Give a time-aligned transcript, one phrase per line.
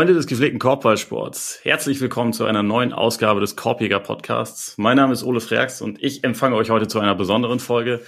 [0.00, 4.78] Freunde des gepflegten Korbballsports, herzlich willkommen zu einer neuen Ausgabe des Korbjäger Podcasts.
[4.78, 8.00] Mein Name ist Ole Freaks und ich empfange euch heute zu einer besonderen Folge.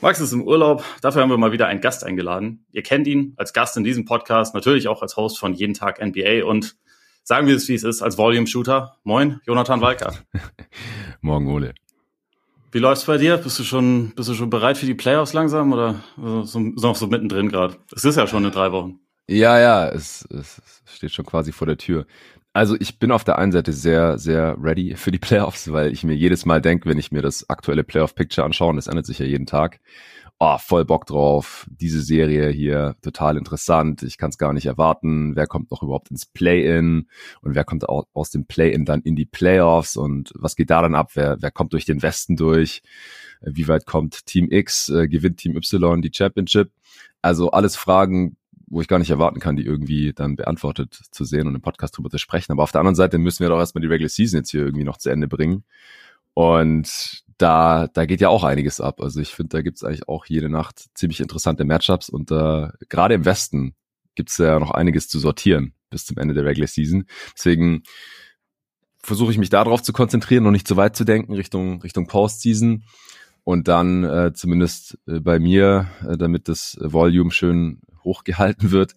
[0.00, 2.66] Max ist im Urlaub, dafür haben wir mal wieder einen Gast eingeladen.
[2.72, 6.04] Ihr kennt ihn als Gast in diesem Podcast, natürlich auch als Host von Jeden Tag
[6.04, 6.74] NBA und
[7.22, 8.96] sagen wir es, wie es ist, als Volume Shooter.
[9.04, 10.14] Moin, Jonathan Walker.
[11.20, 11.74] Morgen, Ole.
[12.72, 13.36] Wie läuft's bei dir?
[13.36, 16.96] Bist du schon, bist du schon bereit für die Playoffs langsam oder so, so, noch
[16.96, 17.76] so mittendrin gerade?
[17.94, 18.98] Es ist ja schon in drei Wochen.
[19.28, 22.06] Ja, ja, es, es steht schon quasi vor der Tür.
[22.52, 26.04] Also ich bin auf der einen Seite sehr, sehr ready für die Playoffs, weil ich
[26.04, 29.18] mir jedes Mal denke, wenn ich mir das aktuelle Playoff-Picture anschaue, und das ändert sich
[29.18, 29.80] ja jeden Tag,
[30.38, 35.34] oh, voll Bock drauf, diese Serie hier, total interessant, ich kann es gar nicht erwarten,
[35.34, 37.08] wer kommt noch überhaupt ins Play-In?
[37.40, 39.96] Und wer kommt aus dem Play-In dann in die Playoffs?
[39.96, 42.82] Und was geht da dann ab, wer, wer kommt durch den Westen durch,
[43.40, 46.70] wie weit kommt Team X, äh, gewinnt Team Y die Championship,
[47.22, 51.46] also alles Fragen, wo ich gar nicht erwarten kann, die irgendwie dann beantwortet zu sehen
[51.46, 52.52] und im Podcast drüber zu sprechen.
[52.52, 54.84] Aber auf der anderen Seite müssen wir doch erstmal die Regular Season jetzt hier irgendwie
[54.84, 55.64] noch zu Ende bringen.
[56.34, 59.00] Und da, da geht ja auch einiges ab.
[59.00, 63.14] Also ich finde, da gibt's eigentlich auch jede Nacht ziemlich interessante Matchups und äh, gerade
[63.14, 63.74] im Westen
[64.14, 67.04] gibt's ja noch einiges zu sortieren bis zum Ende der Regular Season.
[67.36, 67.82] Deswegen
[68.98, 72.84] versuche ich mich darauf zu konzentrieren, noch nicht zu weit zu denken Richtung Richtung Postseason
[73.44, 78.94] und dann äh, zumindest äh, bei mir, äh, damit das Volume schön hochgehalten wird,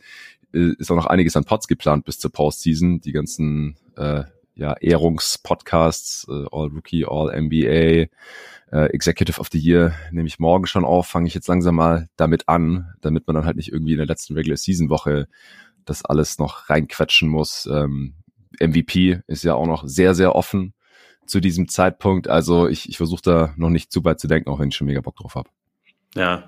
[0.53, 3.01] äh, ist auch noch einiges an Pods geplant bis zur Postseason.
[3.01, 4.23] Die ganzen äh,
[4.55, 8.07] ja, Ehrungspodcasts, äh, All Rookie, All NBA,
[8.71, 12.07] äh, Executive of the Year nehme ich morgen schon auf, fange ich jetzt langsam mal
[12.17, 15.27] damit an, damit man dann halt nicht irgendwie in der letzten Regular Season Woche
[15.85, 17.67] das alles noch reinquetschen muss.
[17.71, 18.15] Ähm,
[18.59, 20.73] MVP ist ja auch noch sehr, sehr offen
[21.25, 22.27] zu diesem Zeitpunkt.
[22.27, 24.87] Also ich, ich versuche da noch nicht zu weit zu denken, auch wenn ich schon
[24.87, 25.49] mega Bock drauf habe.
[26.15, 26.47] Ja,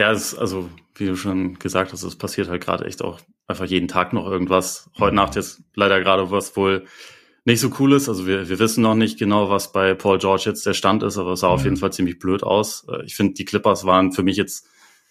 [0.00, 3.66] ja, es, also wie du schon gesagt hast, es passiert halt gerade echt auch einfach
[3.66, 4.90] jeden Tag noch irgendwas.
[4.98, 6.86] Heute Nacht jetzt leider gerade was wohl
[7.44, 8.08] nicht so cool ist.
[8.08, 11.18] Also wir, wir wissen noch nicht genau, was bei Paul George jetzt der Stand ist,
[11.18, 11.54] aber es sah mhm.
[11.54, 12.86] auf jeden Fall ziemlich blöd aus.
[12.88, 14.66] Äh, ich finde, die Clippers waren für mich jetzt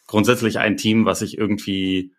[0.07, 2.11] grundsätzlich ein Team, was ich irgendwie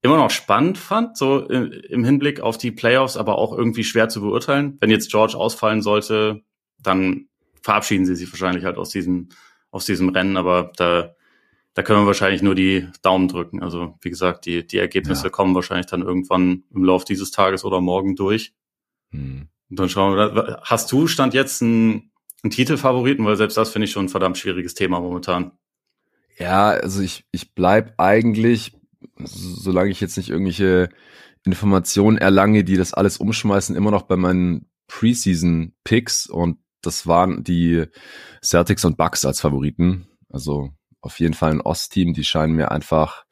[0.00, 4.20] immer noch spannend fand, so im Hinblick auf die Playoffs, aber auch irgendwie schwer zu
[4.20, 4.76] beurteilen.
[4.78, 6.42] Wenn jetzt George ausfallen sollte,
[6.80, 7.26] dann
[7.62, 9.30] verabschieden sie sich wahrscheinlich halt aus diesem,
[9.72, 11.15] aus diesem Rennen, aber da
[11.76, 13.62] da können wir wahrscheinlich nur die Daumen drücken.
[13.62, 15.30] Also wie gesagt, die, die Ergebnisse ja.
[15.30, 18.54] kommen wahrscheinlich dann irgendwann im Lauf dieses Tages oder morgen durch.
[19.10, 19.48] Hm.
[19.68, 23.26] Und dann schauen wir, hast du Stand jetzt einen, einen Titelfavoriten?
[23.26, 25.52] Weil selbst das finde ich schon ein verdammt schwieriges Thema momentan.
[26.38, 28.72] Ja, also ich, ich bleib eigentlich,
[29.18, 30.88] solange ich jetzt nicht irgendwelche
[31.44, 37.84] Informationen erlange, die das alles umschmeißen, immer noch bei meinen Preseason-Picks und das waren die
[38.42, 40.06] Celtics und Bucks als Favoriten.
[40.30, 40.70] Also
[41.06, 42.12] auf jeden Fall ein Ostteam.
[42.12, 43.24] Die scheinen mir einfach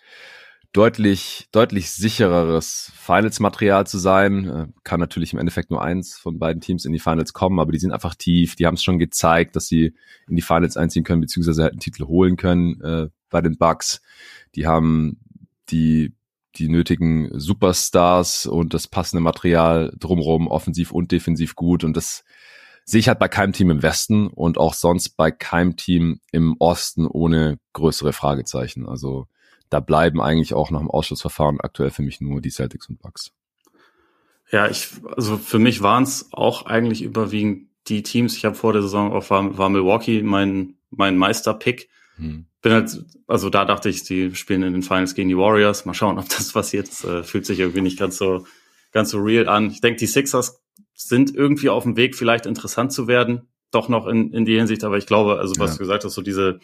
[0.73, 4.49] deutlich, deutlich sichereres Finals-Material zu sein.
[4.49, 7.73] Äh, kann natürlich im Endeffekt nur eins von beiden Teams in die Finals kommen, aber
[7.73, 8.57] die sind einfach tief.
[8.57, 9.95] Die haben es schon gezeigt, dass sie
[10.29, 14.03] in die Finals einziehen können, beziehungsweise halt einen Titel holen können äh, bei den Bucks.
[14.55, 15.21] Die haben
[15.71, 16.13] die
[16.57, 21.83] die nötigen Superstars und das passende Material drumherum, offensiv und defensiv gut.
[21.83, 22.25] Und das
[22.85, 26.57] sehe ich halt bei keinem Team im Westen und auch sonst bei keinem Team im
[26.59, 28.87] Osten ohne größere Fragezeichen.
[28.87, 29.27] Also
[29.71, 33.33] da bleiben eigentlich auch nach dem Ausschussverfahren aktuell für mich nur die Celtics und Bucks.
[34.51, 38.37] Ja, ich, also für mich waren es auch eigentlich überwiegend die Teams.
[38.37, 41.89] Ich habe vor der Saison auch war, war Milwaukee mein mein Meisterpick.
[42.17, 42.47] Hm.
[42.63, 45.85] Bin halt, also da dachte ich, die spielen in den Finals gegen die Warriors.
[45.87, 46.89] Mal schauen, ob das passiert.
[46.89, 48.47] Das, äh, fühlt sich irgendwie nicht ganz so
[48.93, 49.71] ganz so real an.
[49.71, 50.63] Ich denke, die Sixers
[50.95, 54.85] sind irgendwie auf dem Weg, vielleicht interessant zu werden, doch noch in, in die Hinsicht.
[54.85, 55.75] Aber ich glaube, also was ja.
[55.75, 56.61] du gesagt hast, so diese,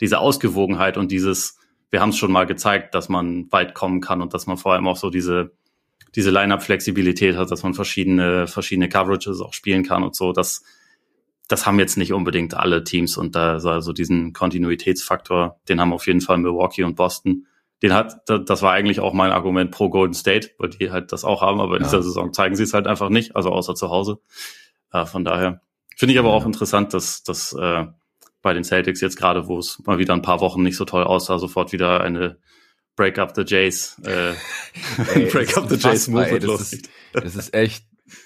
[0.00, 1.58] diese Ausgewogenheit und dieses,
[1.90, 4.72] wir haben es schon mal gezeigt, dass man weit kommen kann und dass man vor
[4.72, 5.52] allem auch so diese,
[6.14, 10.32] diese Line-Up-Flexibilität hat, dass man verschiedene, verschiedene Coverages auch spielen kann und so.
[10.32, 10.62] Das,
[11.48, 16.06] das haben jetzt nicht unbedingt alle Teams und da also diesen Kontinuitätsfaktor, den haben auf
[16.06, 17.46] jeden Fall Milwaukee und Boston
[17.82, 21.24] den hat, das war eigentlich auch mein Argument pro Golden State, weil die halt das
[21.24, 21.88] auch haben, aber in ja.
[21.88, 24.18] dieser Saison zeigen sie es halt einfach nicht, also außer zu Hause.
[24.92, 25.60] Äh, von daher
[25.96, 26.34] finde ich aber ja.
[26.34, 27.84] auch interessant, dass, dass äh,
[28.42, 31.04] bei den Celtics jetzt gerade, wo es mal wieder ein paar Wochen nicht so toll
[31.04, 32.38] aussah, sofort wieder eine
[32.96, 34.34] Break up the Jays, äh,
[35.14, 37.84] ey, Break up the Jays Move ist, das ist echt,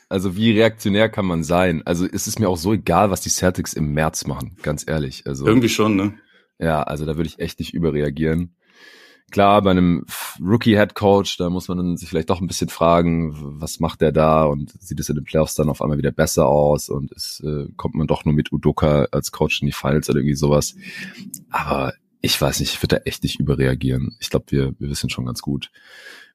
[0.08, 1.82] also wie reaktionär kann man sein?
[1.86, 5.26] Also es ist mir auch so egal, was die Celtics im März machen, ganz ehrlich.
[5.26, 6.14] Also irgendwie schon, ne?
[6.58, 8.56] Ja, also da würde ich echt nicht überreagieren.
[9.30, 10.06] Klar, bei einem
[10.40, 14.10] Rookie-Head Coach, da muss man dann sich vielleicht doch ein bisschen fragen, was macht der
[14.10, 17.42] da und sieht es in den Playoffs dann auf einmal wieder besser aus und es
[17.44, 20.76] äh, kommt man doch nur mit Udoka als Coach in die Finals oder irgendwie sowas.
[21.50, 24.16] Aber ich weiß nicht, ich würde da echt nicht überreagieren.
[24.18, 25.70] Ich glaube, wir, wir wissen schon ganz gut,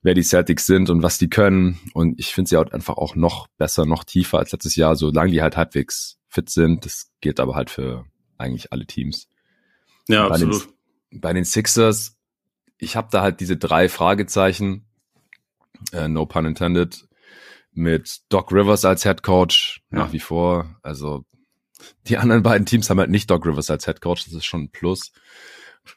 [0.02, 1.80] wer die Celtics sind und was die können.
[1.94, 5.32] Und ich finde sie halt einfach auch noch besser, noch tiefer als letztes Jahr, solange
[5.32, 6.86] die halt halbwegs fit sind.
[6.86, 8.06] Das gilt aber halt für
[8.38, 9.28] eigentlich alle Teams.
[10.08, 10.68] Ja, bei absolut.
[11.12, 12.18] Den, bei den Sixers,
[12.84, 14.86] ich habe da halt diese drei Fragezeichen,
[15.92, 17.08] äh, no pun intended,
[17.72, 20.00] mit Doc Rivers als Head Coach ja.
[20.00, 20.76] nach wie vor.
[20.84, 21.26] Also
[22.08, 24.64] die anderen beiden Teams haben halt nicht Doc Rivers als Head Coach, das ist schon
[24.64, 25.12] ein Plus.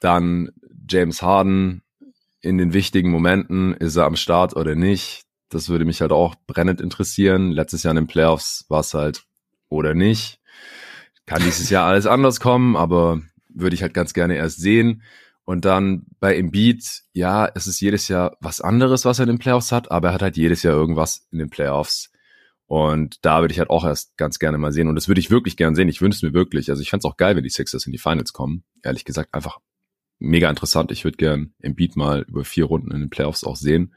[0.00, 0.50] Dann
[0.88, 1.83] James Harden
[2.41, 5.23] in den wichtigen Momenten, ist er am Start oder nicht?
[5.49, 7.50] Das würde mich halt auch brennend interessieren.
[7.53, 9.25] Letztes Jahr in den Playoffs war es halt
[9.69, 10.41] oder nicht.
[11.25, 15.03] Kann dieses Jahr alles anders kommen, aber würde ich halt ganz gerne erst sehen.
[15.46, 19.38] Und dann bei Embiid, ja, es ist jedes Jahr was anderes, was er in den
[19.38, 22.10] Playoffs hat, aber er hat halt jedes Jahr irgendwas in den Playoffs.
[22.66, 24.88] Und da würde ich halt auch erst ganz gerne mal sehen.
[24.88, 25.88] Und das würde ich wirklich gern sehen.
[25.88, 26.69] Ich wünsche es mir wirklich.
[26.69, 28.64] Also ich fände es auch geil, wenn die Sixers in die Finals kommen.
[28.82, 29.60] Ehrlich gesagt, einfach
[30.19, 30.90] mega interessant.
[30.90, 33.94] Ich würde gern Embiid mal über vier Runden in den Playoffs auch sehen,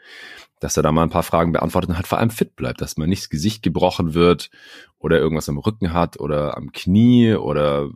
[0.60, 2.96] dass er da mal ein paar Fragen beantwortet und halt vor allem fit bleibt, dass
[2.96, 4.52] man nicht das Gesicht gebrochen wird
[5.00, 7.90] oder irgendwas am Rücken hat oder am Knie oder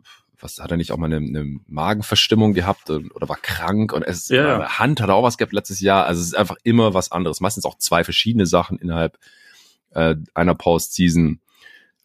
[0.44, 4.28] was hat er nicht auch mal eine, eine Magenverstimmung gehabt oder war krank und es
[4.28, 4.78] ja.
[4.78, 6.04] Hand hat er auch was gehabt letztes Jahr.
[6.04, 7.40] Also es ist einfach immer was anderes.
[7.40, 9.18] Meistens auch zwei verschiedene Sachen innerhalb
[9.92, 11.40] äh, einer Postseason.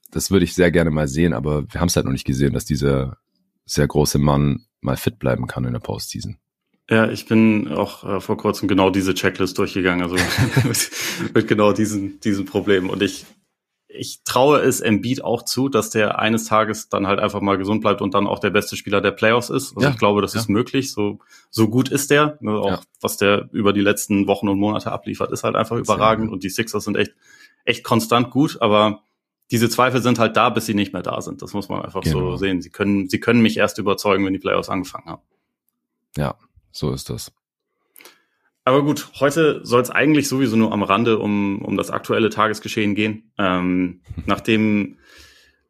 [0.09, 2.53] Das würde ich sehr gerne mal sehen, aber wir haben es halt noch nicht gesehen,
[2.53, 3.17] dass dieser
[3.65, 6.37] sehr große Mann mal fit bleiben kann in der Postseason.
[6.89, 10.15] Ja, ich bin auch äh, vor kurzem genau diese Checklist durchgegangen, also
[10.63, 10.91] mit,
[11.35, 12.89] mit genau diesen, diesen Problemen.
[12.89, 13.25] Und ich
[13.91, 17.81] ich traue es Embiid auch zu, dass der eines Tages dann halt einfach mal gesund
[17.81, 19.75] bleibt und dann auch der beste Spieler der Playoffs ist.
[19.75, 20.41] Also ja, ich glaube, das ja.
[20.41, 20.91] ist möglich.
[20.93, 21.19] So,
[21.49, 22.37] so gut ist der.
[22.39, 22.81] Ne, auch ja.
[23.01, 26.31] was der über die letzten Wochen und Monate abliefert, ist halt einfach überragend.
[26.31, 27.13] Und die Sixers sind echt,
[27.65, 28.61] echt konstant gut.
[28.61, 29.01] Aber
[29.49, 31.41] diese Zweifel sind halt da, bis sie nicht mehr da sind.
[31.41, 32.31] Das muss man einfach genau.
[32.31, 32.61] so sehen.
[32.61, 35.23] Sie können, sie können mich erst überzeugen, wenn die Playoffs angefangen haben.
[36.15, 36.35] Ja,
[36.71, 37.31] so ist das.
[38.69, 42.93] Aber gut, heute soll es eigentlich sowieso nur am Rande um, um das aktuelle Tagesgeschehen
[42.93, 43.31] gehen.
[43.39, 44.99] Ähm, nachdem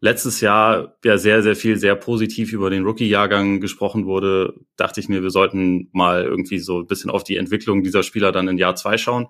[0.01, 5.07] letztes Jahr ja sehr, sehr viel, sehr positiv über den Rookie-Jahrgang gesprochen wurde, dachte ich
[5.07, 8.57] mir, wir sollten mal irgendwie so ein bisschen auf die Entwicklung dieser Spieler dann in
[8.57, 9.27] Jahr zwei schauen.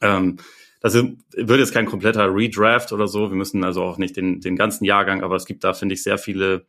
[0.00, 0.38] Ähm,
[0.80, 3.30] das wird jetzt kein kompletter Redraft oder so.
[3.30, 6.02] Wir müssen also auch nicht den, den ganzen Jahrgang, aber es gibt da, finde ich,
[6.02, 6.66] sehr viele,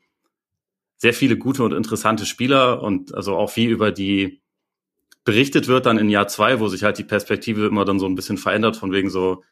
[0.97, 4.40] sehr viele gute und interessante Spieler und also auch viel über die
[5.23, 8.15] berichtet wird dann in Jahr zwei, wo sich halt die Perspektive immer dann so ein
[8.15, 9.43] bisschen verändert, von wegen so,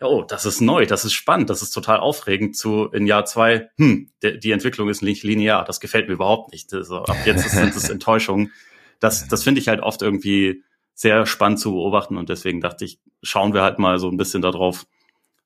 [0.00, 3.70] oh, das ist neu, das ist spannend, das ist total aufregend, zu in Jahr zwei,
[3.76, 6.72] hm, de, die Entwicklung ist nicht linear, das gefällt mir überhaupt nicht.
[6.74, 8.52] Also, ab jetzt sind es Enttäuschungen.
[9.00, 10.62] Das, das finde ich halt oft irgendwie
[10.94, 14.42] sehr spannend zu beobachten und deswegen dachte ich, schauen wir halt mal so ein bisschen
[14.42, 14.86] darauf,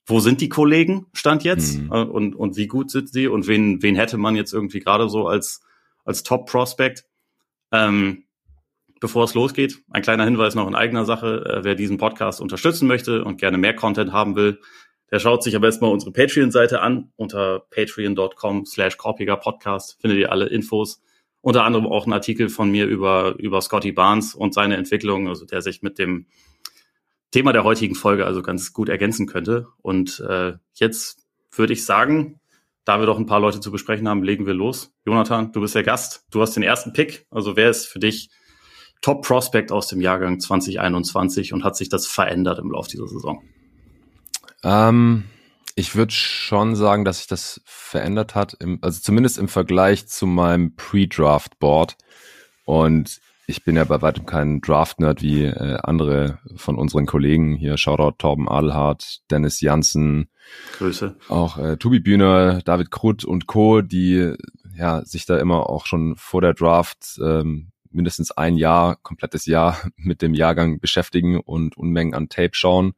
[0.06, 1.92] wo sind die Kollegen, stand jetzt, mhm.
[1.92, 5.08] Äh, und, und wie gut sind sie und wen, wen hätte man jetzt irgendwie gerade
[5.08, 5.60] so als,
[6.04, 7.04] als Top-Prospect.
[7.72, 8.24] Ähm,
[9.00, 11.44] bevor es losgeht, ein kleiner Hinweis noch in eigener Sache.
[11.44, 14.60] Äh, wer diesen Podcast unterstützen möchte und gerne mehr Content haben will,
[15.10, 17.12] der schaut sich am besten mal unsere Patreon-Seite an.
[17.16, 21.02] Unter patreon.com slash Podcast findet ihr alle Infos.
[21.40, 25.46] Unter anderem auch ein Artikel von mir über, über Scotty Barnes und seine Entwicklung, also
[25.46, 26.26] der sich mit dem
[27.30, 29.68] Thema der heutigen Folge also ganz gut ergänzen könnte.
[29.80, 32.40] Und äh, jetzt würde ich sagen,
[32.84, 34.94] da wir doch ein paar Leute zu besprechen haben, legen wir los.
[35.06, 36.24] Jonathan, du bist der Gast.
[36.30, 37.26] Du hast den ersten Pick.
[37.30, 38.30] Also wer ist für dich
[39.00, 43.42] Top Prospect aus dem Jahrgang 2021 und hat sich das verändert im Laufe dieser Saison?
[44.64, 45.24] Ähm,
[45.74, 50.26] ich würde schon sagen, dass sich das verändert hat, im, also zumindest im Vergleich zu
[50.26, 51.96] meinem Pre-Draft-Board.
[52.64, 57.78] Und ich bin ja bei weitem kein Draft-Nerd wie äh, andere von unseren Kollegen hier.
[57.78, 60.28] Shoutout Torben Adelhardt, Dennis Janssen.
[60.78, 61.16] Grüße.
[61.28, 64.34] Auch äh, Tobi Bühner, David Krutt und Co., die
[64.76, 69.78] ja sich da immer auch schon vor der Draft ähm, mindestens ein Jahr, komplettes Jahr
[69.96, 72.94] mit dem Jahrgang beschäftigen und Unmengen an Tape schauen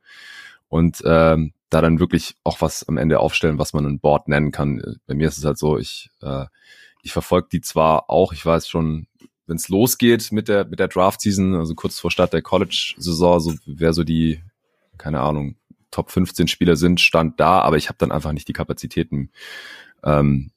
[0.68, 4.50] und ähm, da dann wirklich auch was am Ende aufstellen, was man ein Board nennen
[4.50, 4.99] kann.
[5.06, 6.47] Bei mir ist es halt so, ich, äh,
[7.02, 9.06] ich verfolge die zwar auch, ich weiß schon,
[9.47, 13.54] wenn es losgeht mit der, mit der Draft-Season, also kurz vor Start der College-Saison, so
[13.66, 14.42] wer so die,
[14.99, 15.56] keine Ahnung,
[15.90, 19.30] Top 15 Spieler sind, stand da, aber ich habe dann einfach nicht die Kapazitäten,
[20.04, 20.52] ähm,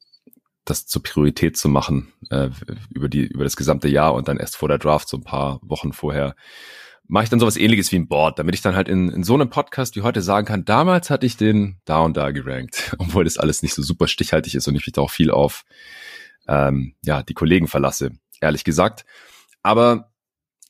[0.65, 2.49] das zur Priorität zu machen äh,
[2.89, 5.59] über die über das gesamte Jahr und dann erst vor der Draft so ein paar
[5.61, 6.35] Wochen vorher
[7.07, 9.33] mache ich dann sowas ähnliches wie ein Board, damit ich dann halt in, in so
[9.33, 13.25] einem Podcast wie heute sagen kann, damals hatte ich den da und da gerankt, obwohl
[13.25, 15.65] das alles nicht so super stichhaltig ist und ich mich da auch viel auf
[16.47, 19.05] ähm, ja die Kollegen verlasse, ehrlich gesagt.
[19.61, 20.11] Aber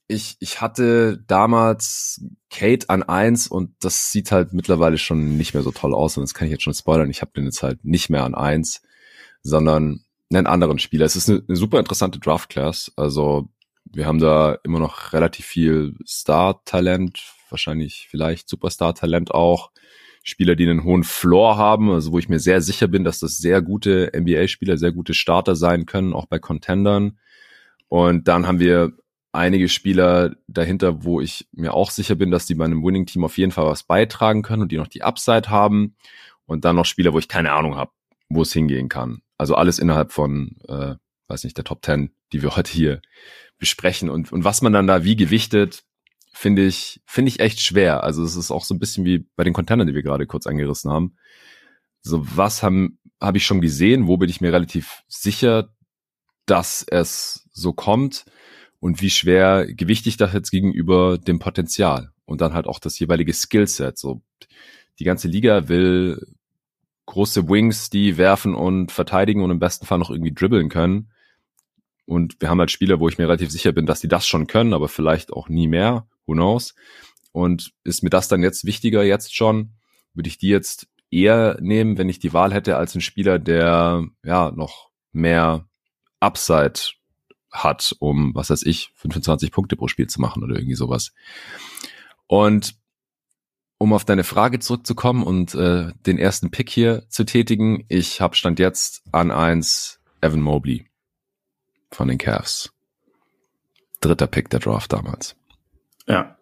[0.08, 5.64] ich, ich hatte damals Kate an eins und das sieht halt mittlerweile schon nicht mehr
[5.64, 7.10] so toll aus und das kann ich jetzt schon spoilern.
[7.10, 8.82] Ich habe den jetzt halt nicht mehr an eins
[9.44, 11.06] sondern einen anderen Spieler.
[11.06, 12.92] Es ist eine, eine super interessante Draft Class.
[12.96, 13.50] Also
[13.86, 19.72] wir haben da immer noch relativ viel Star-Talent, wahrscheinlich vielleicht Superstar-Talent auch.
[20.24, 23.38] Spieler, die einen hohen Floor haben, also wo ich mir sehr sicher bin, dass das
[23.38, 27.20] sehr gute NBA-Spieler, sehr gute Starter sein können, auch bei Contendern.
[27.90, 28.94] Und dann haben wir
[29.34, 33.38] einige Spieler dahinter, wo ich mir auch sicher bin, dass die bei einem Winning-Team auf
[33.38, 35.96] jeden Fall was beitragen können und die noch die Upside haben.
[36.46, 37.92] Und dann noch Spieler, wo ich keine Ahnung habe,
[38.30, 39.22] wo es hingehen kann.
[39.38, 40.96] Also alles innerhalb von, äh,
[41.28, 43.02] weiß nicht, der Top 10, die wir heute hier
[43.58, 44.10] besprechen.
[44.10, 45.84] Und, und was man dann da wie gewichtet,
[46.34, 48.04] finde ich, finde ich echt schwer.
[48.04, 50.48] Also es ist auch so ein bisschen wie bei den Containern, die wir gerade kurz
[50.48, 51.16] angerissen haben.
[52.02, 54.08] So, was haben, habe ich schon gesehen?
[54.08, 55.70] Wo bin ich mir relativ sicher,
[56.46, 58.26] dass es so kommt?
[58.80, 62.12] Und wie schwer gewichte ich das jetzt gegenüber dem Potenzial?
[62.26, 63.98] Und dann halt auch das jeweilige Skillset.
[63.98, 64.22] So,
[65.00, 66.20] die ganze Liga will
[67.06, 71.12] große Wings, die werfen und verteidigen und im besten Fall noch irgendwie dribbeln können.
[72.06, 74.48] Und wir haben halt Spieler, wo ich mir relativ sicher bin, dass die das schon
[74.48, 76.76] können, aber vielleicht auch nie mehr who knows?
[77.32, 79.74] Und ist mir das dann jetzt wichtiger jetzt schon?
[80.14, 84.06] Würde ich die jetzt eher nehmen, wenn ich die Wahl hätte, als ein Spieler, der
[84.24, 85.68] ja noch mehr
[86.20, 86.80] Upside
[87.52, 91.14] hat, um, was weiß ich, 25 Punkte pro Spiel zu machen oder irgendwie sowas.
[92.28, 92.76] Und
[93.84, 98.34] um auf deine Frage zurückzukommen und äh, den ersten Pick hier zu tätigen, ich habe
[98.34, 100.86] Stand jetzt an eins Evan Mobley
[101.92, 102.72] von den Cavs.
[104.00, 105.36] Dritter Pick der Draft damals.
[106.08, 106.38] Ja.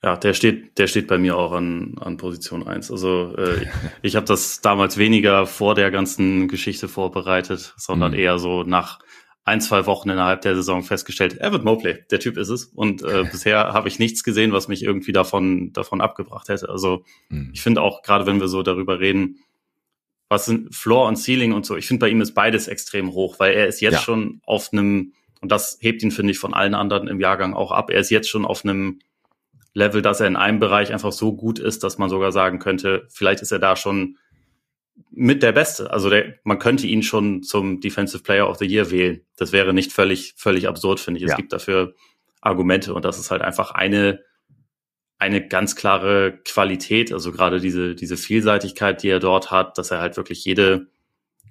[0.00, 2.88] Ja, der steht, der steht bei mir auch an, an Position eins.
[2.90, 3.66] Also äh,
[4.02, 8.18] ich habe das damals weniger vor der ganzen Geschichte vorbereitet, sondern mhm.
[8.18, 9.00] eher so nach
[9.50, 12.66] ein, zwei Wochen innerhalb der Saison festgestellt, Evan Mobley, der Typ ist es.
[12.66, 16.68] Und äh, bisher habe ich nichts gesehen, was mich irgendwie davon, davon abgebracht hätte.
[16.68, 17.50] Also mhm.
[17.52, 19.40] ich finde auch, gerade wenn wir so darüber reden,
[20.28, 23.40] was sind Floor und Ceiling und so, ich finde bei ihm ist beides extrem hoch,
[23.40, 24.00] weil er ist jetzt ja.
[24.00, 27.72] schon auf einem, und das hebt ihn, finde ich, von allen anderen im Jahrgang auch
[27.72, 29.00] ab, er ist jetzt schon auf einem
[29.74, 33.08] Level, dass er in einem Bereich einfach so gut ist, dass man sogar sagen könnte,
[33.10, 34.16] vielleicht ist er da schon
[35.10, 35.90] mit der Beste.
[35.90, 39.22] Also der, man könnte ihn schon zum Defensive Player of the Year wählen.
[39.36, 41.24] Das wäre nicht völlig, völlig absurd, finde ich.
[41.24, 41.36] Es ja.
[41.36, 41.94] gibt dafür
[42.40, 44.20] Argumente und das ist halt einfach eine,
[45.18, 47.12] eine ganz klare Qualität.
[47.12, 50.86] Also gerade diese, diese Vielseitigkeit, die er dort hat, dass er halt wirklich jede,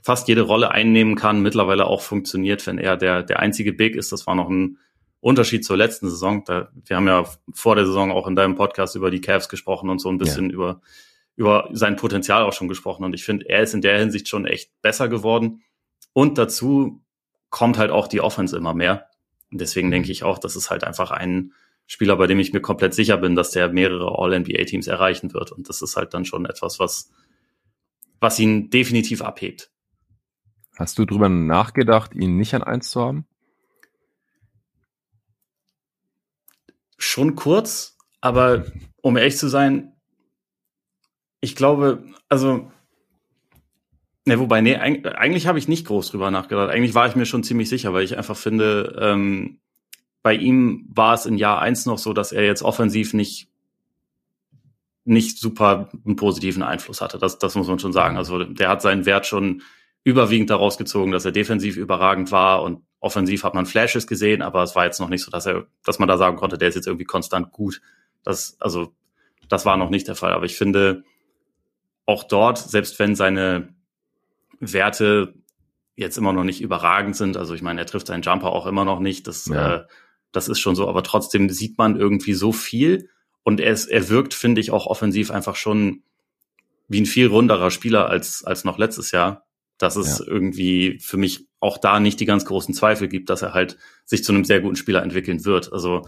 [0.01, 4.11] fast jede Rolle einnehmen kann, mittlerweile auch funktioniert, wenn er der, der einzige Big ist.
[4.11, 4.77] Das war noch ein
[5.21, 6.43] Unterschied zur letzten Saison.
[6.45, 9.89] Da, wir haben ja vor der Saison auch in deinem Podcast über die Cavs gesprochen
[9.89, 10.53] und so ein bisschen ja.
[10.53, 10.81] über,
[11.39, 13.03] über sein Potenzial auch schon gesprochen.
[13.03, 15.63] Und ich finde, er ist in der Hinsicht schon echt besser geworden.
[16.13, 17.01] Und dazu
[17.49, 19.07] kommt halt auch die Offense immer mehr.
[19.51, 21.53] Und deswegen denke ich auch, das ist halt einfach ein
[21.87, 25.51] Spieler, bei dem ich mir komplett sicher bin, dass der mehrere All-NBA-Teams erreichen wird.
[25.51, 27.09] Und das ist halt dann schon etwas, was,
[28.19, 29.71] was ihn definitiv abhebt.
[30.77, 33.25] Hast du drüber nachgedacht, ihn nicht an eins zu haben?
[36.99, 38.65] schon kurz, aber
[39.01, 39.93] um ehrlich zu sein,
[41.41, 42.71] ich glaube, also,
[44.25, 46.69] ne, wobei, nee, eigentlich, habe ich nicht groß drüber nachgedacht.
[46.69, 49.59] Eigentlich war ich mir schon ziemlich sicher, weil ich einfach finde, ähm,
[50.21, 53.47] bei ihm war es in Jahr eins noch so, dass er jetzt offensiv nicht
[55.05, 57.17] nicht super einen positiven Einfluss hatte.
[57.17, 58.15] Das, das muss man schon sagen.
[58.17, 59.63] Also der hat seinen Wert schon
[60.03, 64.61] überwiegend daraus gezogen, dass er defensiv überragend war und offensiv hat man Flashes gesehen, aber
[64.61, 66.75] es war jetzt noch nicht so, dass er, dass man da sagen konnte, der ist
[66.75, 67.81] jetzt irgendwie konstant gut.
[68.23, 68.93] Das, also,
[69.47, 70.33] das war noch nicht der Fall.
[70.33, 71.03] Aber ich finde,
[72.09, 73.73] auch dort, selbst wenn seine
[74.59, 75.35] Werte
[75.95, 78.85] jetzt immer noch nicht überragend sind, also ich meine, er trifft seinen Jumper auch immer
[78.85, 79.75] noch nicht, das, ja.
[79.75, 79.83] äh,
[80.31, 83.09] das ist schon so, aber trotzdem sieht man irgendwie so viel
[83.43, 86.03] und er, ist, er wirkt, finde ich, auch offensiv einfach schon
[86.87, 89.45] wie ein viel runderer Spieler als, als noch letztes Jahr
[89.79, 90.25] dass es ja.
[90.27, 94.23] irgendwie für mich auch da nicht die ganz großen Zweifel gibt, dass er halt sich
[94.23, 95.73] zu einem sehr guten Spieler entwickeln wird.
[95.73, 96.07] Also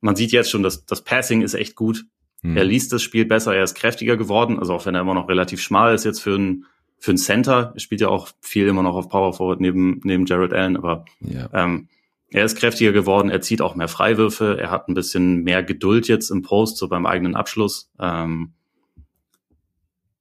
[0.00, 2.06] man sieht jetzt schon, dass das Passing ist echt gut.
[2.42, 2.56] Mhm.
[2.56, 5.28] Er liest das Spiel besser, er ist kräftiger geworden, also auch wenn er immer noch
[5.28, 6.66] relativ schmal ist jetzt für ein
[7.02, 10.26] für ein Center, er spielt ja auch viel immer noch auf Power Forward neben neben
[10.26, 11.48] Jared Allen, aber ja.
[11.54, 11.88] ähm,
[12.32, 16.06] er ist kräftiger geworden, er zieht auch mehr Freiwürfe, er hat ein bisschen mehr Geduld
[16.08, 17.90] jetzt im Post, so beim eigenen Abschluss.
[17.98, 18.52] Ähm,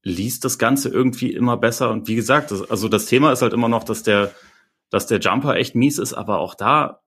[0.01, 1.91] liest das Ganze irgendwie immer besser.
[1.91, 4.31] Und wie gesagt, das, also das Thema ist halt immer noch, dass der,
[4.89, 7.01] dass der Jumper echt mies ist, aber auch da,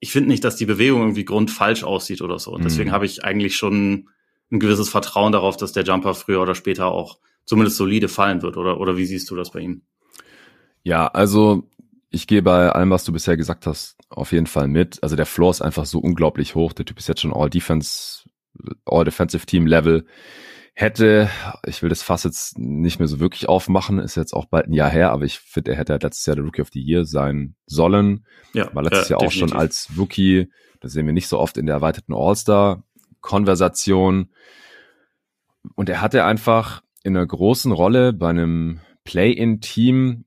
[0.00, 2.52] ich finde nicht, dass die Bewegung irgendwie grundfalsch aussieht oder so.
[2.52, 2.94] Und deswegen mhm.
[2.94, 4.08] habe ich eigentlich schon
[4.50, 8.56] ein gewisses Vertrauen darauf, dass der Jumper früher oder später auch zumindest solide fallen wird.
[8.56, 9.82] Oder, oder wie siehst du das bei ihm?
[10.82, 11.68] Ja, also
[12.10, 15.02] ich gehe bei allem, was du bisher gesagt hast, auf jeden Fall mit.
[15.02, 16.72] Also der Floor ist einfach so unglaublich hoch.
[16.72, 18.22] Der Typ ist jetzt schon All Defense,
[20.78, 21.30] Hätte,
[21.66, 24.74] ich will das Fass jetzt nicht mehr so wirklich aufmachen, ist jetzt auch bald ein
[24.74, 27.06] Jahr her, aber ich finde, er hätte halt letztes Jahr der Rookie of the Year
[27.06, 28.26] sein sollen.
[28.52, 31.56] Ja, war letztes äh, Jahr auch schon als Rookie, das sehen wir nicht so oft
[31.56, 32.82] in der erweiterten All-Star
[33.22, 34.28] Konversation.
[35.76, 40.26] Und er hatte einfach in einer großen Rolle bei einem Play-in-Team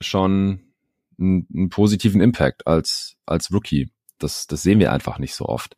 [0.00, 0.60] schon
[1.18, 3.90] einen, einen, positiven Impact als, als Rookie.
[4.18, 5.76] Das, das sehen wir einfach nicht so oft.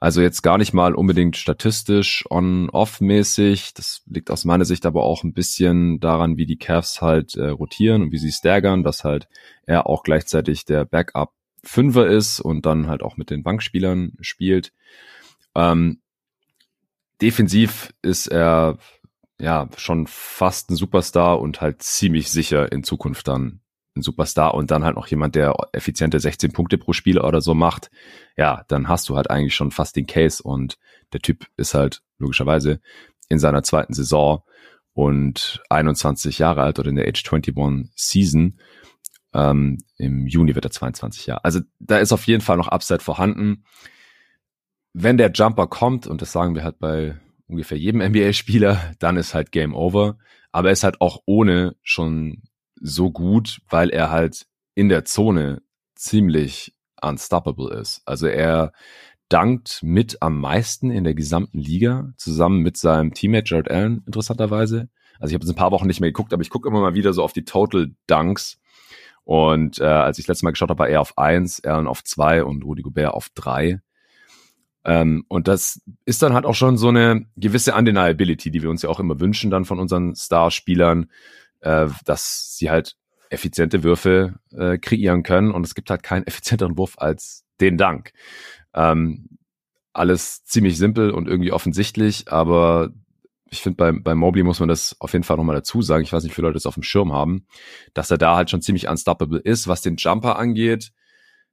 [0.00, 3.74] Also jetzt gar nicht mal unbedingt statistisch on-off-mäßig.
[3.74, 7.48] Das liegt aus meiner Sicht aber auch ein bisschen daran, wie die Cavs halt äh,
[7.48, 9.28] rotieren und wie sie staggern, dass halt
[9.66, 11.32] er auch gleichzeitig der Backup
[11.64, 14.72] Fünfer ist und dann halt auch mit den Bankspielern spielt.
[15.56, 16.00] Ähm,
[17.20, 18.78] defensiv ist er
[19.40, 23.60] ja schon fast ein Superstar und halt ziemlich sicher in Zukunft dann
[23.98, 27.54] ein Superstar und dann halt noch jemand, der effiziente 16 Punkte pro Spiel oder so
[27.54, 27.90] macht,
[28.36, 30.78] ja, dann hast du halt eigentlich schon fast den Case und
[31.12, 32.80] der Typ ist halt logischerweise
[33.28, 34.42] in seiner zweiten Saison
[34.94, 38.58] und 21 Jahre alt oder in der Age 21 Season.
[39.34, 41.44] Ähm, Im Juni wird er 22 Jahre.
[41.44, 43.64] Also da ist auf jeden Fall noch Upside vorhanden.
[44.94, 49.34] Wenn der Jumper kommt, und das sagen wir halt bei ungefähr jedem NBA-Spieler, dann ist
[49.34, 50.18] halt Game Over.
[50.50, 52.42] Aber er ist halt auch ohne schon
[52.80, 55.62] so gut, weil er halt in der Zone
[55.94, 58.02] ziemlich unstoppable ist.
[58.04, 58.72] Also er
[59.28, 64.88] dankt mit am meisten in der gesamten Liga, zusammen mit seinem Teammate Jared Allen, interessanterweise.
[65.20, 66.94] Also ich habe jetzt ein paar Wochen nicht mehr geguckt, aber ich gucke immer mal
[66.94, 68.58] wieder so auf die Total Dunks.
[69.24, 72.02] Und äh, als ich das letzte Mal geschaut habe, war er auf eins, Allen auf
[72.02, 73.80] zwei und Rudy Gobert auf drei.
[74.84, 78.82] Ähm, und das ist dann halt auch schon so eine gewisse Undeniability, die wir uns
[78.82, 81.10] ja auch immer wünschen dann von unseren Starspielern,
[81.60, 82.96] äh, dass sie halt
[83.30, 88.12] effiziente Würfe äh, kreieren können und es gibt halt keinen effizienteren Wurf als den Dank.
[88.74, 89.38] Ähm,
[89.92, 92.90] alles ziemlich simpel und irgendwie offensichtlich, aber
[93.50, 96.04] ich finde, bei, bei Mobley muss man das auf jeden Fall nochmal dazu sagen.
[96.04, 97.46] Ich weiß nicht, wie viele Leute das auf dem Schirm haben,
[97.94, 99.68] dass er da halt schon ziemlich unstoppable ist.
[99.68, 100.92] Was den Jumper angeht,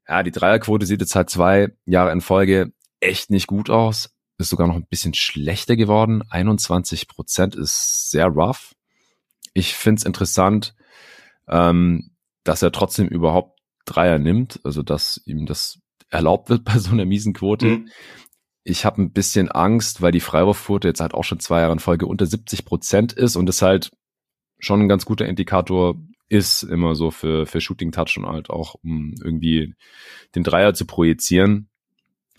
[0.07, 4.13] ja, die Dreierquote sieht jetzt halt zwei Jahre in Folge echt nicht gut aus.
[4.37, 6.21] Ist sogar noch ein bisschen schlechter geworden.
[6.29, 8.75] 21 Prozent ist sehr rough
[9.55, 10.75] ich finde es interessant,
[11.47, 12.11] ähm,
[12.43, 17.05] dass er trotzdem überhaupt Dreier nimmt, also dass ihm das erlaubt wird bei so einer
[17.05, 17.65] miesen Quote.
[17.65, 17.89] Mhm.
[18.63, 21.79] Ich habe ein bisschen Angst, weil die Freiwurfquote jetzt halt auch schon zwei Jahre in
[21.79, 23.91] Folge unter 70 Prozent ist und es halt
[24.59, 25.95] schon ein ganz guter Indikator
[26.27, 29.75] ist, immer so für, für Shooting Touch und halt auch, um irgendwie
[30.33, 31.69] den Dreier zu projizieren.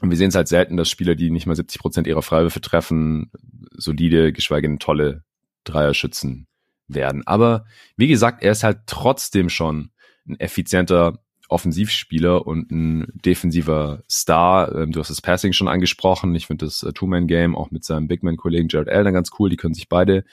[0.00, 2.61] Und wir sehen es halt selten, dass Spieler, die nicht mal 70 Prozent ihrer Freiwürfe
[2.61, 3.31] treffen,
[3.70, 5.22] solide, geschweige denn tolle
[5.64, 6.48] Dreier schützen
[6.88, 7.27] werden.
[7.27, 7.64] Aber
[7.96, 9.90] wie gesagt, er ist halt trotzdem schon
[10.29, 11.18] ein effizienter
[11.49, 14.75] Offensivspieler und ein defensiver Star.
[14.75, 16.35] Ähm, du hast das Passing schon angesprochen.
[16.35, 19.49] Ich finde das äh, Two-Man-Game auch mit seinem Big-Man-Kollegen Jared Allen ganz cool.
[19.49, 20.25] Die können sich beide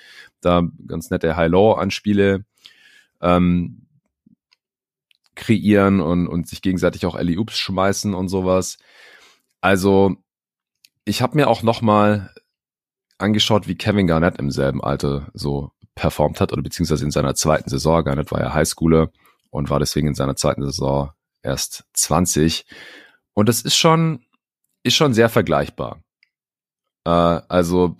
[0.42, 2.46] da ganz nette High-Low-Anspiele
[3.22, 3.86] ähm,
[5.36, 8.78] kreieren und, und sich gegenseitig auch Ellie Oops schmeißen und sowas.
[9.62, 10.16] Also
[11.06, 12.32] ich habe mir auch noch mal
[13.18, 17.70] angeschaut, wie Kevin Garnett im selben Alter so performt hat oder beziehungsweise in seiner zweiten
[17.70, 19.12] Saison, gar nicht war er Highschooler
[19.50, 21.12] und war deswegen in seiner zweiten Saison
[21.44, 22.66] erst 20.
[23.34, 24.26] Und das ist schon,
[24.84, 26.02] ist schon sehr vergleichbar.
[27.06, 27.98] Äh, also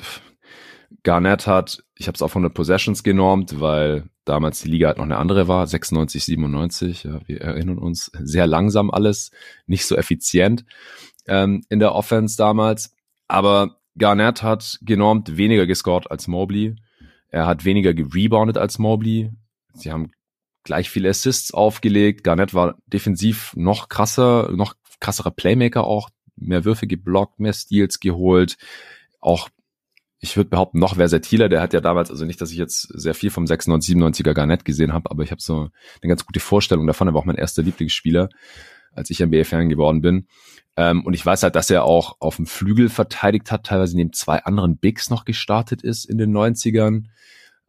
[1.04, 5.06] Garnett hat, ich habe es auf 100 Possessions genormt, weil damals die Liga halt noch
[5.06, 9.32] eine andere war, 96, 97, ja, wir erinnern uns, sehr langsam alles,
[9.68, 10.66] nicht so effizient
[11.28, 12.96] ähm, in der Offense damals.
[13.28, 16.76] Aber Garnett hat genormt weniger gescored als Mobley
[17.34, 19.32] er hat weniger gereboundet als Mobley.
[19.74, 20.12] Sie haben
[20.64, 22.24] gleich viele Assists aufgelegt.
[22.24, 26.12] Garnett war defensiv noch krasser, noch krasserer Playmaker auch.
[26.36, 28.56] Mehr Würfe geblockt, mehr Steals geholt.
[29.20, 29.50] Auch,
[30.20, 31.50] ich würde behaupten, noch versatiler.
[31.50, 34.64] Der hat ja damals, also nicht, dass ich jetzt sehr viel vom 96, 97er Garnett
[34.64, 35.70] gesehen habe, aber ich habe so
[36.04, 37.08] eine ganz gute Vorstellung davon.
[37.08, 38.30] Er war auch mein erster Lieblingsspieler,
[38.92, 40.28] als ich NBA-Fan geworden bin.
[40.76, 44.14] Ähm, und ich weiß halt, dass er auch auf dem Flügel verteidigt hat, teilweise neben
[44.14, 47.06] zwei anderen Bigs noch gestartet ist in den 90ern.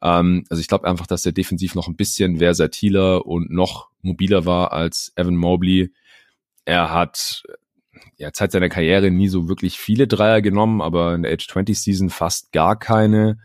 [0.02, 4.46] Ähm, also ich glaube einfach, dass er defensiv noch ein bisschen versatiler und noch mobiler
[4.46, 5.92] war als Evan Mobley.
[6.64, 7.42] Er hat
[8.16, 11.78] ja, Zeit seiner Karriere nie so wirklich viele Dreier genommen, aber in der Age 20
[11.78, 13.38] Season fast gar keine.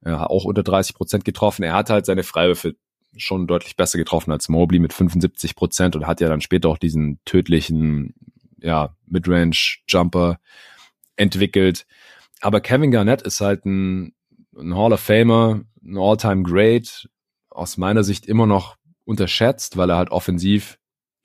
[0.00, 1.62] Er hat auch unter 30 Prozent getroffen.
[1.62, 2.74] Er hat halt seine Freiwürfe
[3.16, 6.78] schon deutlich besser getroffen als Mobley mit 75 Prozent und hat ja dann später auch
[6.78, 8.14] diesen tödlichen
[8.64, 10.38] ja, Midrange-Jumper
[11.16, 11.86] entwickelt.
[12.40, 14.14] Aber Kevin Garnett ist halt ein,
[14.58, 17.08] ein Hall of Famer, ein All-Time Great,
[17.50, 20.78] aus meiner Sicht immer noch unterschätzt, weil er halt offensiv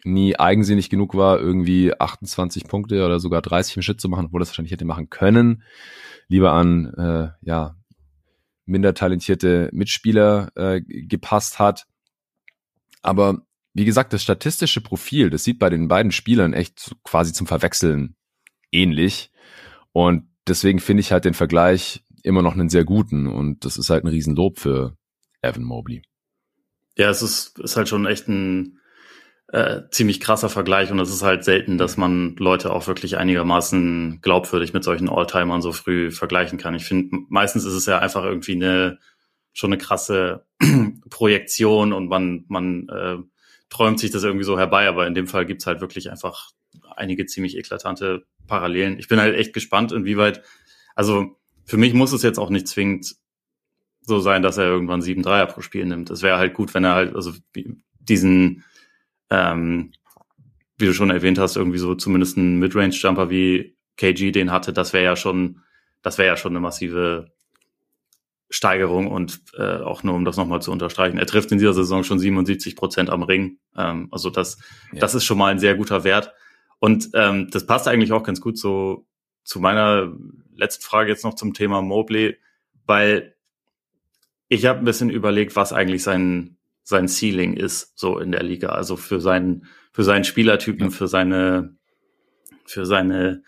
[0.04, 4.40] nie eigensinnig genug war, irgendwie 28 Punkte oder sogar 30 im Schritt zu machen, obwohl
[4.40, 5.64] das wahrscheinlich hätte machen können.
[6.28, 7.76] Lieber an äh, ja
[8.66, 11.86] minder talentierte Mitspieler äh, gepasst hat.
[13.02, 13.42] Aber
[13.74, 18.16] wie gesagt, das statistische Profil, das sieht bei den beiden Spielern echt quasi zum Verwechseln
[18.72, 19.32] ähnlich.
[19.92, 23.90] Und deswegen finde ich halt den Vergleich immer noch einen sehr guten und das ist
[23.90, 24.96] halt ein Riesenlob für
[25.42, 26.02] Evan Mobley.
[26.98, 28.80] Ja, es ist, ist halt schon echt ein
[29.48, 34.20] äh, ziemlich krasser Vergleich und es ist halt selten, dass man Leute auch wirklich einigermaßen
[34.22, 36.76] glaubwürdig mit solchen Alltimern so früh vergleichen kann.
[36.76, 39.00] Ich finde, meistens ist es ja einfach irgendwie eine
[39.54, 40.46] schon eine krasse
[41.10, 43.18] Projektion und man, man äh,
[43.70, 46.52] träumt sich das irgendwie so herbei, aber in dem Fall gibt's halt wirklich einfach
[46.96, 49.00] einige ziemlich eklatante Parallelen.
[49.00, 50.42] Ich bin halt echt gespannt, inwieweit,
[50.96, 53.16] also für mich muss es jetzt auch nicht zwingend
[54.02, 56.10] so sein, dass er irgendwann sieben Dreier pro Spiel nimmt.
[56.10, 57.32] Es wäre halt gut, wenn er halt, also
[58.00, 58.64] diesen,
[59.30, 59.92] ähm,
[60.78, 64.94] wie du schon erwähnt hast, irgendwie so zumindest einen Midrange-Jumper wie KG den hatte, das
[64.94, 65.62] wäre ja schon,
[66.02, 67.32] das wäre ja schon eine massive
[68.50, 71.18] Steigerung und äh, auch nur um das nochmal zu unterstreichen.
[71.18, 73.60] Er trifft in dieser Saison schon 77 Prozent am Ring.
[73.78, 74.58] Ähm, also das,
[74.92, 75.00] ja.
[75.00, 76.34] das ist schon mal ein sehr guter Wert.
[76.80, 79.06] Und ähm, das passt eigentlich auch ganz gut so
[79.44, 80.12] zu meiner
[80.56, 82.38] letzten Frage jetzt noch zum Thema Mobley,
[82.86, 83.36] weil
[84.48, 88.70] ich habe ein bisschen überlegt, was eigentlich sein sein Ceiling ist so in der Liga,
[88.70, 91.76] also für seinen für seinen Spielertypen, für seine
[92.66, 93.44] für seine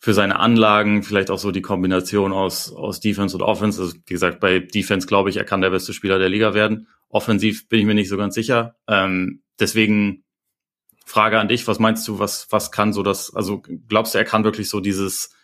[0.00, 3.80] für seine Anlagen, vielleicht auch so die Kombination aus aus Defense und Offense.
[3.80, 6.88] Also, wie gesagt, bei Defense glaube ich, er kann der beste Spieler der Liga werden.
[7.10, 8.76] Offensiv bin ich mir nicht so ganz sicher.
[8.88, 10.24] Ähm, deswegen
[11.04, 13.34] Frage an dich, was meinst du, was was kann so das?
[13.34, 15.34] Also glaubst du, er kann wirklich so dieses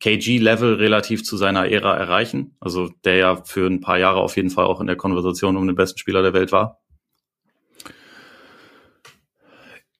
[0.00, 2.56] KG-Level relativ zu seiner Ära erreichen.
[2.60, 5.66] Also der ja für ein paar Jahre auf jeden Fall auch in der Konversation um
[5.66, 6.83] den besten Spieler der Welt war.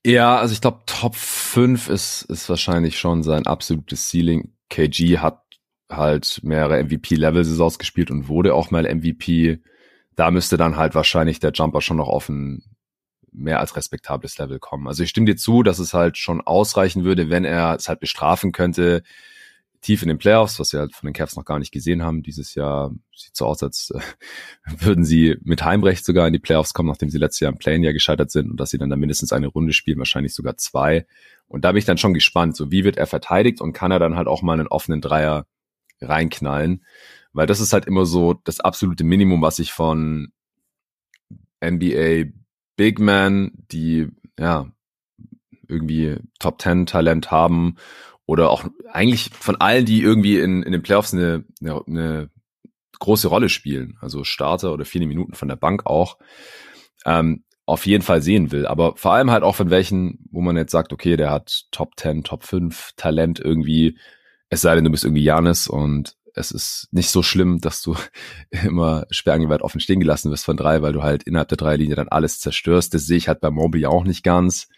[0.06, 4.52] Ja, also ich glaube, Top 5 ist, ist wahrscheinlich schon sein absolutes Ceiling.
[4.68, 5.40] KG hat
[5.90, 9.60] halt mehrere MVP-Level-Saisons gespielt und wurde auch mal MVP.
[10.14, 12.62] Da müsste dann halt wahrscheinlich der Jumper schon noch auf ein
[13.32, 14.86] mehr als respektables Level kommen.
[14.86, 18.00] Also ich stimme dir zu, dass es halt schon ausreichen würde, wenn er es halt
[18.00, 19.02] bestrafen könnte,
[19.84, 22.22] tief in den Playoffs, was wir halt von den Cavs noch gar nicht gesehen haben.
[22.22, 24.00] Dieses Jahr sieht so aus, als äh,
[24.84, 27.76] würden sie mit Heimrecht sogar in die Playoffs kommen, nachdem sie letztes Jahr im Play
[27.76, 31.06] ja gescheitert sind und dass sie dann da mindestens eine Runde spielen, wahrscheinlich sogar zwei.
[31.46, 33.98] Und da bin ich dann schon gespannt, so wie wird er verteidigt und kann er
[33.98, 35.46] dann halt auch mal einen offenen Dreier
[36.00, 36.84] reinknallen,
[37.32, 40.32] weil das ist halt immer so das absolute Minimum, was ich von
[41.62, 42.30] NBA
[42.76, 44.66] Big Men, die ja
[45.68, 47.76] irgendwie Top 10 Talent haben
[48.26, 52.30] oder auch eigentlich von allen, die irgendwie in, in den Playoffs eine, eine, eine
[52.98, 56.18] große Rolle spielen, also Starter oder viele Minuten von der Bank auch,
[57.04, 58.66] ähm, auf jeden Fall sehen will.
[58.66, 61.92] Aber vor allem halt auch von welchen, wo man jetzt sagt, okay, der hat Top
[61.96, 63.98] 10, Top 5 Talent irgendwie,
[64.48, 67.96] es sei denn, du bist irgendwie Janis und es ist nicht so schlimm, dass du
[68.50, 72.08] immer sperrangeweiht offen stehen gelassen wirst von drei, weil du halt innerhalb der Dreilinie dann
[72.08, 72.92] alles zerstörst.
[72.92, 74.68] Das sehe ich halt bei Mobley auch nicht ganz,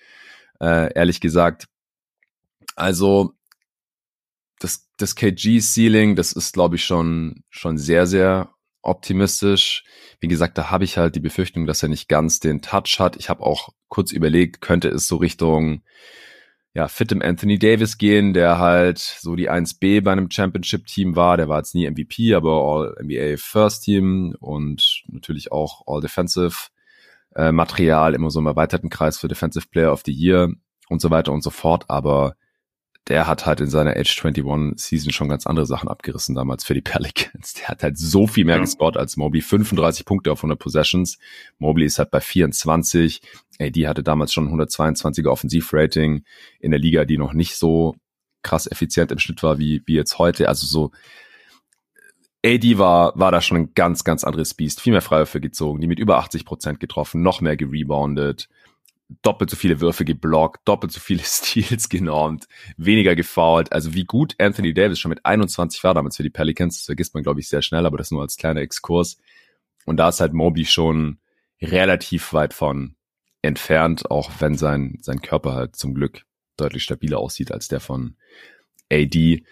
[0.60, 1.66] äh, ehrlich gesagt.
[2.76, 3.35] Also
[4.66, 8.50] das, das KG-Ceiling, das ist, glaube ich, schon, schon sehr, sehr
[8.82, 9.84] optimistisch.
[10.18, 13.14] Wie gesagt, da habe ich halt die Befürchtung, dass er nicht ganz den Touch hat.
[13.16, 15.82] Ich habe auch kurz überlegt, könnte es so Richtung
[16.74, 21.36] ja, fitem Anthony Davis gehen, der halt so die 1B bei einem Championship-Team war.
[21.36, 26.56] Der war jetzt nie MVP, aber All-NBA First Team und natürlich auch All-Defensive
[27.36, 30.50] äh, Material, immer so im erweiterten Kreis für Defensive Player of the Year
[30.88, 31.84] und so weiter und so fort.
[31.88, 32.34] Aber
[33.08, 36.74] der hat halt in seiner Age 21 Season schon ganz andere Sachen abgerissen damals für
[36.74, 37.54] die Pelicans.
[37.54, 38.62] Der hat halt so viel mehr ja.
[38.62, 39.42] gescored als Mobley.
[39.42, 41.18] 35 Punkte auf 100 Possessions.
[41.58, 43.22] Mobley ist halt bei 24.
[43.60, 46.24] AD hatte damals schon 122er Offensivrating
[46.58, 47.94] in der Liga, die noch nicht so
[48.42, 50.48] krass effizient im Schnitt war wie, wie jetzt heute.
[50.48, 50.90] Also so,
[52.44, 54.80] AD war, war da schon ein ganz, ganz anderes Biest.
[54.80, 58.48] Viel mehr Freiwürfe gezogen, die mit über 80 Prozent getroffen, noch mehr gerebounded
[59.22, 63.72] doppelt so viele Würfe geblockt, doppelt so viele Steals genormt, weniger gefoult.
[63.72, 67.14] Also wie gut Anthony Davis schon mit 21 war damals für die Pelicans, das vergisst
[67.14, 69.18] man, glaube ich, sehr schnell, aber das nur als kleiner Exkurs.
[69.84, 71.18] Und da ist halt Mobley schon
[71.62, 72.96] relativ weit von
[73.42, 76.24] entfernt, auch wenn sein, sein Körper halt zum Glück
[76.56, 78.16] deutlich stabiler aussieht als der von
[78.90, 79.44] AD.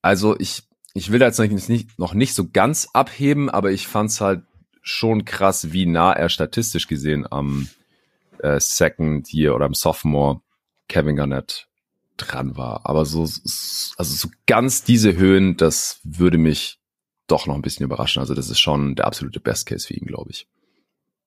[0.00, 0.62] Also ich,
[0.94, 4.42] ich will da jetzt nicht, noch nicht so ganz abheben, aber ich fand's halt
[4.80, 7.68] schon krass, wie nah er statistisch gesehen am
[8.42, 10.40] äh, Second Year oder im Sophomore
[10.88, 11.68] Kevin Garnett
[12.16, 12.80] dran war.
[12.84, 16.78] Aber so, also so ganz diese Höhen, das würde mich
[17.26, 18.20] doch noch ein bisschen überraschen.
[18.20, 20.46] Also das ist schon der absolute Best Case für ihn, glaube ich.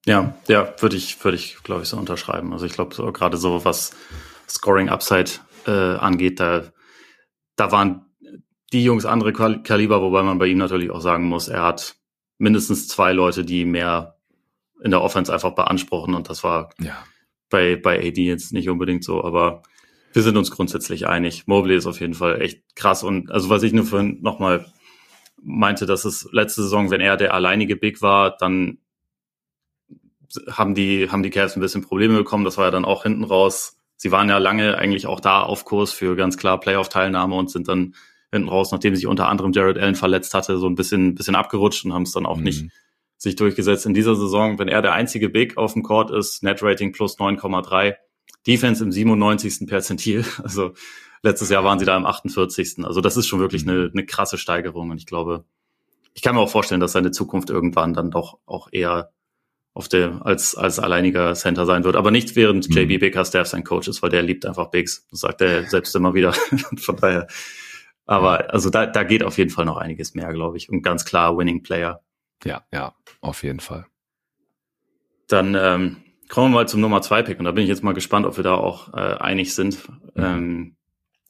[0.06, 2.54] Ja, ja, würde ich, würde ich, glaube ich, so unterschreiben.
[2.54, 3.92] Also ich glaube, so, gerade so was
[4.48, 5.32] Scoring Upside
[5.68, 6.72] äh, angeht, da,
[7.56, 8.06] da waren
[8.72, 11.96] die Jungs andere Kaliber, wobei man bei ihm natürlich auch sagen muss, er hat
[12.38, 14.19] mindestens zwei Leute, die mehr
[14.84, 16.98] in der Offense einfach beanspruchen und das war ja.
[17.50, 19.64] bei, bei AD jetzt nicht unbedingt so, aber
[20.14, 21.46] Wir sind uns grundsätzlich einig.
[21.48, 23.04] Mobley ist auf jeden Fall echt krass.
[23.04, 24.66] Und also was ich nur vorhin nochmal
[25.42, 28.80] meinte, dass es letzte Saison, wenn er der alleinige Big war, dann
[30.50, 32.44] haben die, haben die Cavs ein bisschen Probleme bekommen.
[32.44, 33.78] Das war ja dann auch hinten raus.
[33.98, 37.68] Sie waren ja lange eigentlich auch da auf Kurs für ganz klar Playoff-Teilnahme und sind
[37.68, 37.96] dann
[38.32, 41.86] hinten raus, nachdem sich unter anderem Jared Allen verletzt hatte, so ein bisschen, bisschen abgerutscht
[41.86, 42.44] und haben es dann auch mhm.
[42.44, 42.66] nicht
[43.20, 43.86] sich durchgesetzt.
[43.86, 47.96] In dieser Saison, wenn er der einzige Big auf dem Court ist, Net-Rating plus 9,3,
[48.48, 49.68] Defense im 97.
[49.68, 50.26] Perzentil.
[50.44, 50.74] Also
[51.22, 52.86] letztes Jahr waren sie da im 48.
[52.86, 55.44] Also das ist schon wirklich eine, eine krasse Steigerung und ich glaube,
[56.14, 59.12] ich kann mir auch vorstellen, dass seine Zukunft irgendwann dann doch auch eher
[59.74, 61.96] auf der, als, als alleiniger Center sein wird.
[61.96, 62.76] Aber nicht während mhm.
[62.76, 65.06] JB Baker Staff sein Coach ist, weil der liebt einfach Bigs.
[65.12, 66.34] Das sagt er selbst immer wieder.
[66.78, 67.28] Von daher.
[68.06, 70.70] Aber also da, da geht auf jeden Fall noch einiges mehr, glaube ich.
[70.70, 72.02] Und ganz klar Winning Player.
[72.44, 73.86] Ja, ja, auf jeden Fall.
[75.28, 75.98] Dann ähm,
[76.30, 77.40] kommen wir mal zum Nummer zwei Pick.
[77.40, 79.88] Und da bin ich jetzt mal gespannt, ob wir da auch äh, einig sind.
[80.16, 80.24] Mhm.
[80.24, 80.76] Ähm,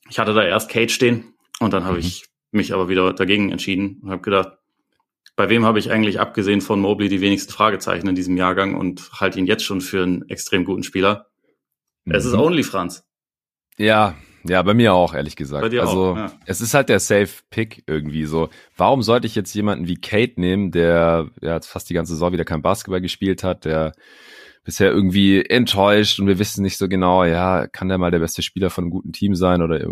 [0.10, 2.02] ich hatte da erst Kate stehen und dann habe mhm.
[2.02, 4.58] ich mich aber wieder dagegen entschieden und habe gedacht,
[5.36, 9.10] bei wem habe ich eigentlich abgesehen von Mobley die wenigsten Fragezeichen in diesem Jahrgang und
[9.14, 11.28] halte ihn jetzt schon für einen extrem guten Spieler?
[12.06, 12.14] Mhm.
[12.14, 12.40] Es ist mhm.
[12.40, 13.06] Only Franz.
[13.78, 15.62] Ja, ja, bei mir auch, ehrlich gesagt.
[15.62, 16.32] Bei dir also, auch, ja.
[16.46, 18.50] es ist halt der Safe Pick irgendwie so.
[18.78, 22.46] Warum sollte ich jetzt jemanden wie Kate nehmen, der ja fast die ganze Saison wieder
[22.46, 23.94] kein Basketball gespielt hat, der
[24.64, 28.42] bisher irgendwie enttäuscht und wir wissen nicht so genau, ja, kann der mal der beste
[28.42, 29.86] Spieler von einem guten Team sein oder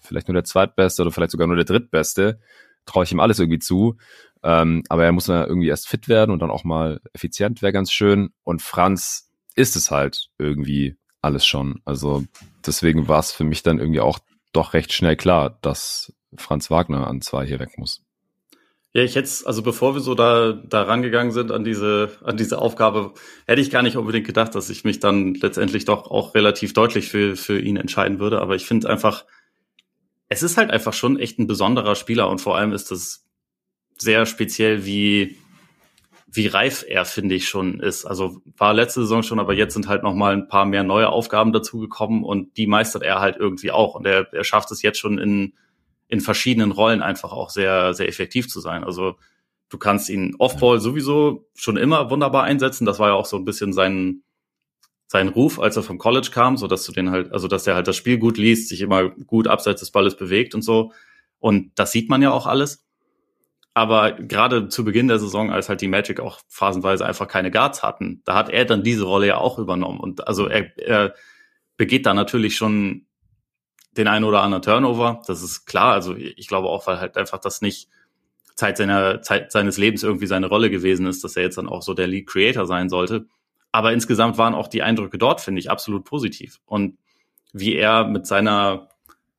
[0.00, 2.38] vielleicht nur der zweitbeste oder vielleicht sogar nur der drittbeste?
[2.86, 3.96] Traue ich ihm alles irgendwie zu.
[4.42, 7.72] Ähm, aber er muss ja irgendwie erst fit werden und dann auch mal effizient wäre
[7.72, 8.30] ganz schön.
[8.42, 11.80] Und Franz ist es halt irgendwie alles schon.
[11.84, 12.24] Also
[12.66, 14.18] deswegen war es für mich dann irgendwie auch
[14.52, 18.02] doch recht schnell klar, dass Franz Wagner an zwei hier weg muss.
[18.92, 22.58] Ja, ich hätte, also bevor wir so da, da rangegangen sind an diese, an diese
[22.58, 23.14] Aufgabe,
[23.46, 27.08] hätte ich gar nicht unbedingt gedacht, dass ich mich dann letztendlich doch auch relativ deutlich
[27.08, 28.40] für, für ihn entscheiden würde.
[28.40, 29.24] Aber ich finde einfach,
[30.28, 33.24] es ist halt einfach schon echt ein besonderer Spieler und vor allem ist das
[33.96, 35.38] sehr speziell, wie,
[36.32, 38.04] wie reif er, finde ich, schon ist.
[38.04, 41.08] Also war letzte Saison schon, aber jetzt sind halt noch mal ein paar mehr neue
[41.08, 43.96] Aufgaben dazugekommen und die meistert er halt irgendwie auch.
[43.96, 45.54] Und er, er schafft es jetzt schon in,
[46.06, 48.84] in verschiedenen Rollen einfach auch sehr, sehr effektiv zu sein.
[48.84, 49.16] Also
[49.70, 52.84] du kannst ihn Offball sowieso schon immer wunderbar einsetzen.
[52.84, 54.22] Das war ja auch so ein bisschen sein,
[55.08, 57.74] sein Ruf, als er vom College kam, so dass du den halt, also dass er
[57.74, 60.92] halt das Spiel gut liest, sich immer gut abseits des Balles bewegt und so.
[61.40, 62.84] Und das sieht man ja auch alles.
[63.72, 67.82] Aber gerade zu Beginn der Saison, als halt die Magic auch phasenweise einfach keine Guards
[67.82, 70.00] hatten, da hat er dann diese Rolle ja auch übernommen.
[70.00, 71.14] Und also er, er
[71.76, 73.06] begeht da natürlich schon
[73.92, 75.22] den einen oder anderen Turnover.
[75.26, 75.92] Das ist klar.
[75.92, 77.88] Also ich glaube auch, weil halt einfach das nicht
[78.56, 81.82] Zeit seiner Zeit seines Lebens irgendwie seine Rolle gewesen ist, dass er jetzt dann auch
[81.82, 83.26] so der Lead Creator sein sollte.
[83.72, 86.60] Aber insgesamt waren auch die Eindrücke dort, finde ich, absolut positiv.
[86.66, 86.98] Und
[87.52, 88.88] wie er mit seiner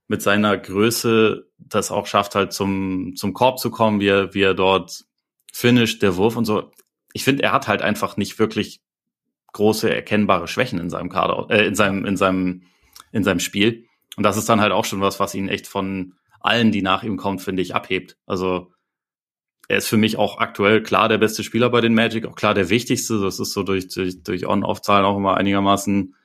[0.08, 4.42] mit seiner Größe das auch schafft, halt zum, zum Korb zu kommen, wie er, wie
[4.42, 5.06] er dort
[5.52, 6.72] finisht, der Wurf und so.
[7.14, 8.82] Ich finde, er hat halt einfach nicht wirklich
[9.54, 12.64] große erkennbare Schwächen in seinem Kader, äh, in seinem, in seinem,
[13.12, 13.86] in seinem Spiel.
[14.16, 17.04] Und das ist dann halt auch schon was, was ihn echt von allen, die nach
[17.04, 18.18] ihm kommen, finde ich, abhebt.
[18.26, 18.74] Also
[19.68, 22.54] er ist für mich auch aktuell klar der beste Spieler bei den Magic, auch klar
[22.54, 23.22] der wichtigste.
[23.22, 26.16] Das ist so durch, durch, durch On-Off-Zahlen auch immer einigermaßen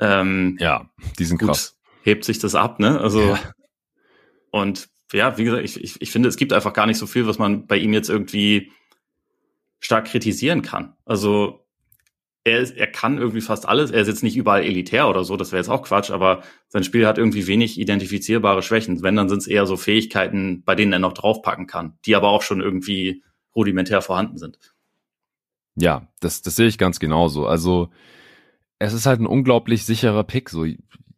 [0.00, 3.00] ähm, ja, die sind krass hebt sich das ab, ne?
[3.00, 3.38] Also ja.
[4.54, 7.26] Und ja, wie gesagt, ich, ich, ich finde, es gibt einfach gar nicht so viel,
[7.26, 8.70] was man bei ihm jetzt irgendwie
[9.80, 10.94] stark kritisieren kann.
[11.04, 11.66] Also
[12.44, 13.90] er, ist, er kann irgendwie fast alles.
[13.90, 16.84] Er ist jetzt nicht überall elitär oder so, das wäre jetzt auch Quatsch, aber sein
[16.84, 19.02] Spiel hat irgendwie wenig identifizierbare Schwächen.
[19.02, 22.28] Wenn, dann sind es eher so Fähigkeiten, bei denen er noch draufpacken kann, die aber
[22.28, 23.24] auch schon irgendwie
[23.56, 24.60] rudimentär vorhanden sind.
[25.74, 27.48] Ja, das, das sehe ich ganz genauso.
[27.48, 27.88] Also
[28.78, 30.48] es ist halt ein unglaublich sicherer Pick.
[30.48, 30.64] So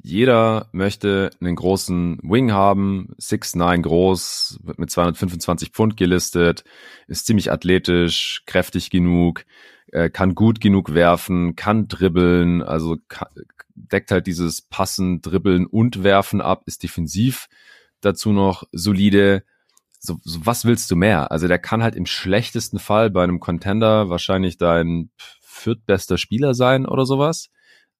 [0.06, 6.62] jeder möchte einen großen Wing haben, 6'9 groß, wird mit 225 Pfund gelistet,
[7.08, 9.44] ist ziemlich athletisch, kräftig genug,
[9.90, 12.98] äh, kann gut genug werfen, kann dribbeln, also
[13.74, 17.48] deckt halt dieses Passen, Dribbeln und Werfen ab, ist defensiv
[18.00, 19.42] dazu noch solide.
[19.98, 21.32] So, so was willst du mehr?
[21.32, 26.86] Also der kann halt im schlechtesten Fall bei einem Contender wahrscheinlich dein viertbester Spieler sein
[26.86, 27.50] oder sowas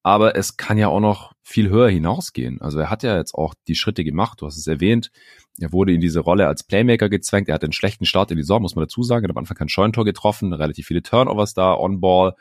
[0.06, 2.60] aber es kann ja auch noch viel höher hinausgehen.
[2.60, 5.10] Also er hat ja jetzt auch die Schritte gemacht, du hast es erwähnt.
[5.58, 7.48] Er wurde in diese Rolle als Playmaker gezwängt.
[7.48, 9.24] Er hat einen schlechten Start in die Saison, muss man dazu sagen.
[9.24, 12.36] Er hat am Anfang kein Scheuntor getroffen, relativ viele Turnovers da, On-Ball.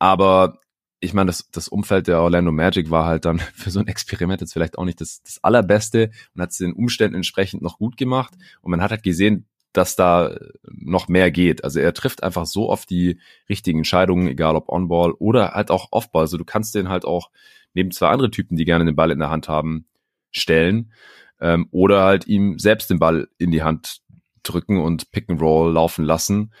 [0.00, 0.58] Aber
[0.98, 4.40] ich meine, das, das Umfeld der Orlando Magic war halt dann für so ein Experiment
[4.40, 7.98] jetzt vielleicht auch nicht das, das allerbeste und hat es den Umständen entsprechend noch gut
[7.98, 8.34] gemacht.
[8.62, 11.64] Und man hat halt gesehen, dass da noch mehr geht.
[11.64, 15.88] Also er trifft einfach so oft die richtigen Entscheidungen, egal ob On-Ball oder halt auch
[15.90, 16.22] Off-Ball.
[16.22, 17.30] Also du kannst den halt auch
[17.74, 19.86] neben zwei andere Typen, die gerne den Ball in der Hand haben,
[20.32, 20.92] stellen
[21.40, 24.00] ähm, oder halt ihm selbst den Ball in die Hand
[24.42, 26.52] drücken und Pick and Roll laufen lassen.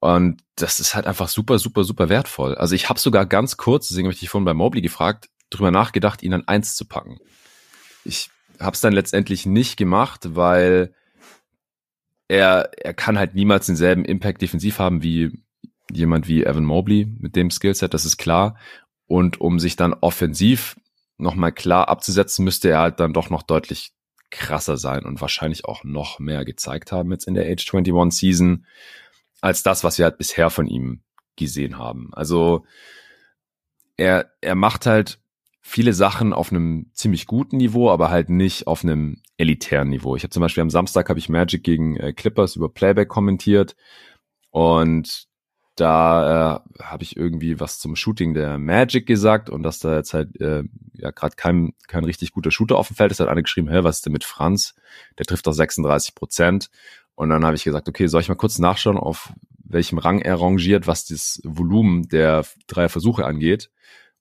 [0.00, 2.54] Und das ist halt einfach super, super, super wertvoll.
[2.54, 5.70] Also ich habe sogar ganz kurz, deswegen habe ich dich vorhin bei Mobley gefragt, drüber
[5.70, 7.18] nachgedacht, ihn an eins zu packen.
[8.04, 10.94] Ich habe es dann letztendlich nicht gemacht, weil
[12.28, 15.42] er, er kann halt niemals denselben Impact defensiv haben wie
[15.92, 18.56] jemand wie Evan Mobley mit dem Skillset, das ist klar.
[19.06, 20.76] Und um sich dann offensiv
[21.18, 23.92] nochmal klar abzusetzen, müsste er halt dann doch noch deutlich
[24.30, 28.66] krasser sein und wahrscheinlich auch noch mehr gezeigt haben jetzt in der Age 21 Season
[29.40, 31.02] als das, was wir halt bisher von ihm
[31.36, 32.10] gesehen haben.
[32.12, 32.64] Also
[33.96, 35.20] er, er macht halt
[35.66, 40.14] viele Sachen auf einem ziemlich guten Niveau, aber halt nicht auf einem elitären Niveau.
[40.14, 43.74] Ich habe zum Beispiel am Samstag habe ich Magic gegen äh, Clippers über Playback kommentiert
[44.50, 45.26] und
[45.74, 50.14] da äh, habe ich irgendwie was zum Shooting der Magic gesagt und dass da jetzt
[50.14, 50.62] halt äh,
[50.94, 53.80] ja gerade kein, kein richtig guter Shooter auf dem Feld ist, hat einer geschrieben, hä,
[53.82, 54.76] was ist denn mit Franz?
[55.18, 56.70] Der trifft doch 36 Prozent.
[57.16, 59.32] Und dann habe ich gesagt, okay, soll ich mal kurz nachschauen, auf
[59.64, 63.70] welchem Rang er rangiert, was das Volumen der drei Versuche angeht.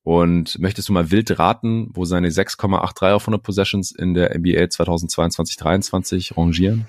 [0.05, 4.65] Und möchtest du mal wild raten, wo seine 6,83 auf 100 Possessions in der NBA
[4.65, 6.85] 2022-23 rangieren?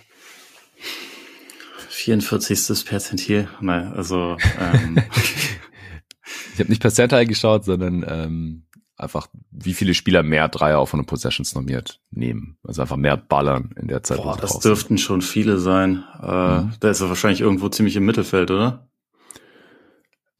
[1.89, 2.85] 44.
[2.85, 3.49] Perzentil.
[3.63, 4.99] Nein, also ähm.
[6.53, 8.67] ich habe nicht Percentile geschaut, sondern ähm,
[8.99, 12.59] einfach, wie viele Spieler mehr Dreier auf 100 Possessions normiert nehmen.
[12.65, 14.19] Also einfach mehr ballern in der Zeit.
[14.19, 16.05] Boah, das dürften schon viele sein.
[16.23, 16.73] Äh, mhm.
[16.81, 18.91] Da ist er wahrscheinlich irgendwo ziemlich im Mittelfeld, oder?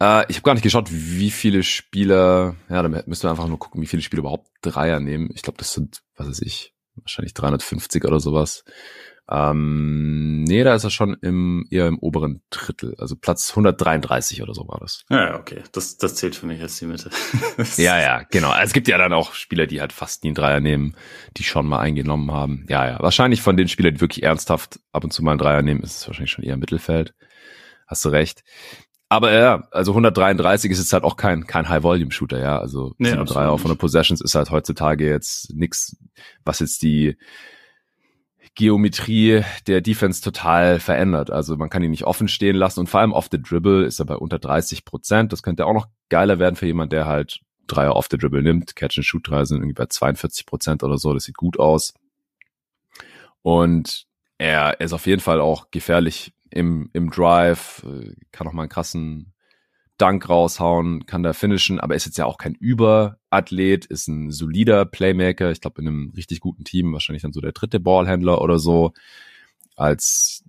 [0.01, 3.59] Äh, ich habe gar nicht geschaut, wie viele Spieler, ja, da müssen wir einfach nur
[3.59, 5.31] gucken, wie viele Spieler überhaupt Dreier nehmen.
[5.35, 8.65] Ich glaube, das sind, was weiß ich, wahrscheinlich 350 oder sowas.
[9.29, 12.95] Ähm, nee, da ist er schon im, eher im oberen Drittel.
[12.99, 15.03] Also Platz 133 oder so war das.
[15.11, 15.63] Ja, okay.
[15.73, 17.11] Das, das zählt für mich als die Mitte.
[17.77, 18.55] ja, ja, genau.
[18.63, 20.95] Es gibt ja dann auch Spieler, die halt fast nie einen Dreier nehmen,
[21.37, 22.67] die schon mal eingenommen haben.
[22.69, 23.01] Ja, ja.
[23.01, 25.97] Wahrscheinlich von den Spielern, die wirklich ernsthaft ab und zu mal einen Dreier nehmen, ist
[25.97, 27.13] es wahrscheinlich schon eher im Mittelfeld.
[27.89, 28.45] Hast du recht.
[29.09, 32.59] Aber ja, also 133 ist jetzt halt auch kein, kein High-Volume-Shooter, ja.
[32.59, 35.97] Also nee, 103 auf 100 Possessions ist halt heutzutage jetzt nix,
[36.45, 37.17] was jetzt die
[38.57, 41.31] Geometrie der Defense total verändert.
[41.31, 44.01] Also man kann ihn nicht offen stehen lassen und vor allem off the dribble ist
[44.01, 45.33] er bei unter 30 Prozent.
[45.33, 48.75] Das könnte auch noch geiler werden für jemand, der halt Dreier off the dribble nimmt.
[48.75, 51.13] Catch and Shoot Dreier sind irgendwie bei 42 Prozent oder so.
[51.13, 51.95] Das sieht gut aus.
[53.43, 54.07] Und
[54.39, 57.87] er ist auf jeden Fall auch gefährlich im, im Drive,
[58.33, 59.33] kann auch mal einen krassen
[59.99, 64.85] Dank raushauen, kann da finishen, aber ist jetzt ja auch kein Überathlet, ist ein solider
[64.85, 65.51] Playmaker.
[65.51, 68.93] Ich glaube, in einem richtig guten Team wahrscheinlich dann so der dritte Ballhändler oder so.
[69.75, 70.45] Als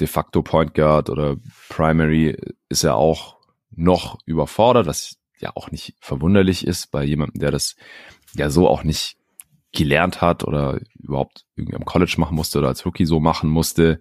[0.00, 1.36] de facto Point Guard oder
[1.68, 2.36] Primary
[2.68, 3.38] ist er auch
[3.70, 7.76] noch überfordert, was ja auch nicht verwunderlich ist bei jemandem, der das
[8.34, 9.17] ja so auch nicht
[9.72, 14.00] gelernt hat oder überhaupt irgendwie am College machen musste oder als Rookie so machen musste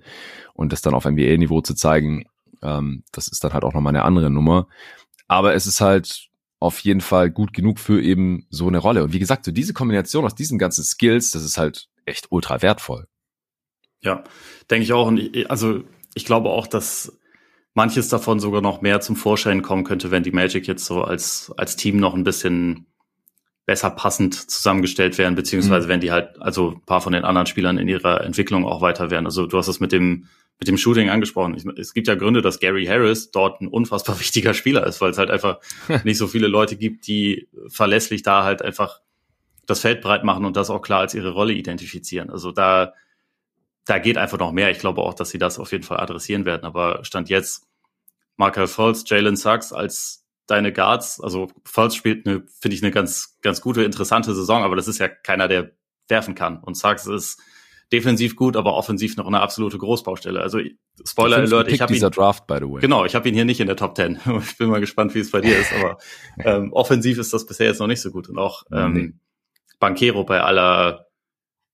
[0.54, 2.26] und das dann auf NBA-Niveau zu zeigen,
[2.62, 4.68] ähm, das ist dann halt auch nochmal eine andere Nummer.
[5.28, 9.04] Aber es ist halt auf jeden Fall gut genug für eben so eine Rolle.
[9.04, 12.62] Und wie gesagt, so diese Kombination aus diesen ganzen Skills, das ist halt echt ultra
[12.62, 13.08] wertvoll.
[14.02, 14.24] Ja,
[14.70, 15.08] denke ich auch.
[15.08, 15.84] Und ich, also
[16.16, 17.20] ich glaube auch, dass
[17.74, 21.54] manches davon sogar noch mehr zum Vorschein kommen könnte, wenn die Magic jetzt so als,
[21.58, 22.88] als Team noch ein bisschen
[23.68, 25.92] besser passend zusammengestellt wären, beziehungsweise mhm.
[25.92, 29.12] wenn die halt, also ein paar von den anderen Spielern in ihrer Entwicklung auch weiter
[29.12, 29.26] wären.
[29.26, 30.28] Also du hast es mit dem
[30.60, 31.56] mit dem Shooting angesprochen.
[31.56, 35.12] Ich, es gibt ja Gründe, dass Gary Harris dort ein unfassbar wichtiger Spieler ist, weil
[35.12, 35.60] es halt einfach
[36.04, 39.02] nicht so viele Leute gibt, die verlässlich da halt einfach
[39.68, 42.30] das Feld breit machen und das auch klar als ihre Rolle identifizieren.
[42.30, 42.94] Also da,
[43.86, 44.72] da geht einfach noch mehr.
[44.72, 46.64] Ich glaube auch, dass sie das auf jeden Fall adressieren werden.
[46.64, 47.68] Aber Stand jetzt,
[48.38, 53.38] Markel Fultz, Jalen Sachs als deine Guards, also Fultz spielt eine, finde ich, eine ganz,
[53.42, 55.72] ganz gute, interessante Saison, aber das ist ja keiner, der
[56.08, 56.60] werfen kann.
[56.64, 57.40] Und Sachs ist
[57.92, 60.42] defensiv gut, aber offensiv noch eine absolute Großbaustelle.
[60.42, 60.60] Also
[61.06, 62.82] Spoiler Alert, ich habe ihn Draft by the way.
[62.82, 64.20] Genau, ich habe ihn hier nicht in der Top 10.
[64.42, 65.98] ich bin mal gespannt, wie es bei dir ist, aber
[66.40, 69.14] ähm, offensiv ist das bisher jetzt noch nicht so gut und auch ähm, nee.
[69.80, 71.07] Banquero bei aller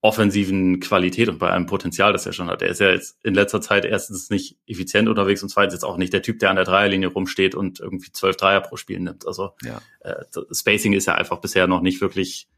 [0.04, 2.62] offensiven Qualität und bei einem Potenzial, das er schon hat.
[2.62, 5.96] Er ist ja jetzt in letzter Zeit erstens nicht effizient unterwegs und zweitens jetzt auch
[5.96, 9.26] nicht der Typ, der an der Dreierlinie rumsteht und irgendwie zwölf Dreier pro Spiel nimmt.
[9.26, 9.80] Also ja.
[10.02, 12.50] äh, Spacing ist ja einfach bisher noch nicht wirklich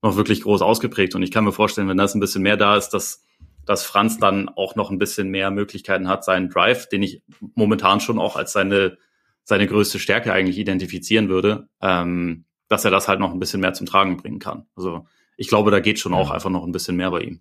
[0.00, 1.14] noch wirklich groß ausgeprägt.
[1.14, 3.22] Und ich kann mir vorstellen, wenn das ein bisschen mehr da ist, dass,
[3.66, 7.22] dass Franz dann auch noch ein bisschen mehr Möglichkeiten hat, seinen Drive, den ich
[7.54, 8.96] momentan schon auch als seine,
[9.44, 13.74] seine größte Stärke eigentlich identifizieren würde, ähm, dass er das halt noch ein bisschen mehr
[13.74, 14.66] zum Tragen bringen kann.
[14.76, 15.04] Also
[15.36, 17.40] ich glaube, da geht schon auch einfach noch ein bisschen mehr bei ihm.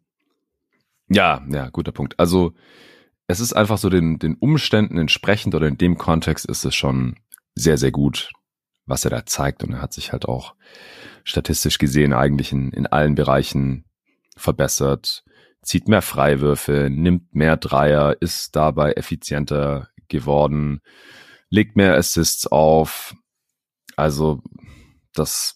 [1.07, 2.19] Ja, ja, guter Punkt.
[2.19, 2.53] Also
[3.27, 7.15] es ist einfach so den, den Umständen entsprechend oder in dem Kontext ist es schon
[7.55, 8.31] sehr, sehr gut,
[8.85, 9.63] was er da zeigt.
[9.63, 10.55] Und er hat sich halt auch
[11.23, 13.85] statistisch gesehen eigentlich in, in allen Bereichen
[14.37, 15.23] verbessert,
[15.61, 20.81] zieht mehr Freiwürfe, nimmt mehr Dreier, ist dabei effizienter geworden,
[21.49, 23.15] legt mehr Assists auf.
[23.95, 24.41] Also
[25.13, 25.54] das,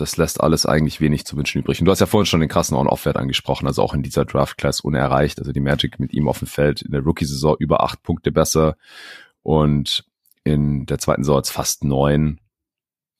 [0.00, 1.80] das lässt alles eigentlich wenig zu wünschen übrig.
[1.80, 4.80] Und du hast ja vorhin schon den krassen On-Off-Wert angesprochen, also auch in dieser Draft-Class
[4.80, 5.38] unerreicht.
[5.38, 8.76] Also die Magic mit ihm auf dem Feld in der Rookie-Saison über acht Punkte besser
[9.42, 10.04] und
[10.44, 12.40] in der zweiten Saison jetzt fast neun.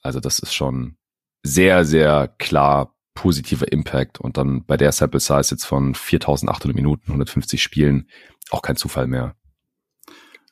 [0.03, 0.97] Also das ist schon
[1.43, 7.09] sehr, sehr klar positiver Impact und dann bei der Sample Size jetzt von 4800 Minuten,
[7.09, 8.09] 150 Spielen
[8.51, 9.35] auch kein Zufall mehr.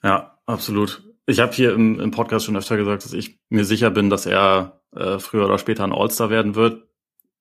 [0.03, 1.05] Ja, absolut.
[1.27, 4.27] Ich habe hier im, im Podcast schon öfter gesagt, dass ich mir sicher bin, dass
[4.27, 6.85] er äh, früher oder später ein All-Star werden wird.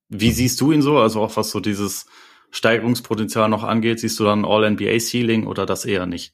[0.10, 0.98] Wie siehst du ihn so?
[0.98, 2.06] Also auch was so dieses
[2.52, 6.34] Steigerungspotenzial noch angeht, siehst du dann All-NBA-Ceiling oder das eher nicht?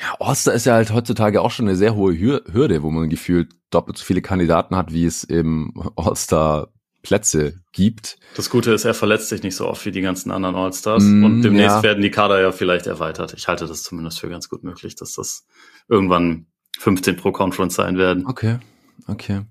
[0.00, 3.50] Ja, All-Star ist ja halt heutzutage auch schon eine sehr hohe Hürde, wo man gefühlt
[3.70, 6.68] doppelt so viele Kandidaten hat, wie es eben All-Star
[7.02, 8.18] Plätze gibt.
[8.36, 11.24] Das Gute ist, er verletzt sich nicht so oft wie die ganzen anderen All-Stars mm,
[11.24, 11.82] und demnächst ja.
[11.82, 13.34] werden die Kader ja vielleicht erweitert.
[13.34, 15.46] Ich halte das zumindest für ganz gut möglich, dass das
[15.88, 16.46] irgendwann
[16.78, 18.26] 15 pro Conference sein werden.
[18.26, 18.58] Okay,
[19.06, 19.42] okay.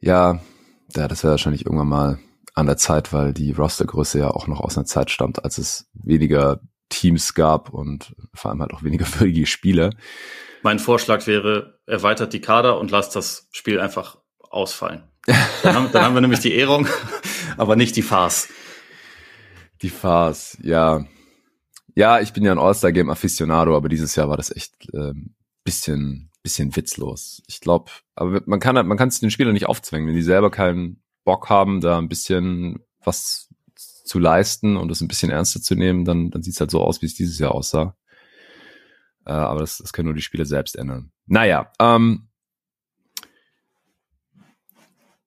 [0.00, 0.40] Ja,
[0.94, 2.18] ja das wäre wahrscheinlich irgendwann mal
[2.54, 5.88] an der Zeit, weil die Rostergröße ja auch noch aus einer Zeit stammt, als es
[5.94, 9.90] weniger Teams gab und vor allem halt auch weniger würdige Spiele.
[10.62, 14.18] Mein Vorschlag wäre, erweitert die Kader und lasst das Spiel einfach
[14.50, 15.04] ausfallen.
[15.62, 16.86] Dann haben, dann haben wir nämlich die Ehrung,
[17.56, 18.48] aber nicht die Farce.
[19.82, 21.04] Die Farce, ja.
[21.94, 25.34] Ja, ich bin ja ein All-Star-Game Aficionado, aber dieses Jahr war das echt ähm,
[25.64, 27.42] bisschen, bisschen witzlos.
[27.46, 30.50] Ich glaube, aber man kann man kann es den Spielern nicht aufzwängen, wenn die selber
[30.50, 35.74] keinen Bock haben, da ein bisschen was zu leisten und es ein bisschen ernster zu
[35.74, 37.94] nehmen, dann, dann sieht es halt so aus, wie es dieses Jahr aussah.
[39.26, 41.12] Äh, aber das, das können nur die Spieler selbst ändern.
[41.26, 42.28] Naja, ähm,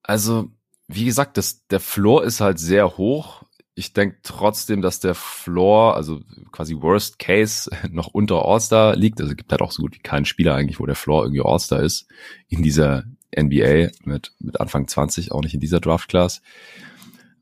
[0.01, 0.51] also,
[0.87, 3.43] wie gesagt, das, der Floor ist halt sehr hoch.
[3.81, 6.21] Ich denke trotzdem, dass der Floor, also
[6.51, 9.19] quasi Worst Case, noch unter All-Star liegt.
[9.19, 11.41] Also es gibt halt auch so gut wie keinen Spieler eigentlich, wo der Floor irgendwie
[11.43, 12.07] All-Star ist
[12.47, 13.05] in dieser
[13.35, 16.43] NBA mit, mit Anfang 20, auch nicht in dieser Draft-Class.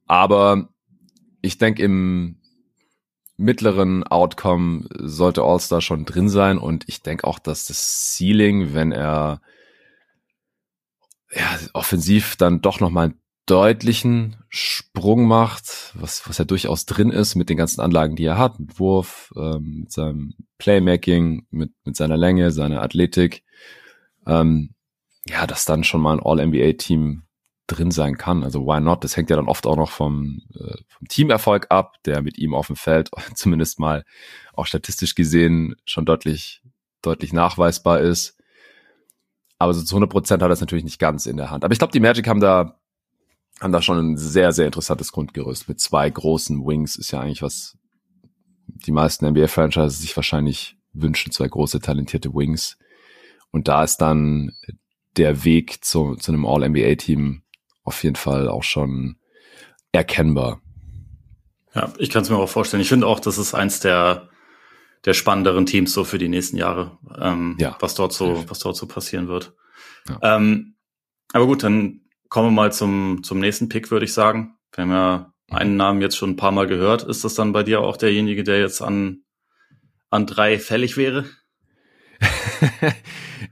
[0.08, 0.70] Aber
[1.42, 2.38] ich denke, im
[3.36, 8.94] mittleren Outcome sollte All-Star schon drin sein und ich denke auch, dass das Ceiling, wenn
[8.94, 9.42] er
[11.34, 17.36] ja, offensiv dann doch nochmal einen deutlichen Sprung macht, was, was ja durchaus drin ist
[17.36, 21.96] mit den ganzen Anlagen, die er hat, mit Wurf, ähm, mit seinem Playmaking, mit, mit
[21.96, 23.44] seiner Länge, seiner Athletik,
[24.28, 24.76] ähm,
[25.26, 27.24] ja, dass dann schon mal ein All-NBA-Team
[27.66, 28.44] drin sein kann.
[28.44, 29.04] Also why not?
[29.04, 32.54] Das hängt ja dann oft auch noch vom, äh, vom Teamerfolg ab, der mit ihm
[32.54, 34.04] auf dem Feld zumindest mal
[34.54, 36.62] auch statistisch gesehen schon deutlich,
[37.02, 38.38] deutlich nachweisbar ist.
[39.58, 41.66] Aber so zu 100 Prozent hat er es natürlich nicht ganz in der Hand.
[41.66, 42.79] Aber ich glaube, die Magic haben da,
[43.62, 45.68] haben da schon ein sehr, sehr interessantes Grundgerüst.
[45.68, 47.78] Mit zwei großen Wings ist ja eigentlich was
[48.68, 52.78] die meisten NBA-Franchises sich wahrscheinlich wünschen, zwei große, talentierte Wings.
[53.52, 54.54] Und da ist dann
[55.18, 57.42] der Weg zu, zu einem All-NBA-Team
[57.84, 59.18] auf jeden Fall auch schon
[59.92, 60.62] erkennbar.
[61.74, 62.82] Ja, ich kann es mir auch vorstellen.
[62.82, 64.30] Ich finde auch, das ist eins der
[65.06, 67.78] der spannenderen Teams so für die nächsten Jahre, ähm, ja.
[67.80, 69.54] was dort so, was dort so passieren wird.
[70.08, 70.36] Ja.
[70.36, 70.76] Ähm,
[71.32, 74.56] aber gut, dann kommen wir mal zum, zum nächsten Pick, würde ich sagen.
[74.74, 77.04] Wir haben ja einen Namen jetzt schon ein paar Mal gehört.
[77.04, 79.24] Ist das dann bei dir auch derjenige, der jetzt an,
[80.10, 81.26] an drei fällig wäre?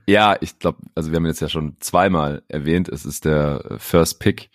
[0.06, 4.20] ja, ich glaube, also wir haben jetzt ja schon zweimal erwähnt, es ist der First
[4.20, 4.50] Pick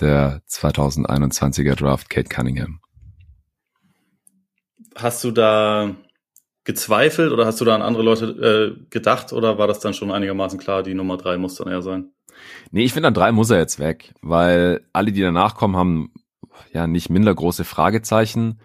[0.00, 2.80] der 2021er Draft, Kate Cunningham.
[4.94, 5.94] Hast du da
[6.64, 10.10] gezweifelt oder hast du da an andere Leute äh, gedacht oder war das dann schon
[10.10, 12.12] einigermaßen klar, die Nummer drei muss dann eher sein?
[12.70, 16.12] Nee, ich finde an drei muss er jetzt weg, weil alle, die danach kommen, haben
[16.72, 18.60] ja nicht minder große Fragezeichen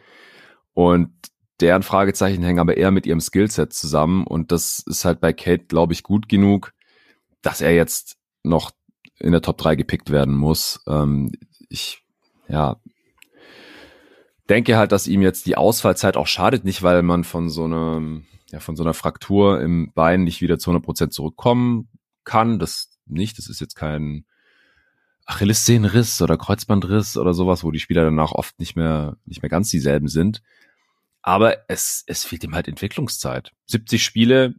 [0.74, 1.12] und
[1.60, 5.66] deren Fragezeichen hängen aber eher mit ihrem Skillset zusammen und das ist halt bei Kate,
[5.66, 6.74] glaube ich, gut genug,
[7.42, 8.72] dass er jetzt noch
[9.20, 10.84] in der Top 3 gepickt werden muss.
[10.88, 11.32] Ähm,
[11.70, 12.04] ich,
[12.48, 12.78] ja,
[14.50, 18.26] denke halt, dass ihm jetzt die Ausfallzeit auch schadet, nicht weil man von so einem,
[18.52, 21.90] ja, von so einer Fraktur im Bein nicht wieder zu 100 Prozent zurückkommen
[22.24, 22.60] kann.
[22.60, 23.38] Das nicht.
[23.38, 24.26] Das ist jetzt kein
[25.26, 29.70] Achillessehnenriss oder Kreuzbandriss oder sowas, wo die Spieler danach oft nicht mehr, nicht mehr ganz
[29.70, 30.41] dieselben sind.
[31.22, 33.51] Aber es, es fehlt ihm halt Entwicklungszeit.
[33.68, 34.55] 70 Spiele,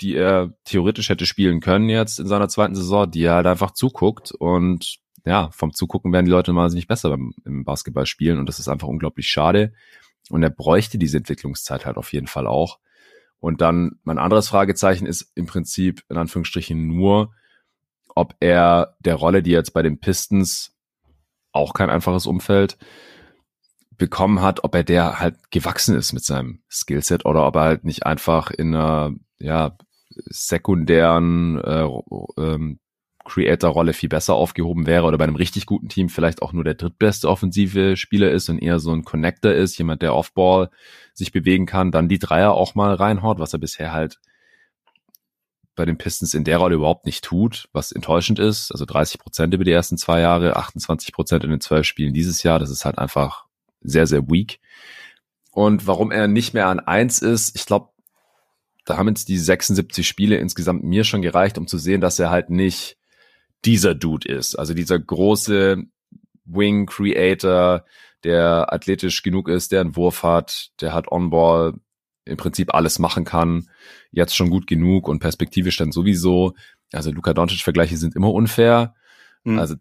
[0.00, 3.70] die er theoretisch hätte spielen können jetzt in seiner zweiten Saison, die er halt einfach
[3.70, 8.38] zuguckt und ja, vom Zugucken werden die Leute mal nicht besser beim, im Basketball spielen
[8.38, 9.72] und das ist einfach unglaublich schade.
[10.30, 12.78] Und er bräuchte diese Entwicklungszeit halt auf jeden Fall auch.
[13.38, 17.32] Und dann mein anderes Fragezeichen ist im Prinzip in Anführungsstrichen nur,
[18.14, 20.76] ob er der Rolle, die jetzt bei den Pistons
[21.52, 22.78] auch kein einfaches Umfeld
[23.96, 27.84] bekommen hat, ob er der halt gewachsen ist mit seinem Skillset oder ob er halt
[27.84, 29.76] nicht einfach in einer ja
[30.26, 31.88] sekundären äh,
[32.38, 32.80] ähm,
[33.24, 36.74] Creator-Rolle viel besser aufgehoben wäre oder bei einem richtig guten Team vielleicht auch nur der
[36.74, 40.70] drittbeste offensive Spieler ist und eher so ein Connector ist, jemand, der Offball
[41.14, 44.18] sich bewegen kann, dann die Dreier auch mal reinhaut, was er bisher halt
[45.74, 48.70] bei den Pistons in der Rolle überhaupt nicht tut, was enttäuschend ist.
[48.72, 52.42] Also 30 Prozent über die ersten zwei Jahre, 28 Prozent in den zwölf Spielen dieses
[52.42, 52.58] Jahr.
[52.58, 53.46] Das ist halt einfach
[53.80, 54.60] sehr, sehr weak.
[55.50, 57.88] Und warum er nicht mehr an eins ist, ich glaube,
[58.84, 62.30] da haben jetzt die 76 Spiele insgesamt mir schon gereicht, um zu sehen, dass er
[62.30, 62.96] halt nicht
[63.64, 64.56] dieser Dude ist.
[64.56, 65.82] Also dieser große
[66.44, 67.84] Wing Creator,
[68.24, 71.74] der athletisch genug ist, der einen Wurf hat, der hat On-Ball
[72.24, 73.68] im Prinzip alles machen kann,
[74.10, 76.54] jetzt schon gut genug und perspektivisch dann sowieso.
[76.92, 78.94] Also Luka Doncic-Vergleiche sind immer unfair.
[79.44, 79.58] Mhm.
[79.58, 79.74] Also,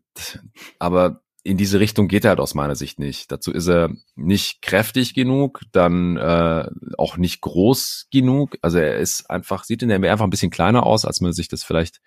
[0.79, 3.31] aber in diese Richtung geht er halt aus meiner Sicht nicht.
[3.31, 6.67] Dazu ist er nicht kräftig genug, dann äh,
[6.97, 8.57] auch nicht groß genug.
[8.61, 11.33] Also er ist einfach, sieht in der NBA einfach ein bisschen kleiner aus, als man
[11.33, 11.99] sich das vielleicht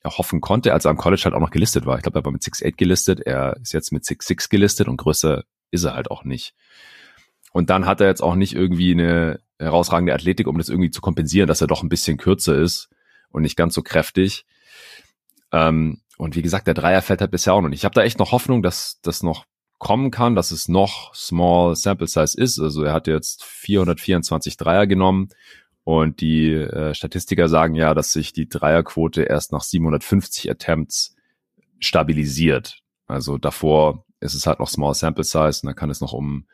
[0.00, 1.96] erhoffen konnte, als er am College halt auch noch gelistet war.
[1.96, 5.44] Ich glaube, er war mit 6'8 gelistet, er ist jetzt mit 6'6 gelistet und größer
[5.70, 6.54] ist er halt auch nicht.
[7.52, 11.00] Und dann hat er jetzt auch nicht irgendwie eine herausragende Athletik, um das irgendwie zu
[11.00, 12.88] kompensieren, dass er doch ein bisschen kürzer ist
[13.30, 14.44] und nicht ganz so kräftig.
[15.52, 17.70] Ähm, und wie gesagt, der Dreier fällt halt bisher auch noch.
[17.70, 19.44] Ich habe da echt noch Hoffnung, dass das noch
[19.78, 22.58] kommen kann, dass es noch Small Sample Size ist.
[22.60, 25.28] Also er hat jetzt 424 Dreier genommen
[25.82, 31.14] und die äh, Statistiker sagen ja, dass sich die Dreierquote erst nach 750 Attempts
[31.80, 32.78] stabilisiert.
[33.06, 36.46] Also davor ist es halt noch Small Sample Size und da kann es noch um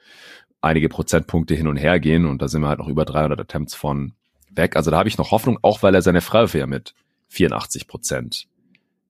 [0.61, 3.75] einige Prozentpunkte hin und her gehen und da sind wir halt noch über 300 Attempts
[3.75, 4.13] von
[4.51, 4.77] weg.
[4.77, 6.95] Also da habe ich noch Hoffnung, auch weil er seine Freiwürfe ja mit
[7.29, 8.47] 84 Prozent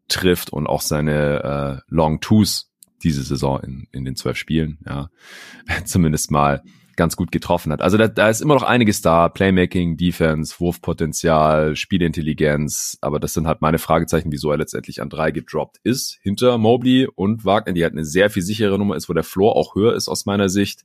[0.08, 2.70] trifft und auch seine äh, Long Twos
[3.02, 5.08] diese Saison in, in den zwölf Spielen, ja,
[5.84, 6.62] zumindest mal
[6.96, 7.80] ganz gut getroffen hat.
[7.80, 9.30] Also da, da ist immer noch einiges da.
[9.30, 12.98] Playmaking, Defense, Wurfpotenzial, Spielintelligenz.
[13.00, 16.18] Aber das sind halt meine Fragezeichen, wieso er letztendlich an drei gedroppt ist.
[16.20, 19.56] Hinter Mobley und Wagner, die halt eine sehr viel sichere Nummer ist, wo der Floor
[19.56, 20.84] auch höher ist aus meiner Sicht.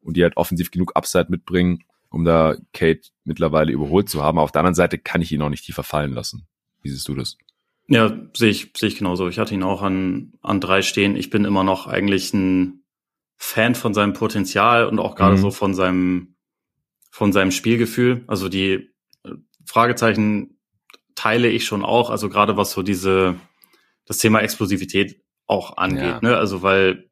[0.00, 4.38] Und die halt offensiv genug Upside mitbringen, um da Kate mittlerweile überholt zu haben.
[4.38, 6.46] auf der anderen Seite kann ich ihn auch nicht tiefer fallen lassen.
[6.82, 7.36] Wie siehst du das?
[7.88, 9.28] Ja, sehe ich, sehe ich genauso.
[9.28, 11.16] Ich hatte ihn auch an, an drei stehen.
[11.16, 12.84] Ich bin immer noch eigentlich ein
[13.36, 15.40] Fan von seinem Potenzial und auch gerade mhm.
[15.40, 16.36] so von seinem,
[17.10, 18.24] von seinem Spielgefühl.
[18.26, 18.90] Also die
[19.24, 19.32] äh,
[19.66, 20.58] Fragezeichen
[21.14, 22.10] teile ich schon auch.
[22.10, 23.36] Also gerade was so diese,
[24.04, 26.02] das Thema Explosivität auch angeht.
[26.02, 26.20] Ja.
[26.22, 26.36] Ne?
[26.36, 27.10] Also weil,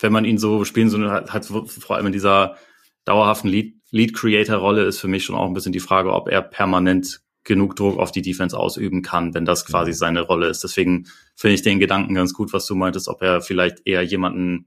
[0.00, 2.56] wenn man ihn so spielen, so hat, hat vor allem in dieser
[3.04, 6.28] dauerhaften Lead, Lead Creator Rolle ist für mich schon auch ein bisschen die Frage, ob
[6.28, 10.62] er permanent genug Druck auf die Defense ausüben kann, wenn das quasi seine Rolle ist.
[10.62, 14.66] Deswegen finde ich den Gedanken ganz gut, was du meintest, ob er vielleicht eher jemanden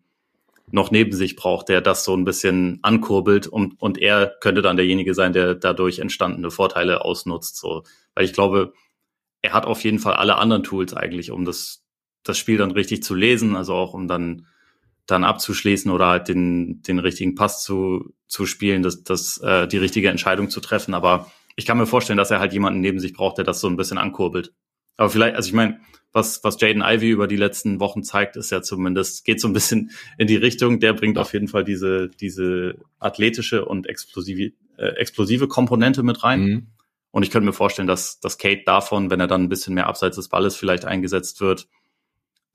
[0.71, 4.75] noch neben sich braucht, der das so ein bisschen ankurbelt und, und er könnte dann
[4.75, 7.57] derjenige sein, der dadurch entstandene Vorteile ausnutzt.
[7.57, 7.83] So,
[8.15, 8.73] weil ich glaube,
[9.43, 11.83] er hat auf jeden Fall alle anderen Tools eigentlich, um das,
[12.23, 14.47] das Spiel dann richtig zu lesen, also auch um dann
[15.05, 19.77] dann abzuschließen oder halt den, den richtigen Pass zu, zu spielen, das, das, äh, die
[19.77, 20.93] richtige Entscheidung zu treffen.
[20.93, 23.67] Aber ich kann mir vorstellen, dass er halt jemanden neben sich braucht, der das so
[23.67, 24.53] ein bisschen ankurbelt.
[24.97, 25.79] Aber vielleicht, also ich meine,
[26.13, 29.53] was, was Jaden Ivy über die letzten Wochen zeigt, ist ja zumindest, geht so ein
[29.53, 30.79] bisschen in die Richtung.
[30.79, 36.41] Der bringt auf jeden Fall diese, diese athletische und explosive, äh, explosive Komponente mit rein.
[36.41, 36.67] Mhm.
[37.09, 39.87] Und ich könnte mir vorstellen, dass, dass Kate davon, wenn er dann ein bisschen mehr
[39.87, 41.67] abseits des Balles vielleicht eingesetzt wird,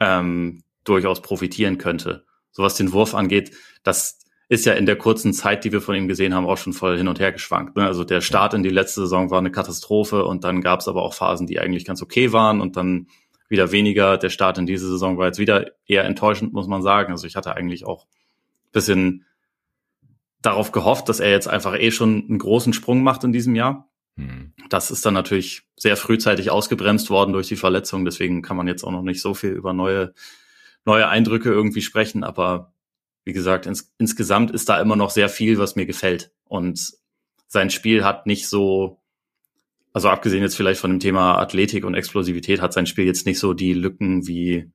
[0.01, 2.24] ähm, durchaus profitieren könnte.
[2.59, 3.52] So was den Wurf angeht,
[3.84, 6.72] das ist ja in der kurzen Zeit, die wir von ihm gesehen haben, auch schon
[6.72, 7.76] voll hin und her geschwankt.
[7.76, 7.86] Ne?
[7.86, 11.02] Also der Start in die letzte Saison war eine Katastrophe und dann gab es aber
[11.02, 13.06] auch Phasen, die eigentlich ganz okay waren und dann
[13.48, 14.18] wieder weniger.
[14.18, 17.12] Der Start in diese Saison war jetzt wieder eher enttäuschend, muss man sagen.
[17.12, 18.09] Also ich hatte eigentlich auch
[18.72, 19.24] bisschen
[20.42, 23.88] darauf gehofft, dass er jetzt einfach eh schon einen großen Sprung macht in diesem Jahr.
[24.16, 24.52] Hm.
[24.68, 28.04] Das ist dann natürlich sehr frühzeitig ausgebremst worden durch die Verletzung.
[28.04, 30.12] Deswegen kann man jetzt auch noch nicht so viel über neue,
[30.85, 32.24] neue Eindrücke irgendwie sprechen.
[32.24, 32.72] Aber
[33.24, 36.33] wie gesagt, ins, insgesamt ist da immer noch sehr viel, was mir gefällt.
[36.45, 36.93] Und
[37.47, 39.01] sein Spiel hat nicht so,
[39.93, 43.39] also abgesehen jetzt vielleicht von dem Thema Athletik und Explosivität, hat sein Spiel jetzt nicht
[43.39, 44.70] so die Lücken wie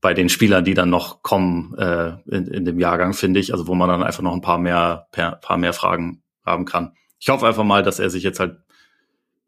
[0.00, 3.52] bei den Spielern, die dann noch kommen äh, in, in dem Jahrgang, finde ich.
[3.52, 6.94] Also wo man dann einfach noch ein paar mehr, paar mehr Fragen haben kann.
[7.18, 8.58] Ich hoffe einfach mal, dass er sich jetzt halt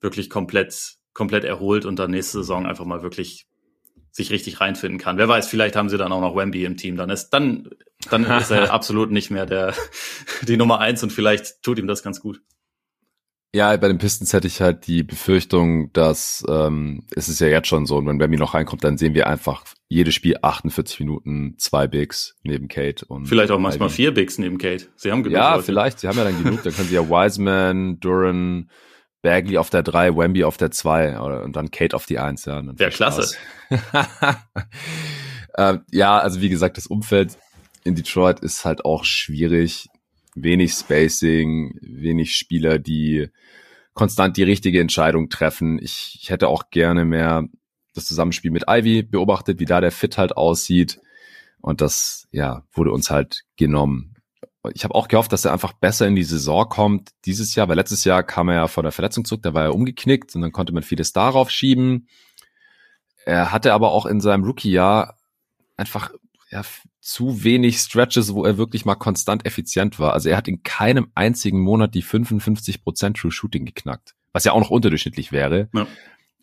[0.01, 3.47] wirklich komplett, komplett erholt und dann nächste Saison einfach mal wirklich
[4.13, 5.19] sich richtig reinfinden kann.
[5.19, 6.97] Wer weiß, vielleicht haben sie dann auch noch Wemby im Team.
[6.97, 7.69] Dann ist, dann
[8.11, 9.75] Dann ist er absolut nicht mehr der,
[10.43, 12.41] die Nummer eins und vielleicht tut ihm das ganz gut.
[13.55, 17.69] Ja, bei den Pistons hätte ich halt die Befürchtung, dass ähm, es ist ja jetzt
[17.69, 21.57] schon so, und wenn Remy noch reinkommt, dann sehen wir einfach jedes Spiel 48 Minuten,
[21.59, 23.97] zwei Bigs neben Kate und vielleicht auch manchmal Ivy.
[23.97, 24.87] vier Bigs neben Kate.
[24.97, 25.37] Sie haben genug.
[25.37, 25.65] Ja, Leute.
[25.67, 26.01] vielleicht.
[26.01, 26.63] Sie haben ja dann genug.
[26.63, 28.71] dann können sie ja Wiseman, Duran,
[29.23, 32.45] Bagley auf der drei, Wemby auf der zwei und dann Kate auf die eins.
[32.45, 33.37] Ja, Wäre klasse.
[35.55, 37.39] äh, ja, also wie gesagt, das Umfeld
[37.85, 39.89] in Detroit ist halt auch schwierig
[40.35, 43.29] wenig Spacing, wenig Spieler, die
[43.95, 45.79] konstant die richtige Entscheidung treffen.
[45.81, 47.47] Ich, ich hätte auch gerne mehr
[47.95, 51.01] das Zusammenspiel mit Ivy beobachtet, wie da der Fit halt aussieht.
[51.61, 54.12] Und das, ja, wurde uns halt genommen.
[54.75, 57.77] Ich habe auch gehofft, dass er einfach besser in die Saison kommt dieses Jahr, weil
[57.77, 60.53] letztes Jahr kam er ja von der Verletzung zurück, da war er umgeknickt und dann
[60.53, 62.07] konnte man vieles darauf schieben.
[63.25, 65.17] Er hatte aber auch in seinem Rookie-Jahr
[65.77, 66.13] einfach
[66.51, 66.63] ja,
[67.01, 70.13] zu wenig Stretches, wo er wirklich mal konstant effizient war.
[70.13, 74.61] Also er hat in keinem einzigen Monat die 55% True Shooting geknackt, was ja auch
[74.61, 75.69] noch unterdurchschnittlich wäre.
[75.75, 75.87] Ja.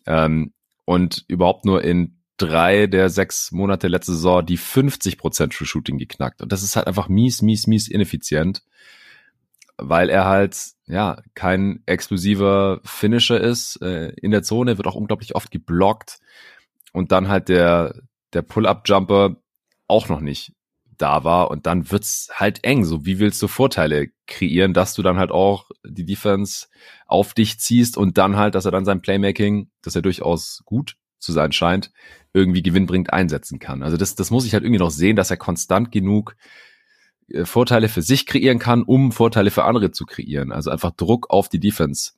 [0.06, 0.52] Ähm,
[0.84, 6.40] und überhaupt nur in drei der sechs Monate letzte Saison die 50% True Shooting geknackt.
[6.42, 8.62] Und das ist halt einfach mies, mies, mies ineffizient,
[9.76, 13.80] weil er halt, ja, kein explosiver Finisher ist.
[13.82, 16.18] Äh, in der Zone wird auch unglaublich oft geblockt.
[16.92, 17.94] Und dann halt der,
[18.32, 19.36] der Pull-Up-Jumper,
[19.86, 20.52] auch noch nicht
[20.96, 22.84] da war und dann wird's halt eng.
[22.84, 26.68] So, wie willst du Vorteile kreieren, dass du dann halt auch die Defense
[27.06, 30.96] auf dich ziehst und dann halt, dass er dann sein Playmaking, das er durchaus gut
[31.20, 31.92] zu sein scheint,
[32.32, 33.82] irgendwie gewinnbringend einsetzen kann.
[33.82, 36.36] Also das, das muss ich halt irgendwie noch sehen, dass er konstant genug
[37.28, 40.52] äh, Vorteile für sich kreieren kann, um Vorteile für andere zu kreieren.
[40.52, 42.12] Also einfach Druck auf die Defense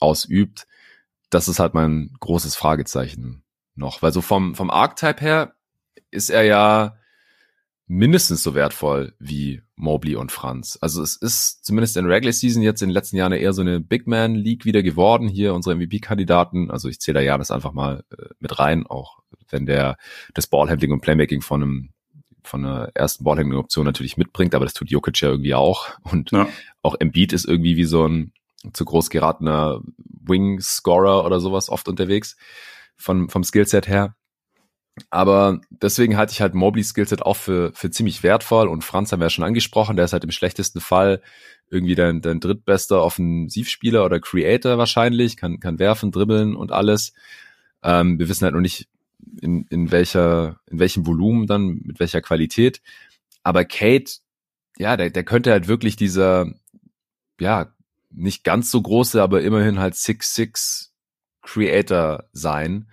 [0.00, 0.66] ausübt.
[1.30, 3.42] Das ist halt mein großes Fragezeichen
[3.74, 4.02] noch.
[4.02, 5.54] Weil so vom, vom Archetype her
[6.10, 6.96] ist er ja
[7.88, 10.78] mindestens so wertvoll wie Mobley und Franz.
[10.80, 13.80] Also es ist zumindest in Regular Season jetzt in den letzten Jahren eher so eine
[13.80, 15.26] Big Man League wieder geworden.
[15.26, 16.70] Hier unsere MVP-Kandidaten.
[16.70, 19.96] Also ich zähle da Janis einfach mal äh, mit rein, auch wenn der
[20.34, 21.88] das Ballhandling und Playmaking von einem
[22.44, 25.88] von einer ersten Ballhandling-Option natürlich mitbringt, aber das tut Jokic ja irgendwie auch.
[26.02, 26.48] Und ja.
[26.82, 28.32] auch Embiid ist irgendwie wie so ein
[28.72, 32.36] zu groß geratener Wing-Scorer oder sowas oft unterwegs
[32.96, 34.14] von, vom Skillset her.
[35.10, 39.20] Aber deswegen halte ich halt Mobley Skillset auch für, für ziemlich wertvoll und Franz haben
[39.20, 41.22] wir ja schon angesprochen, der ist halt im schlechtesten Fall
[41.70, 47.12] irgendwie dein, dein drittbester Offensivspieler oder Creator wahrscheinlich, kann, kann werfen, dribbeln und alles.
[47.82, 48.88] Ähm, wir wissen halt noch nicht,
[49.40, 52.80] in, in welcher, in welchem Volumen dann, mit welcher Qualität.
[53.42, 54.12] Aber Kate,
[54.78, 56.52] ja, der, der könnte halt wirklich dieser,
[57.40, 57.72] ja,
[58.10, 60.88] nicht ganz so große, aber immerhin halt 6-6
[61.42, 62.88] Creator sein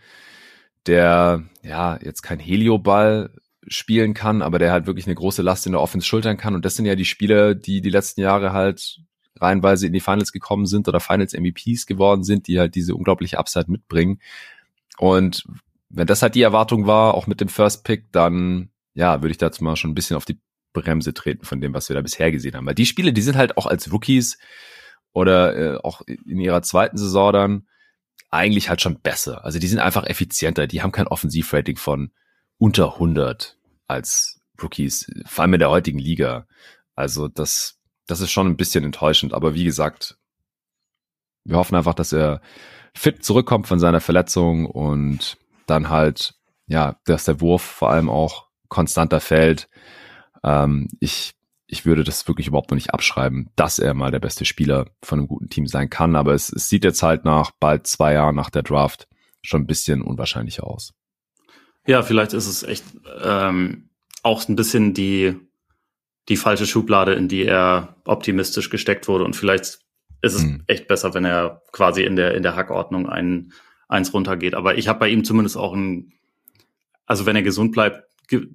[0.87, 3.31] der ja jetzt kein Helioball
[3.67, 6.55] spielen kann, aber der halt wirklich eine große Last in der Offense schultern kann.
[6.55, 8.99] Und das sind ja die Spieler, die die letzten Jahre halt
[9.37, 13.37] reihenweise in die Finals gekommen sind oder Finals MVPs geworden sind, die halt diese unglaubliche
[13.37, 14.19] Upside mitbringen.
[14.97, 15.43] Und
[15.89, 19.37] wenn das halt die Erwartung war, auch mit dem First Pick, dann ja, würde ich
[19.37, 20.39] dazu mal schon ein bisschen auf die
[20.73, 22.65] Bremse treten von dem, was wir da bisher gesehen haben.
[22.65, 24.37] Weil die Spiele, die sind halt auch als Rookies
[25.13, 27.67] oder äh, auch in ihrer zweiten Saison dann
[28.31, 29.45] eigentlich halt schon besser.
[29.45, 30.67] Also die sind einfach effizienter.
[30.67, 32.11] Die haben kein Offensivrating von
[32.57, 33.57] unter 100
[33.87, 36.47] als Rookies, vor allem in der heutigen Liga.
[36.95, 39.33] Also das, das ist schon ein bisschen enttäuschend.
[39.33, 40.17] Aber wie gesagt,
[41.43, 42.41] wir hoffen einfach, dass er
[42.93, 46.35] fit zurückkommt von seiner Verletzung und dann halt,
[46.67, 49.69] ja, dass der Wurf vor allem auch konstanter fällt.
[50.43, 51.34] Ähm, ich
[51.67, 55.19] ich würde das wirklich überhaupt noch nicht abschreiben, dass er mal der beste Spieler von
[55.19, 56.15] einem guten Team sein kann.
[56.15, 59.07] Aber es, es sieht jetzt halt nach bald zwei Jahren nach der Draft
[59.41, 60.93] schon ein bisschen unwahrscheinlicher aus.
[61.87, 62.83] Ja, vielleicht ist es echt
[63.23, 63.89] ähm,
[64.23, 65.35] auch ein bisschen die,
[66.29, 69.23] die falsche Schublade, in die er optimistisch gesteckt wurde.
[69.23, 69.79] Und vielleicht
[70.21, 70.63] ist es hm.
[70.67, 73.53] echt besser, wenn er quasi in der, in der Hackordnung ein,
[73.87, 74.55] eins runtergeht.
[74.55, 76.13] Aber ich habe bei ihm zumindest auch ein,
[77.05, 78.03] also wenn er gesund bleibt,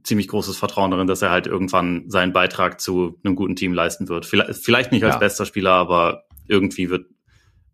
[0.05, 4.09] ziemlich großes Vertrauen darin, dass er halt irgendwann seinen Beitrag zu einem guten Team leisten
[4.09, 4.27] wird.
[4.27, 5.19] Vielleicht, vielleicht nicht als ja.
[5.19, 7.07] bester Spieler, aber irgendwie wird,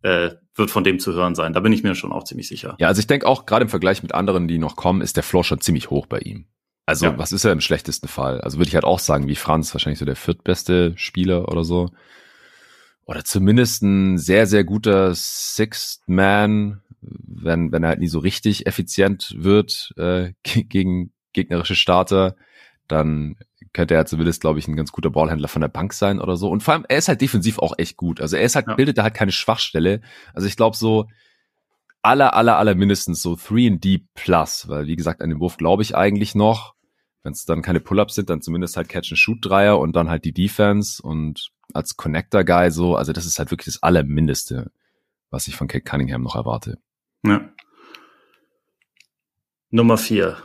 [0.03, 1.53] äh, wird von dem zu hören sein.
[1.53, 2.77] Da bin ich mir schon auch ziemlich sicher.
[2.79, 5.23] Ja, also ich denke auch gerade im Vergleich mit anderen, die noch kommen, ist der
[5.23, 6.47] Floor schon ziemlich hoch bei ihm.
[6.87, 7.19] Also ja.
[7.19, 8.41] was ist er im schlechtesten Fall?
[8.41, 11.91] Also würde ich halt auch sagen, wie Franz, wahrscheinlich so der viertbeste Spieler oder so.
[13.07, 18.67] Oder zumindest ein sehr, sehr guter Sixth Man, wenn, wenn er halt nie so richtig
[18.67, 22.35] effizient wird äh, gegen gegnerische Starter,
[22.89, 23.37] dann
[23.73, 26.49] könnte er zumindest, glaube ich, ein ganz guter Ballhändler von der Bank sein oder so.
[26.49, 28.21] Und vor allem, er ist halt defensiv auch echt gut.
[28.21, 28.75] Also er ist halt, ja.
[28.75, 30.01] bildet da halt keine Schwachstelle.
[30.35, 31.09] Also ich glaube so
[32.03, 35.57] aller, aller, aller mindestens so 3 and D plus, weil wie gesagt, an den Wurf
[35.57, 36.75] glaube ich eigentlich noch.
[37.23, 41.03] Wenn es dann keine Pull-ups sind, dann zumindest halt Catch-and-Shoot-Dreier und dann halt die Defense
[41.03, 42.95] und als Connector-Guy so.
[42.95, 44.71] Also das ist halt wirklich das Allermindeste,
[45.31, 46.79] was ich von Kate Cunningham noch erwarte.
[47.25, 47.49] Ja.
[49.71, 50.37] Nummer vier.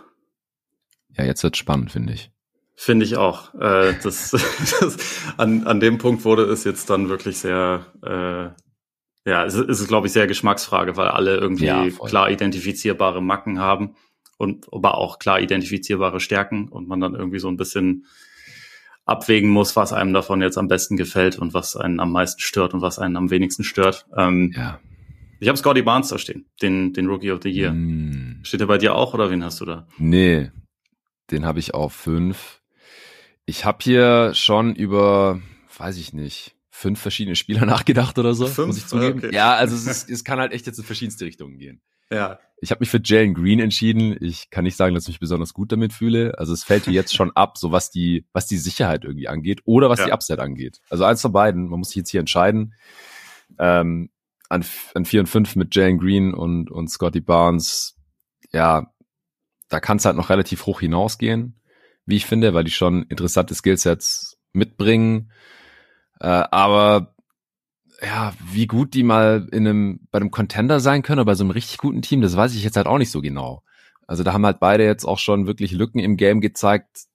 [1.17, 2.31] Ja, jetzt wird spannend, finde ich.
[2.75, 3.53] Finde ich auch.
[3.53, 4.31] Äh, das,
[4.79, 4.97] das,
[5.37, 10.07] an, an dem Punkt wurde es jetzt dann wirklich sehr, äh, ja, es ist, glaube
[10.07, 13.95] ich, sehr Geschmacksfrage, weil alle irgendwie ja, klar identifizierbare Macken haben
[14.37, 18.07] und aber auch klar identifizierbare Stärken und man dann irgendwie so ein bisschen
[19.05, 22.73] abwägen muss, was einem davon jetzt am besten gefällt und was einen am meisten stört
[22.73, 24.07] und was einen am wenigsten stört.
[24.17, 24.79] Ähm, ja.
[25.39, 27.73] Ich habe Scotty Barnes da stehen, den, den Rookie of the Year.
[27.73, 28.39] Mm.
[28.43, 29.87] Steht er bei dir auch oder wen hast du da?
[29.97, 30.51] Nee,
[31.31, 32.61] den habe ich auf fünf.
[33.45, 35.41] Ich habe hier schon über,
[35.77, 38.67] weiß ich nicht, fünf verschiedene Spieler nachgedacht oder so, fünf?
[38.67, 39.19] muss ich zugeben.
[39.19, 39.33] Okay.
[39.33, 41.81] Ja, also es, ist, es kann halt echt jetzt in verschiedenste Richtungen gehen.
[42.11, 42.39] Ja.
[42.57, 44.15] Ich habe mich für Jalen Green entschieden.
[44.19, 46.37] Ich kann nicht sagen, dass ich mich besonders gut damit fühle.
[46.37, 49.61] Also es fällt hier jetzt schon ab, so was die, was die Sicherheit irgendwie angeht
[49.63, 50.07] oder was ja.
[50.07, 50.81] die Upset angeht.
[50.89, 51.69] Also eins von beiden.
[51.69, 52.75] Man muss sich jetzt hier entscheiden.
[53.57, 54.09] Ähm,
[54.49, 57.95] an, an vier und fünf mit Jalen Green und, und Scotty Barnes.
[58.51, 58.93] Ja,
[59.71, 61.55] da kann es halt noch relativ hoch hinausgehen,
[62.05, 65.31] wie ich finde, weil die schon interessante Skillsets mitbringen.
[66.19, 67.15] Äh, aber
[68.01, 71.43] ja, wie gut die mal in einem, bei einem Contender sein können, aber bei so
[71.43, 73.63] einem richtig guten Team, das weiß ich jetzt halt auch nicht so genau.
[74.07, 77.05] Also da haben halt beide jetzt auch schon wirklich Lücken im Game gezeigt,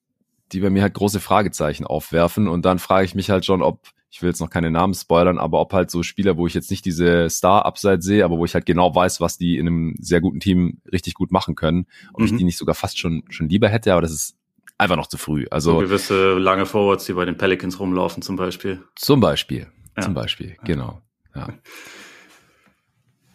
[0.52, 2.48] die bei mir halt große Fragezeichen aufwerfen.
[2.48, 3.80] Und dann frage ich mich halt schon, ob,
[4.10, 6.70] ich will jetzt noch keine Namen spoilern, aber ob halt so Spieler, wo ich jetzt
[6.70, 10.20] nicht diese Star-Upside sehe, aber wo ich halt genau weiß, was die in einem sehr
[10.20, 12.26] guten Team richtig gut machen können, ob mhm.
[12.26, 14.36] ich die nicht sogar fast schon, schon lieber hätte, aber das ist
[14.78, 15.46] einfach noch zu früh.
[15.50, 18.82] Also so gewisse lange Forwards, die bei den Pelicans rumlaufen zum Beispiel.
[18.94, 20.02] Zum Beispiel ja.
[20.02, 21.00] zum Beispiel, genau.
[21.34, 21.48] Ja.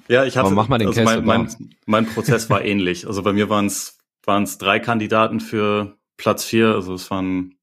[0.07, 1.49] Ja, ich hatte, mach mal den also mein, mein,
[1.86, 3.07] mein Prozess war ähnlich.
[3.07, 6.76] Also bei mir waren es waren es drei Kandidaten für Platz vier.
[6.76, 7.55] Also es waren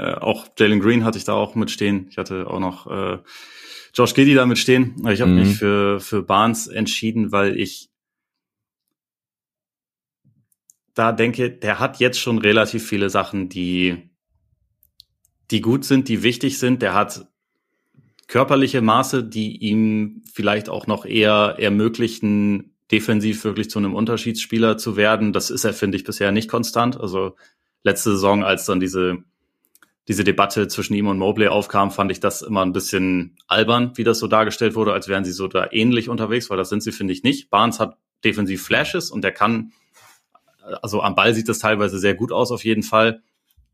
[0.00, 2.06] äh, auch Jalen Green hatte ich da auch mitstehen.
[2.10, 3.18] Ich hatte auch noch äh,
[3.94, 4.94] Josh Giddy da mitstehen.
[5.08, 5.38] Ich habe mhm.
[5.38, 7.90] mich für für Barnes entschieden, weil ich
[10.94, 14.10] da denke, der hat jetzt schon relativ viele Sachen, die
[15.50, 16.82] die gut sind, die wichtig sind.
[16.82, 17.26] Der hat
[18.28, 24.96] körperliche Maße, die ihm vielleicht auch noch eher ermöglichen, defensiv wirklich zu einem Unterschiedsspieler zu
[24.96, 25.32] werden.
[25.32, 27.00] Das ist er, finde ich, bisher nicht konstant.
[27.00, 27.36] Also
[27.82, 29.18] letzte Saison, als dann diese,
[30.08, 34.04] diese Debatte zwischen ihm und Mobley aufkam, fand ich das immer ein bisschen albern, wie
[34.04, 36.92] das so dargestellt wurde, als wären sie so da ähnlich unterwegs, weil das sind sie,
[36.92, 37.50] finde ich, nicht.
[37.50, 39.72] Barnes hat defensiv Flashes und er kann,
[40.82, 43.22] also am Ball sieht das teilweise sehr gut aus, auf jeden Fall.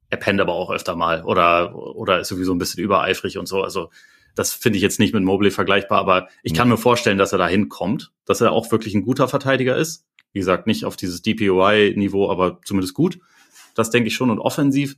[0.08, 3.62] Er pennt aber auch öfter mal oder, oder ist sowieso ein bisschen übereifrig und so.
[3.62, 3.90] Also
[4.34, 7.38] das finde ich jetzt nicht mit Mobley vergleichbar, aber ich kann mir vorstellen, dass er
[7.38, 10.04] da hinkommt, dass er auch wirklich ein guter Verteidiger ist.
[10.32, 13.18] Wie gesagt, nicht auf dieses DPOI-Niveau, aber zumindest gut.
[13.74, 14.30] Das denke ich schon.
[14.30, 14.96] Und offensiv,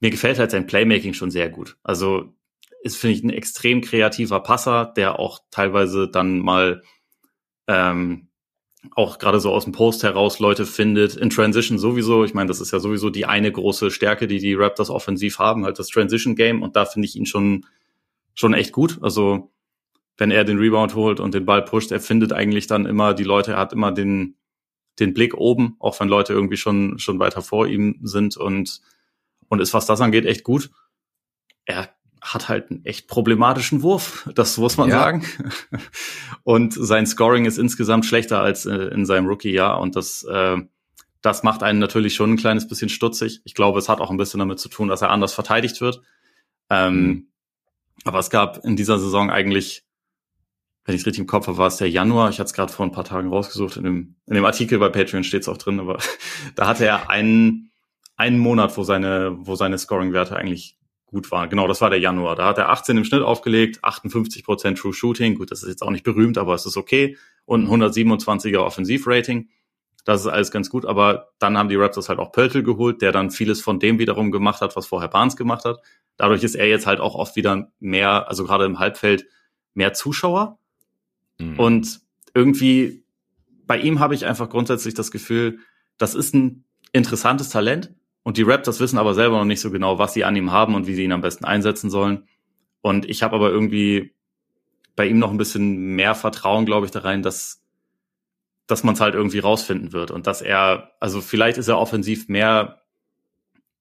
[0.00, 1.76] mir gefällt halt sein Playmaking schon sehr gut.
[1.82, 2.34] Also
[2.82, 6.82] ist, finde ich, ein extrem kreativer Passer, der auch teilweise dann mal
[7.66, 8.28] ähm,
[8.94, 11.16] auch gerade so aus dem Post heraus Leute findet.
[11.16, 12.24] In Transition sowieso.
[12.24, 15.64] Ich meine, das ist ja sowieso die eine große Stärke, die die Raptors offensiv haben,
[15.64, 16.62] halt das Transition Game.
[16.62, 17.66] Und da finde ich ihn schon
[18.36, 18.98] schon echt gut.
[19.02, 19.50] Also
[20.16, 23.24] wenn er den Rebound holt und den Ball pusht, er findet eigentlich dann immer die
[23.24, 24.36] Leute, er hat immer den,
[25.00, 28.80] den Blick oben, auch wenn Leute irgendwie schon, schon weiter vor ihm sind und,
[29.48, 30.70] und ist, was das angeht, echt gut.
[31.64, 31.90] Er
[32.20, 34.98] hat halt einen echt problematischen Wurf, das muss man ja.
[34.98, 35.26] sagen.
[36.42, 40.56] Und sein Scoring ist insgesamt schlechter als äh, in seinem Rookie-Jahr und das, äh,
[41.22, 43.40] das macht einen natürlich schon ein kleines bisschen stutzig.
[43.44, 46.02] Ich glaube, es hat auch ein bisschen damit zu tun, dass er anders verteidigt wird.
[46.70, 47.28] Ähm, mhm.
[48.04, 49.84] Aber es gab in dieser Saison eigentlich,
[50.84, 52.30] wenn ich es richtig im Kopf habe, war es der Januar.
[52.30, 53.76] Ich hatte es gerade vor ein paar Tagen rausgesucht.
[53.76, 55.98] In dem, in dem Artikel bei Patreon steht es auch drin, aber
[56.54, 57.70] da hatte er einen,
[58.16, 61.48] einen Monat, wo seine, wo seine Scoring-Werte eigentlich gut waren.
[61.48, 62.34] Genau, das war der Januar.
[62.36, 65.36] Da hat er 18 im Schnitt aufgelegt, 58 Prozent True Shooting.
[65.36, 67.16] Gut, das ist jetzt auch nicht berühmt, aber es ist okay.
[67.44, 69.48] Und ein 127er Offensivrating.
[70.04, 73.10] Das ist alles ganz gut, aber dann haben die Raptors halt auch Pöltl geholt, der
[73.10, 75.80] dann vieles von dem wiederum gemacht hat, was vorher Barnes gemacht hat.
[76.16, 79.26] Dadurch ist er jetzt halt auch oft wieder mehr, also gerade im Halbfeld,
[79.74, 80.58] mehr Zuschauer.
[81.38, 81.58] Mhm.
[81.58, 82.00] Und
[82.34, 83.04] irgendwie,
[83.66, 85.58] bei ihm habe ich einfach grundsätzlich das Gefühl,
[85.98, 87.92] das ist ein interessantes Talent.
[88.26, 90.74] Und die Raptors wissen aber selber noch nicht so genau, was sie an ihm haben
[90.74, 92.26] und wie sie ihn am besten einsetzen sollen.
[92.80, 94.16] Und ich habe aber irgendwie
[94.96, 97.62] bei ihm noch ein bisschen mehr Vertrauen, glaube ich, da rein, dass
[98.66, 102.28] dass man es halt irgendwie rausfinden wird und dass er, also vielleicht ist er offensiv
[102.28, 102.82] mehr,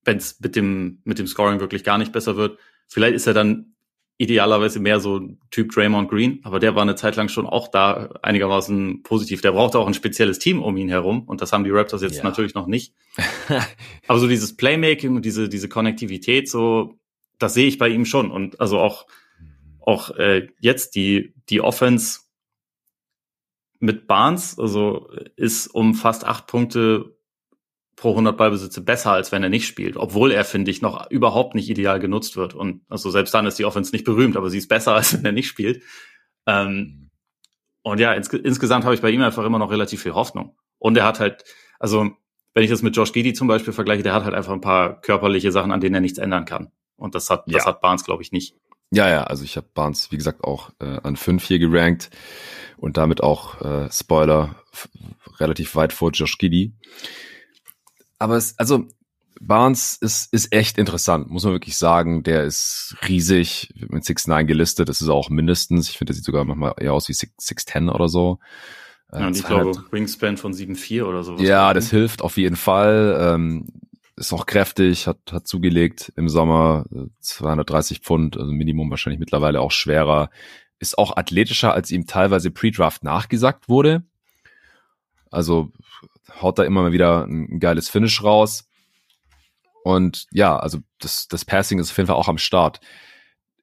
[0.03, 3.33] wenn es mit dem mit dem Scoring wirklich gar nicht besser wird, vielleicht ist er
[3.33, 3.74] dann
[4.18, 8.11] idealerweise mehr so Typ Draymond Green, aber der war eine Zeit lang schon auch da
[8.22, 9.41] einigermaßen positiv.
[9.41, 12.18] Der brauchte auch ein spezielles Team um ihn herum und das haben die Raptors jetzt
[12.18, 12.24] ja.
[12.24, 12.93] natürlich noch nicht.
[14.07, 16.97] aber so dieses Playmaking und diese diese Konnektivität, so
[17.39, 19.05] das sehe ich bei ihm schon und also auch
[19.82, 22.22] auch äh, jetzt die die Offense
[23.80, 27.14] mit Barnes, also ist um fast acht Punkte
[27.95, 31.55] pro 100 Ballbesitze besser, als wenn er nicht spielt, obwohl er, finde ich, noch überhaupt
[31.55, 32.53] nicht ideal genutzt wird.
[32.53, 35.25] Und also selbst dann ist die Offense nicht berühmt, aber sie ist besser, als wenn
[35.25, 35.81] er nicht spielt.
[36.45, 37.09] Ähm,
[37.83, 40.57] und ja, ins, insgesamt habe ich bei ihm einfach immer noch relativ viel Hoffnung.
[40.79, 41.43] Und er hat halt,
[41.79, 42.11] also
[42.53, 44.99] wenn ich das mit Josh Giddy zum Beispiel vergleiche, der hat halt einfach ein paar
[45.01, 46.71] körperliche Sachen, an denen er nichts ändern kann.
[46.97, 47.57] Und das hat, ja.
[47.57, 48.55] das hat Barnes, glaube ich, nicht.
[48.91, 52.09] Ja, ja, also ich habe Barnes, wie gesagt, auch äh, an fünf hier gerankt
[52.77, 54.55] und damit auch äh, Spoiler
[55.39, 56.73] relativ weit vor Josh Giddy.
[58.26, 58.88] Aber es, also
[59.39, 62.23] Barnes ist, ist echt interessant, muss man wirklich sagen.
[62.23, 64.89] Der ist riesig, mit 6'9 gelistet.
[64.89, 65.89] Das ist auch mindestens.
[65.89, 68.39] Ich finde, der sieht sogar manchmal eher aus wie 6'10 oder so.
[69.13, 71.36] Ja, und ich glaube, Wingspan von 7'4 oder so.
[71.38, 73.15] Ja, das hilft auf jeden Fall.
[73.19, 73.67] Ähm,
[74.15, 76.86] ist auch kräftig, hat, hat zugelegt im Sommer
[77.19, 80.32] 230 äh, Pfund, also Minimum wahrscheinlich mittlerweile auch schwerer.
[80.80, 84.03] Ist auch athletischer, als ihm teilweise Pre-Draft nachgesagt wurde.
[85.30, 85.71] Also
[86.41, 88.67] haut da immer mal wieder ein, geiles Finish raus.
[89.83, 92.79] Und ja, also das, das Passing ist auf jeden Fall auch am Start.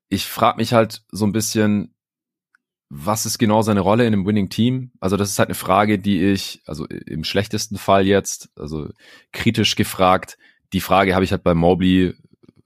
[0.09, 1.95] Ich frage mich halt so ein bisschen,
[2.89, 4.93] was ist genau seine Rolle in einem Winning Team?
[5.01, 8.91] Also das ist halt eine Frage, die ich, also im schlechtesten Fall jetzt, also
[9.33, 10.37] kritisch gefragt,
[10.73, 12.15] die Frage habe ich halt bei Mobley,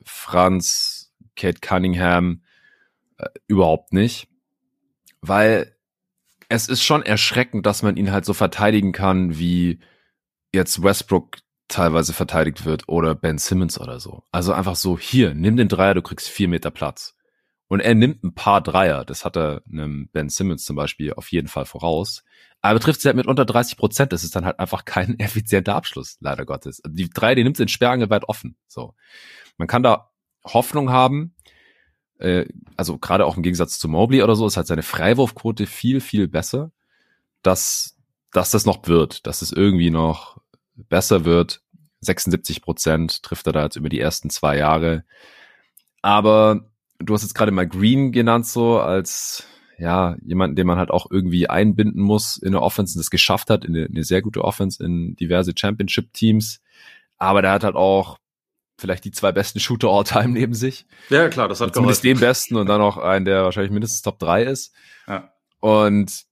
[0.04, 2.42] Franz, Kate Cunningham
[3.18, 4.28] äh, überhaupt nicht,
[5.20, 5.76] weil
[6.48, 9.80] es ist schon erschreckend, dass man ihn halt so verteidigen kann, wie
[10.52, 11.38] jetzt Westbrook
[11.68, 14.22] teilweise verteidigt wird oder Ben Simmons oder so.
[14.30, 17.14] Also einfach so, hier, nimm den Dreier, du kriegst vier Meter Platz.
[17.68, 21.32] Und er nimmt ein paar Dreier, das hat er einem Ben Simmons zum Beispiel auf
[21.32, 22.22] jeden Fall voraus.
[22.60, 25.74] Aber trifft sie halt mit unter 30 Prozent, das ist dann halt einfach kein effizienter
[25.74, 26.80] Abschluss, leider Gottes.
[26.86, 28.56] Die drei, die nimmt sie in Sperrangel weit offen.
[28.68, 28.94] So.
[29.56, 30.10] Man kann da
[30.44, 31.34] Hoffnung haben,
[32.18, 36.00] äh, also gerade auch im Gegensatz zu Mobley oder so, ist halt seine Freiwurfquote viel,
[36.00, 36.70] viel besser,
[37.42, 37.95] dass,
[38.36, 40.36] dass das noch wird, dass es irgendwie noch
[40.74, 41.62] besser wird.
[42.00, 45.04] 76 Prozent trifft er da jetzt über die ersten zwei Jahre.
[46.02, 46.68] Aber
[46.98, 49.46] du hast jetzt gerade mal Green genannt, so als
[49.78, 53.48] ja, jemanden, den man halt auch irgendwie einbinden muss in der Offense und das geschafft
[53.48, 56.60] hat, in eine, eine sehr gute Offense in diverse Championship-Teams.
[57.16, 58.18] Aber der hat halt auch
[58.78, 60.86] vielleicht die zwei besten Shooter all time neben sich.
[61.08, 62.20] Ja, klar, das hat Zumindest geholfen.
[62.20, 64.74] den besten und dann auch einen, der wahrscheinlich mindestens Top 3 ist.
[65.06, 65.32] Ja.
[65.60, 66.26] Und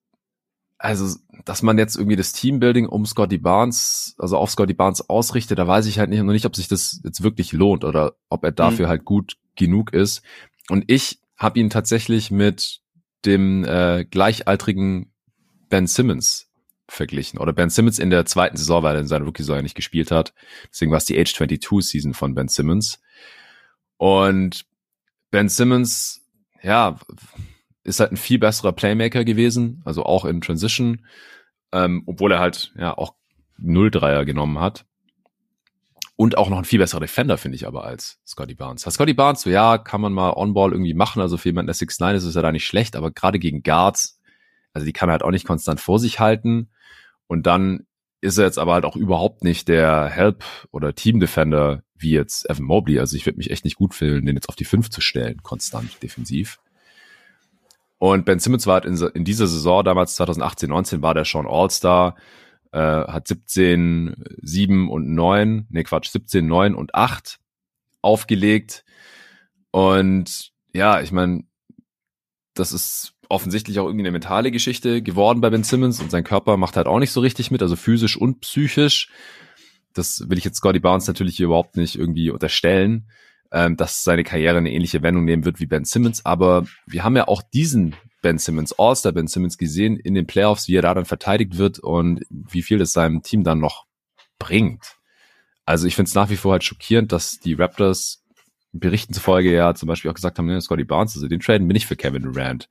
[0.85, 5.59] also, dass man jetzt irgendwie das Teambuilding um Scotty Barnes, also auf Scotty Barnes ausrichtet,
[5.59, 8.45] da weiß ich halt nicht, noch nicht, ob sich das jetzt wirklich lohnt oder ob
[8.45, 8.91] er dafür mhm.
[8.91, 10.23] halt gut genug ist.
[10.69, 12.81] Und ich habe ihn tatsächlich mit
[13.25, 15.11] dem äh, gleichaltrigen
[15.71, 16.51] Ben Simmons
[16.87, 17.39] verglichen.
[17.39, 20.35] Oder Ben Simmons in der zweiten Saison, weil er in seiner Rookie-Saison nicht gespielt hat.
[20.71, 23.01] Deswegen war es die Age 22 Season von Ben Simmons.
[23.97, 24.67] Und
[25.31, 26.21] Ben Simmons,
[26.63, 26.99] ja,
[27.85, 31.07] ist halt ein viel besserer Playmaker gewesen, also auch in Transition,
[31.73, 33.15] ähm, obwohl er halt ja auch
[33.63, 34.87] 0-Dreier genommen hat.
[36.17, 38.83] Und auch noch ein viel besserer Defender, finde ich aber, als Scotty Barnes.
[38.83, 42.15] Scotty Barnes, so ja, kann man mal On-Ball irgendwie machen, also für jemanden, der 6'9
[42.15, 44.21] ist, ist er da nicht schlecht, aber gerade gegen Guards,
[44.73, 46.71] also die kann er halt auch nicht konstant vor sich halten.
[47.27, 47.87] Und dann
[48.21, 52.65] ist er jetzt aber halt auch überhaupt nicht der Help- oder Team-Defender wie jetzt Evan
[52.65, 52.99] Mobley.
[52.99, 55.43] Also ich würde mich echt nicht gut fühlen, den jetzt auf die 5 zu stellen,
[55.43, 56.59] konstant defensiv.
[57.99, 61.47] Und Ben Simmons war halt in, in dieser Saison, damals 2018, 19, war der schon
[61.47, 62.17] All-Star,
[62.73, 67.39] äh, hat 17, 7 und 9, nee Quatsch, 17, 9 und 8
[68.03, 68.85] aufgelegt.
[69.71, 71.45] Und ja, ich meine,
[72.55, 76.57] das ist offensichtlich auch irgendwie eine mentale Geschichte geworden bei Ben Simmons und sein Körper
[76.57, 79.09] macht halt auch nicht so richtig mit, also physisch und psychisch.
[79.93, 83.09] Das will ich jetzt Scotty Barnes natürlich überhaupt nicht irgendwie unterstellen,
[83.55, 86.27] ähm, dass seine Karriere eine ähnliche Wendung nehmen wird wie Ben Simmons.
[86.27, 90.67] Aber wir haben ja auch diesen Ben Simmons, All-Star Ben Simmons gesehen in den Playoffs,
[90.67, 93.87] wie er da dann verteidigt wird und wie viel das seinem Team dann noch
[94.41, 94.97] bringt.
[95.65, 98.25] Also ich finde es nach wie vor halt schockierend, dass die Raptors
[98.73, 101.77] Berichten zufolge ja zum Beispiel auch gesagt haben, ne, Scotty Barnes, also den Traden bin
[101.77, 102.69] ich für Kevin Durant.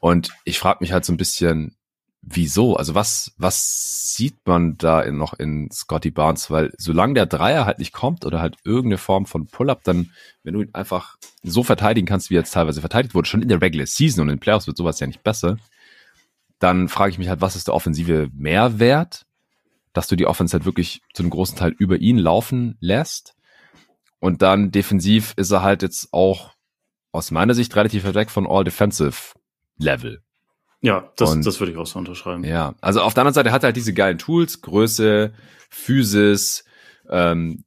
[0.00, 1.76] Und ich frage mich halt so ein bisschen,
[2.22, 2.76] wieso?
[2.76, 6.50] Also was, was sieht man da in, noch in Scotty Barnes?
[6.50, 10.10] Weil solange der Dreier halt nicht kommt oder halt irgendeine Form von Pull-up, dann,
[10.42, 13.48] wenn du ihn einfach so verteidigen kannst, wie er jetzt teilweise verteidigt wurde, schon in
[13.48, 15.56] der Regular Season und in den Playoffs wird sowas ja nicht besser,
[16.58, 19.24] dann frage ich mich halt, was ist der offensive Mehrwert,
[19.92, 23.34] dass du die Offense halt wirklich zu einem großen Teil über ihn laufen lässt?
[24.20, 26.52] Und dann defensiv ist er halt jetzt auch
[27.12, 29.34] aus meiner Sicht relativ weit weg von All-Defensive
[29.78, 30.22] Level.
[30.82, 32.44] Ja, das, und, das würde ich auch so unterschreiben.
[32.44, 35.32] Ja, also auf der anderen Seite hat er halt diese geilen Tools, Größe,
[35.68, 36.64] Physis,
[37.10, 37.64] ähm,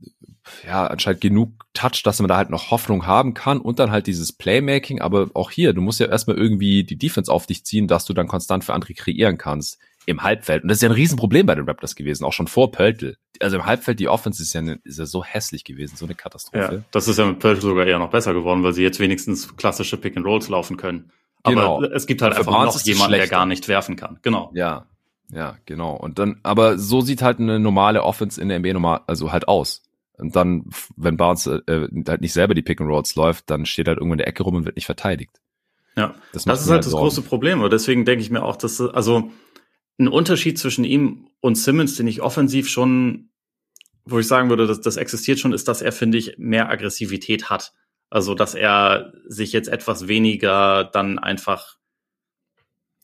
[0.66, 4.08] ja, anscheinend genug Touch, dass man da halt noch Hoffnung haben kann und dann halt
[4.08, 7.88] dieses Playmaking, aber auch hier, du musst ja erstmal irgendwie die Defense auf dich ziehen,
[7.88, 10.64] dass du dann konstant für andere kreieren kannst im Halbfeld.
[10.64, 13.16] Und das ist ja ein Riesenproblem bei den Raptors gewesen, auch schon vor Pöltl.
[13.40, 16.16] Also im Halbfeld, die Offense ist ja, eine, ist ja so hässlich gewesen, so eine
[16.16, 16.76] Katastrophe.
[16.76, 19.56] Ja, das ist ja mit Pöltl sogar eher noch besser geworden, weil sie jetzt wenigstens
[19.56, 21.12] klassische Pick and Rolls laufen können.
[21.46, 21.78] Genau.
[21.78, 24.20] Aber es gibt halt einfach noch jemanden, der gar nicht werfen kann.
[24.22, 24.52] Genau.
[24.54, 24.86] Ja,
[25.32, 25.96] ja, genau.
[25.96, 29.48] Und dann, aber so sieht halt eine normale Offense in der NBA normal, also halt
[29.48, 29.82] aus.
[30.18, 30.66] Und dann,
[30.96, 34.14] wenn Barnes äh, halt nicht selber die Pick and Rolls läuft, dann steht halt irgendwo
[34.14, 35.42] in der Ecke rum und wird nicht verteidigt.
[35.96, 37.62] Ja, das, das ist halt, halt das große Problem.
[37.62, 39.32] Und deswegen denke ich mir auch, dass, also,
[40.00, 43.30] ein Unterschied zwischen ihm und Simmons, den ich offensiv schon,
[44.06, 47.50] wo ich sagen würde, dass das existiert schon, ist, dass er, finde ich, mehr Aggressivität
[47.50, 47.74] hat.
[48.14, 51.78] Also, dass er sich jetzt etwas weniger dann einfach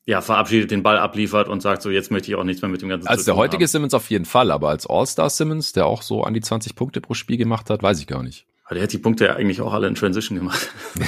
[0.04, 2.80] ja, verabschiedet, den Ball abliefert und sagt so, jetzt möchte ich auch nichts mehr mit
[2.80, 3.70] dem ganzen Als der heutige haben.
[3.70, 7.00] Simmons auf jeden Fall, aber als All-Star Simmons, der auch so an die 20 Punkte
[7.00, 8.46] pro Spiel gemacht hat, weiß ich gar nicht.
[8.66, 10.70] Aber der hat die Punkte ja eigentlich auch alle in Transition gemacht.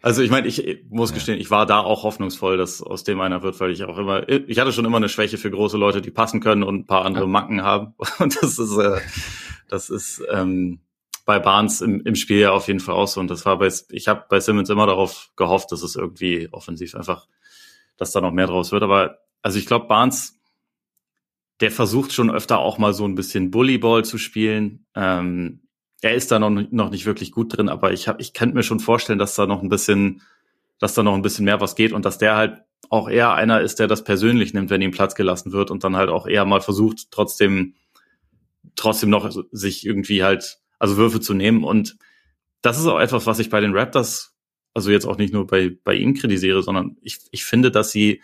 [0.00, 3.42] also ich meine, ich muss gestehen, ich war da auch hoffnungsvoll, dass aus dem einer
[3.42, 6.10] wird, weil ich auch immer, ich hatte schon immer eine Schwäche für große Leute, die
[6.10, 7.30] passen können und ein paar andere ja.
[7.30, 7.92] Macken haben.
[8.18, 8.98] Und das ist, äh,
[9.68, 10.80] das ist, ähm,
[11.28, 13.20] bei Barnes im, im Spiel ja auf jeden Fall auch so.
[13.20, 16.94] Und das war bei, ich habe bei Simmons immer darauf gehofft, dass es irgendwie offensiv
[16.94, 17.28] einfach,
[17.98, 18.82] dass da noch mehr draus wird.
[18.82, 20.40] Aber also ich glaube, Barnes,
[21.60, 24.86] der versucht schon öfter auch mal so ein bisschen Bullyball zu spielen.
[24.94, 25.68] Ähm,
[26.00, 28.62] er ist da noch, noch nicht wirklich gut drin, aber ich habe, ich könnte mir
[28.62, 30.22] schon vorstellen, dass da noch ein bisschen,
[30.78, 33.60] dass da noch ein bisschen mehr was geht und dass der halt auch eher einer
[33.60, 36.46] ist, der das persönlich nimmt, wenn ihm Platz gelassen wird und dann halt auch eher
[36.46, 37.74] mal versucht, trotzdem,
[38.76, 41.64] trotzdem noch sich irgendwie halt also Würfe zu nehmen.
[41.64, 41.96] Und
[42.62, 44.36] das ist auch etwas, was ich bei den Raptors,
[44.74, 48.22] also jetzt auch nicht nur bei, bei ihm kritisiere, sondern ich, ich finde, dass sie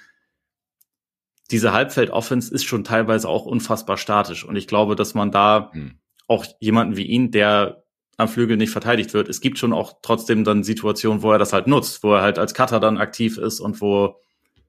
[1.50, 4.44] diese Halbfeld-Offense ist schon teilweise auch unfassbar statisch.
[4.44, 5.98] Und ich glaube, dass man da hm.
[6.26, 7.84] auch jemanden wie ihn, der
[8.16, 11.52] am Flügel nicht verteidigt wird, es gibt schon auch trotzdem dann Situationen, wo er das
[11.52, 14.20] halt nutzt, wo er halt als Cutter dann aktiv ist und wo,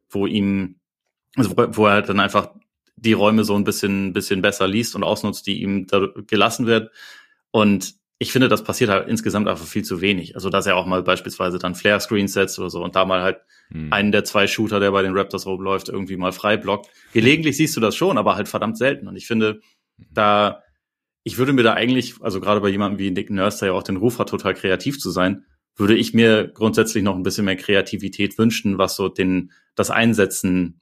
[0.10, 0.80] wo ihm,
[1.36, 2.50] also wo er halt dann einfach
[2.96, 6.92] die Räume so ein bisschen, bisschen besser liest und ausnutzt, die ihm da gelassen wird.
[7.56, 10.36] Und ich finde, das passiert halt insgesamt einfach viel zu wenig.
[10.36, 13.38] Also, dass er auch mal beispielsweise dann Flare-Screens setzt oder so und da mal halt
[13.70, 13.94] hm.
[13.94, 16.90] einen der zwei Shooter, der bei den Raptors rumläuft, irgendwie mal frei blockt.
[17.14, 19.08] Gelegentlich siehst du das schon, aber halt verdammt selten.
[19.08, 19.62] Und ich finde,
[20.12, 20.64] da,
[21.24, 23.84] ich würde mir da eigentlich, also gerade bei jemandem wie Nick Nurse, der ja auch
[23.84, 25.46] den Ruf hat, total kreativ zu sein,
[25.78, 30.82] würde ich mir grundsätzlich noch ein bisschen mehr Kreativität wünschen, was so den, das Einsetzen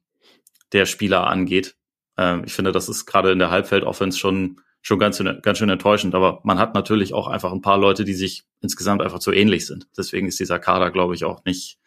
[0.71, 1.76] der Spieler angeht.
[2.17, 6.13] Ähm, ich finde, das ist gerade in der Halbfeld-Offense schon schon ganz, ganz schön enttäuschend.
[6.13, 9.65] Aber man hat natürlich auch einfach ein paar Leute, die sich insgesamt einfach zu ähnlich
[9.65, 9.88] sind.
[9.97, 11.79] Deswegen ist dieser Kader, glaube ich, auch nicht,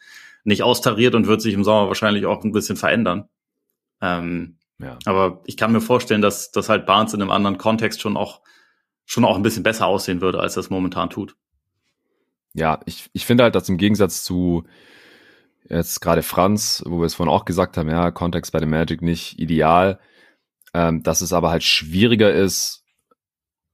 [0.42, 3.28] nicht austariert und wird sich im Sommer wahrscheinlich auch ein bisschen verändern.
[4.00, 4.98] Ähm, ja.
[5.04, 8.40] Aber ich kann mir vorstellen, dass, dass halt Barnes in einem anderen Kontext schon auch,
[9.04, 11.36] schon auch ein bisschen besser aussehen würde, als das momentan tut.
[12.54, 14.64] Ja, ich, ich finde halt, dass im Gegensatz zu
[15.68, 19.02] jetzt gerade Franz, wo wir es vorhin auch gesagt haben, ja, Kontext bei dem Magic
[19.02, 19.98] nicht ideal,
[20.72, 22.85] ähm, dass es aber halt schwieriger ist,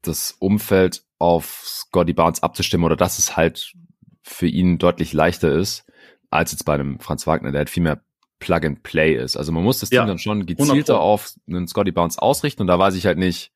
[0.03, 3.75] das Umfeld auf Scotty Barnes abzustimmen oder dass es halt
[4.23, 5.85] für ihn deutlich leichter ist,
[6.31, 8.03] als jetzt bei einem Franz Wagner, der halt viel mehr
[8.39, 9.37] Plug and Play ist.
[9.37, 10.99] Also man muss das ja, Team dann schon gezielter 100%.
[10.99, 13.53] auf einen Scotty Bounce ausrichten und da weiß ich halt nicht,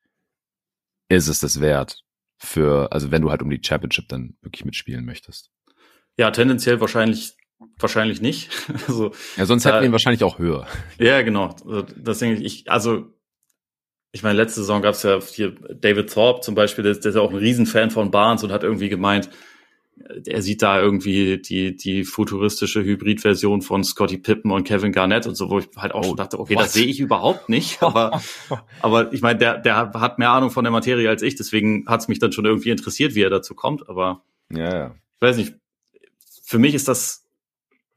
[1.09, 2.03] ist es das wert
[2.37, 5.51] für, also wenn du halt um die Championship dann wirklich mitspielen möchtest.
[6.17, 7.35] Ja, tendenziell wahrscheinlich
[7.79, 8.51] wahrscheinlich nicht.
[8.87, 10.67] also, ja, sonst hätten wir ihn wahrscheinlich auch höher.
[10.99, 11.55] Ja, genau.
[11.65, 13.13] Also, das denke ich, also
[14.11, 17.15] ich meine, letzte Saison gab es ja hier David Thorpe zum Beispiel, der, der ist
[17.15, 19.29] ja auch ein Riesenfan von Barnes und hat irgendwie gemeint,
[20.25, 25.35] er sieht da irgendwie die, die futuristische Hybridversion von Scotty Pippen und Kevin Garnett und
[25.35, 26.65] so, wo ich halt auch oh, schon dachte, okay, what?
[26.65, 27.81] das sehe ich überhaupt nicht.
[27.87, 28.21] Aber,
[28.81, 32.01] aber ich meine, der, der hat mehr Ahnung von der Materie als ich, deswegen hat
[32.01, 33.89] es mich dann schon irgendwie interessiert, wie er dazu kommt.
[33.89, 34.95] Aber ja, ja.
[35.15, 35.55] ich weiß nicht,
[36.43, 37.26] für mich ist das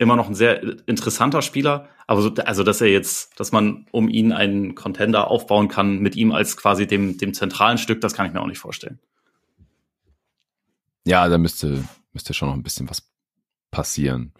[0.00, 4.08] immer noch ein sehr interessanter Spieler, aber so, also dass er jetzt, dass man um
[4.08, 8.26] ihn einen Contender aufbauen kann mit ihm als quasi dem dem zentralen Stück, das kann
[8.26, 8.98] ich mir auch nicht vorstellen.
[11.04, 13.10] Ja, da müsste müsste schon noch ein bisschen was
[13.70, 14.32] passieren.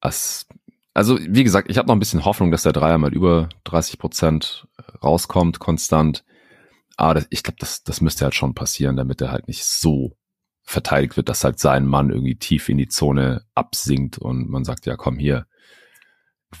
[0.00, 0.46] As,
[0.94, 3.98] also wie gesagt, ich habe noch ein bisschen Hoffnung, dass der Dreier mal über 30
[3.98, 4.68] Prozent
[5.02, 6.24] rauskommt konstant.
[6.96, 10.16] Aber das, ich glaube, das, das müsste halt schon passieren, damit er halt nicht so
[10.70, 14.86] verteidigt wird, dass halt sein Mann irgendwie tief in die Zone absinkt und man sagt,
[14.86, 15.46] ja, komm hier,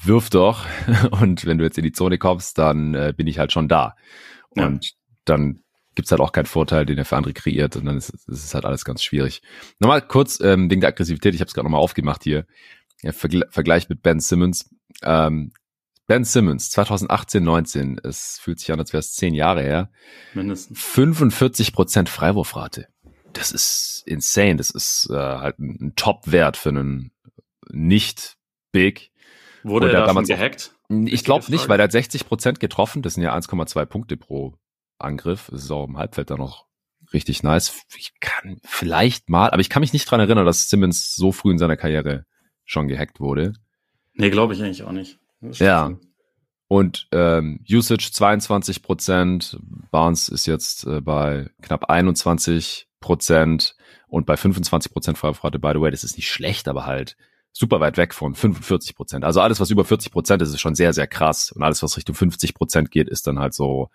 [0.02, 0.66] wirf doch.
[1.10, 3.96] Und wenn du jetzt in die Zone kommst, dann äh, bin ich halt schon da.
[4.56, 4.66] Ja.
[4.66, 4.94] Und
[5.24, 5.60] dann
[5.94, 8.64] gibt's halt auch keinen Vorteil, den er für andere kreiert und dann ist, es halt
[8.64, 9.42] alles ganz schwierig.
[9.78, 12.46] Nochmal kurz ähm, wegen der Aggressivität, ich habe es gerade nochmal aufgemacht hier,
[13.02, 14.70] ja, Vergle Vergleich mit Ben Simmons.
[15.02, 15.52] Ähm,
[16.06, 19.90] Ben Simmons, 2018, 19, es fühlt sich an, als wäre es zehn Jahre her.
[20.34, 20.80] Mindestens.
[20.80, 22.88] 45 Prozent Freiwurfrate.
[23.32, 24.56] Das ist insane.
[24.56, 27.12] Das ist äh, halt ein, ein Top-Wert für einen
[27.70, 28.36] nicht
[28.72, 29.10] Big.
[29.62, 30.74] Wurde er da damals gehackt?
[30.88, 33.02] Ich glaube nicht, weil er hat 60 Prozent getroffen.
[33.02, 34.54] Das sind ja 1,2 Punkte pro
[34.98, 35.48] Angriff.
[35.50, 36.66] Das ist auch im Halbfeld da noch
[37.12, 37.84] richtig nice.
[37.96, 41.52] Ich kann vielleicht mal, aber ich kann mich nicht dran erinnern, dass Simmons so früh
[41.52, 42.24] in seiner Karriere
[42.64, 43.52] schon gehackt wurde.
[44.14, 45.18] Nee, glaube ich eigentlich auch nicht.
[45.40, 45.92] Ja.
[46.68, 49.58] Und ähm, Usage 22 Prozent.
[49.90, 53.76] Barnes ist jetzt äh, bei knapp 21 Prozent
[54.08, 55.58] und bei 25 Prozent Freiwurfrate.
[55.58, 57.16] By the way, das ist nicht schlecht, aber halt
[57.52, 59.24] super weit weg von 45 Prozent.
[59.24, 61.52] Also alles, was über 40 Prozent ist, ist schon sehr, sehr krass.
[61.52, 63.90] Und alles, was Richtung 50 Prozent geht, ist dann halt so,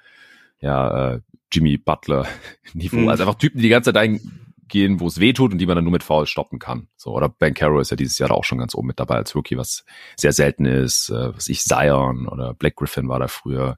[0.59, 1.19] ja, äh,
[1.51, 2.27] Jimmy Butler
[2.73, 2.97] Niveau.
[2.97, 3.09] Mhm.
[3.09, 5.75] Also einfach Typen, die die ganze Zeit eingehen, wo es weh tut und die man
[5.75, 6.87] dann nur mit Foul stoppen kann.
[6.97, 9.15] So, oder Ben Caro ist ja dieses Jahr da auch schon ganz oben mit dabei
[9.15, 9.85] als Rookie, was
[10.17, 11.09] sehr selten ist.
[11.09, 13.77] Äh, was ich, Zion oder Black Griffin war da früher.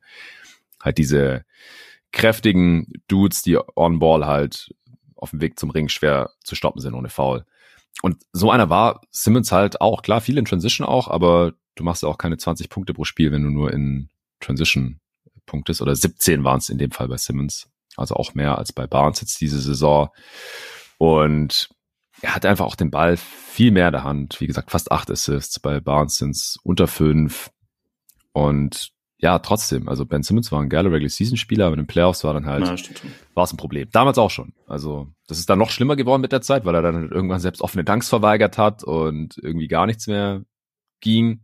[0.82, 1.46] Halt diese
[2.12, 4.74] kräftigen Dudes, die on-ball halt
[5.18, 7.46] auf dem Weg zum Ring schwer zu stoppen sind ohne Foul.
[8.02, 10.02] Und so einer war Simmons halt auch.
[10.02, 13.32] Klar, viel in Transition auch, aber du machst ja auch keine 20 Punkte pro Spiel,
[13.32, 14.10] wenn du nur in
[14.40, 15.00] Transition
[15.46, 15.82] punktest.
[15.82, 17.68] Oder 17 waren es in dem Fall bei Simmons.
[17.96, 20.10] Also auch mehr als bei Barnes jetzt diese Saison.
[21.00, 21.70] Und
[22.22, 24.40] er hat einfach auch den Ball viel mehr in der Hand.
[24.40, 25.60] Wie gesagt, fast acht Assists.
[25.60, 27.52] Bei Barnes sind es unter fünf.
[28.34, 31.88] Und ja, trotzdem, also Ben Simmons war ein geiler Regular Season Spieler, aber in den
[31.88, 32.64] Playoffs war dann halt,
[33.34, 33.90] war es ein Problem.
[33.92, 34.54] Damals auch schon.
[34.68, 37.40] Also, das ist dann noch schlimmer geworden mit der Zeit, weil er dann halt irgendwann
[37.40, 40.44] selbst offene Danks verweigert hat und irgendwie gar nichts mehr
[41.02, 41.42] ging.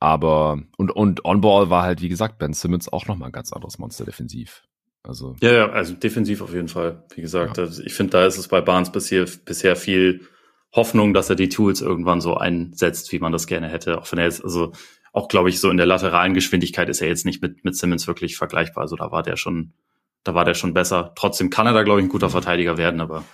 [0.00, 3.78] Aber, und, und On-Ball war halt, wie gesagt, Ben Simmons auch nochmal ein ganz anderes
[3.78, 4.62] Monster defensiv.
[5.02, 5.36] Also.
[5.42, 7.04] Ja, ja, also defensiv auf jeden Fall.
[7.14, 7.64] Wie gesagt, ja.
[7.64, 10.26] also ich finde, da ist es bei Barnes bisher, bisher viel
[10.72, 13.98] Hoffnung, dass er die Tools irgendwann so einsetzt, wie man das gerne hätte.
[13.98, 14.72] Auch wenn er jetzt, also
[15.12, 18.06] auch, glaube ich, so in der lateralen Geschwindigkeit ist er jetzt nicht mit, mit Simmons
[18.06, 18.82] wirklich vergleichbar.
[18.82, 19.72] Also da war der schon,
[20.24, 21.12] da war der schon besser.
[21.16, 23.24] Trotzdem kann er da, glaube ich, ein guter Verteidiger werden, aber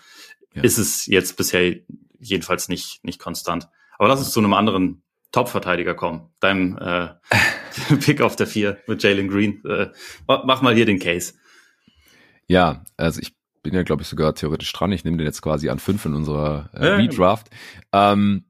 [0.55, 0.63] ja.
[0.63, 1.77] ist es jetzt bisher
[2.19, 3.69] jedenfalls nicht, nicht konstant.
[3.99, 5.03] Aber lass uns zu einem anderen
[5.33, 6.31] Top-Verteidiger kommen.
[6.41, 7.09] Deinem äh,
[8.01, 9.65] Pick auf der vier mit Jalen Green.
[9.65, 9.91] Äh,
[10.27, 11.35] mach mal hier den Case.
[12.47, 14.93] Ja, also ich bin ja, glaube ich, sogar theoretisch dran.
[14.93, 17.49] Ich nehme den jetzt quasi an fünf in unserer äh, Redraft.
[17.93, 18.45] Ähm,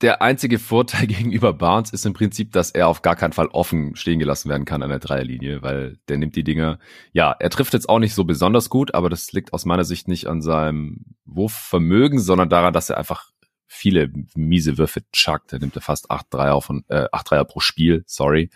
[0.00, 3.96] der einzige Vorteil gegenüber Barnes ist im Prinzip, dass er auf gar keinen Fall offen
[3.96, 6.78] stehen gelassen werden kann an der Dreierlinie, weil der nimmt die Dinger.
[7.12, 10.08] Ja, er trifft jetzt auch nicht so besonders gut, aber das liegt aus meiner Sicht
[10.08, 13.30] nicht an seinem Wurfvermögen, sondern daran, dass er einfach
[13.66, 15.52] viele miese Würfe chuckt.
[15.52, 18.50] Er nimmt er fast acht Dreier, von, äh, acht Dreier pro Spiel, sorry.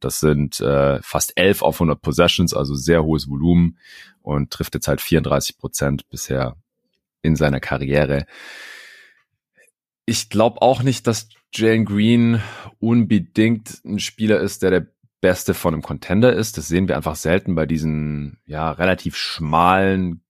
[0.00, 3.78] Das sind äh, fast elf auf 100 Possessions, also sehr hohes Volumen
[4.22, 6.56] und trifft jetzt halt 34 Prozent bisher
[7.22, 8.26] in seiner Karriere
[10.06, 12.40] ich glaube auch nicht, dass Jalen Green
[12.78, 14.86] unbedingt ein Spieler ist, der der
[15.20, 16.56] Beste von einem Contender ist.
[16.56, 20.22] Das sehen wir einfach selten bei diesen ja relativ schmalen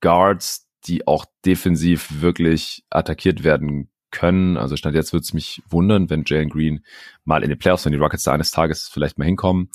[0.00, 4.56] Guards, die auch defensiv wirklich attackiert werden können.
[4.56, 6.84] Also stand jetzt würde es mich wundern, wenn Jalen Green
[7.24, 9.70] mal in den Playoffs, wenn die Rockets da eines Tages vielleicht mal hinkommen,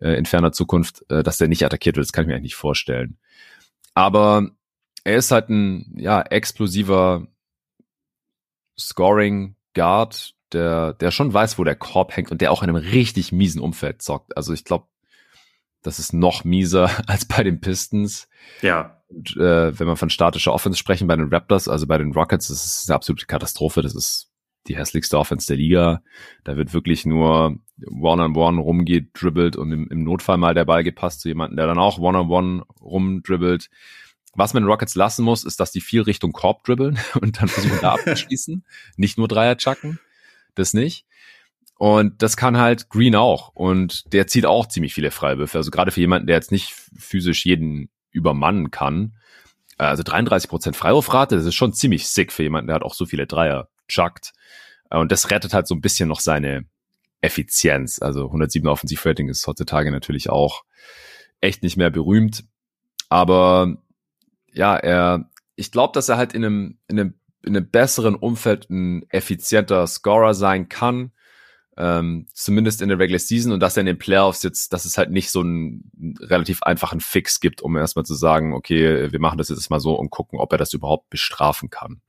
[0.00, 2.06] äh, in ferner Zukunft, äh, dass der nicht attackiert wird.
[2.06, 3.18] Das kann ich mir eigentlich nicht vorstellen.
[3.94, 4.50] Aber
[5.04, 7.26] er ist halt ein ja explosiver
[8.78, 12.76] Scoring Guard, der, der schon weiß, wo der Korb hängt und der auch in einem
[12.76, 14.36] richtig miesen Umfeld zockt.
[14.36, 14.86] Also ich glaube,
[15.82, 18.28] das ist noch mieser als bei den Pistons.
[18.62, 19.02] Ja.
[19.08, 22.48] Und, äh, wenn wir von statischer Offense sprechen bei den Raptors, also bei den Rockets,
[22.48, 23.82] das ist eine absolute Katastrophe.
[23.82, 24.30] Das ist
[24.66, 26.02] die hässlichste Offense der Liga.
[26.44, 31.22] Da wird wirklich nur One-on-One rumgeht, dribbelt und im, im Notfall mal der Ball gepasst
[31.22, 33.70] zu jemandem, der dann auch One-on-One rumdribbelt.
[34.38, 37.48] Was man den Rockets lassen muss, ist, dass die viel Richtung Korb dribbeln und dann
[37.48, 38.64] versuchen da abzuschließen.
[38.96, 39.98] Nicht nur Dreier chucken.
[40.54, 41.06] Das nicht.
[41.76, 43.50] Und das kann halt Green auch.
[43.54, 45.58] Und der zieht auch ziemlich viele Freiwürfe.
[45.58, 49.16] Also gerade für jemanden, der jetzt nicht physisch jeden übermannen kann.
[49.76, 53.06] Also 33 Prozent Freiwurfrate, das ist schon ziemlich sick für jemanden, der hat auch so
[53.06, 54.32] viele Dreier chuckt.
[54.90, 56.64] Und das rettet halt so ein bisschen noch seine
[57.20, 58.00] Effizienz.
[58.00, 60.64] Also 107 Offensivrating ist heutzutage natürlich auch
[61.40, 62.44] echt nicht mehr berühmt.
[63.08, 63.78] Aber
[64.58, 67.14] ja, er, ich glaube, dass er halt in einem, in einem,
[67.44, 71.12] in einem besseren Umfeld ein effizienter Scorer sein kann.
[71.76, 74.98] Ähm, zumindest in der Regular Season und dass er in den Playoffs jetzt, dass es
[74.98, 79.38] halt nicht so einen relativ einfachen Fix gibt, um erstmal zu sagen, okay, wir machen
[79.38, 82.00] das jetzt mal so und gucken, ob er das überhaupt bestrafen kann.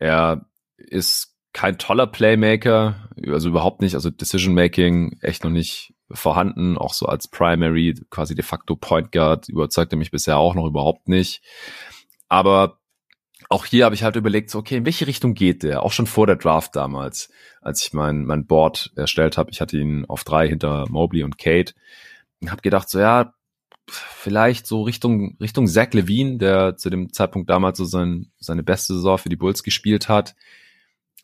[0.00, 0.46] Er
[0.78, 6.94] ist kein toller Playmaker, also überhaupt nicht, also Decision Making echt noch nicht vorhanden, auch
[6.94, 11.42] so als Primary, quasi de facto Point Guard, überzeugte mich bisher auch noch überhaupt nicht.
[12.28, 12.78] Aber
[13.48, 15.82] auch hier habe ich halt überlegt, so, okay, in welche Richtung geht der?
[15.82, 17.30] Auch schon vor der Draft damals,
[17.60, 19.50] als ich mein, mein Board erstellt habe.
[19.50, 21.74] Ich hatte ihn auf drei hinter Mobley und Kate.
[22.40, 23.34] Und habe gedacht, so ja,
[23.88, 28.94] vielleicht so Richtung, Richtung Zach Levine, der zu dem Zeitpunkt damals so sein, seine beste
[28.94, 30.36] Saison für die Bulls gespielt hat.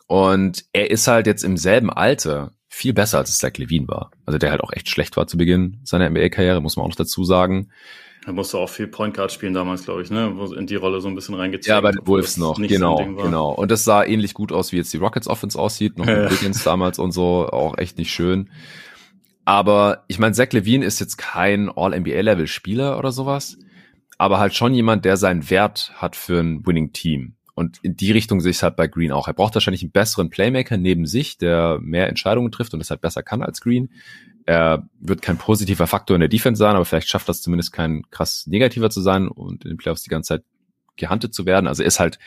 [0.08, 4.10] Und er ist halt jetzt im selben Alter viel besser als es Zach Levine war.
[4.26, 6.96] Also der halt auch echt schlecht war zu Beginn seiner NBA-Karriere, muss man auch noch
[6.96, 7.70] dazu sagen.
[8.26, 10.36] Er musste auch viel Point Guard spielen damals, glaube ich, ne?
[10.58, 11.74] In die Rolle so ein bisschen reingezogen.
[11.74, 13.52] Ja, bei den Wolves noch, genau, so genau.
[13.52, 16.64] Und das sah ähnlich gut aus, wie jetzt die Rockets Offense aussieht, noch mit Wiggins
[16.64, 18.50] damals und so, auch echt nicht schön.
[19.46, 23.56] Aber ich meine, Zach Levine ist jetzt kein All-NBA-Level-Spieler oder sowas,
[24.18, 27.35] aber halt schon jemand, der seinen Wert hat für ein Winning-Team.
[27.56, 29.28] Und in die Richtung sehe ich es halt bei Green auch.
[29.28, 33.00] Er braucht wahrscheinlich einen besseren Playmaker neben sich, der mehr Entscheidungen trifft und das halt
[33.00, 33.88] besser kann als Green.
[34.44, 38.02] Er wird kein positiver Faktor in der Defense sein, aber vielleicht schafft das zumindest kein
[38.10, 40.44] krass negativer zu sein und in den Playoffs die ganze Zeit
[40.96, 41.66] gehandelt zu werden.
[41.66, 42.18] Also er ist halt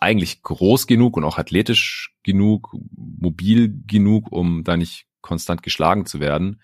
[0.00, 6.20] eigentlich groß genug und auch athletisch genug, mobil genug, um da nicht konstant geschlagen zu
[6.20, 6.60] werden.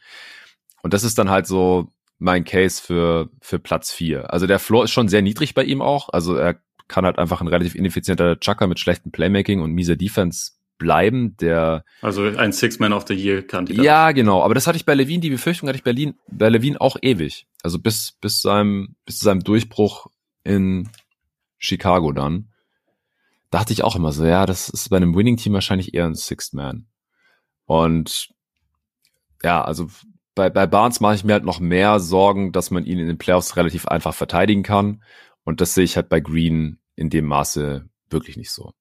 [0.82, 4.30] Und das ist dann halt so mein Case für, für Platz vier.
[4.30, 6.10] Also der Floor ist schon sehr niedrig bei ihm auch.
[6.10, 10.52] Also er kann halt einfach ein relativ ineffizienter Chucker mit schlechtem Playmaking und mieser Defense
[10.76, 13.84] bleiben, der also ein Six-Man of the Year Kandidat.
[13.84, 16.80] Ja, genau, aber das hatte ich bei Levine, die Befürchtung hatte ich Berlin, bei Levine
[16.80, 17.46] auch ewig.
[17.62, 20.08] Also bis bis seinem bis zu seinem Durchbruch
[20.42, 20.88] in
[21.58, 22.48] Chicago dann
[23.54, 26.16] dachte ich auch immer so, ja, das ist bei einem Winning Team wahrscheinlich eher ein
[26.16, 26.86] Sixth Man.
[27.66, 28.30] Und
[29.44, 29.86] ja, also
[30.34, 33.16] bei, bei Barnes mache ich mir halt noch mehr Sorgen, dass man ihn in den
[33.16, 35.04] Playoffs relativ einfach verteidigen kann.
[35.44, 38.72] Und das sehe ich halt bei Green in dem Maße wirklich nicht so.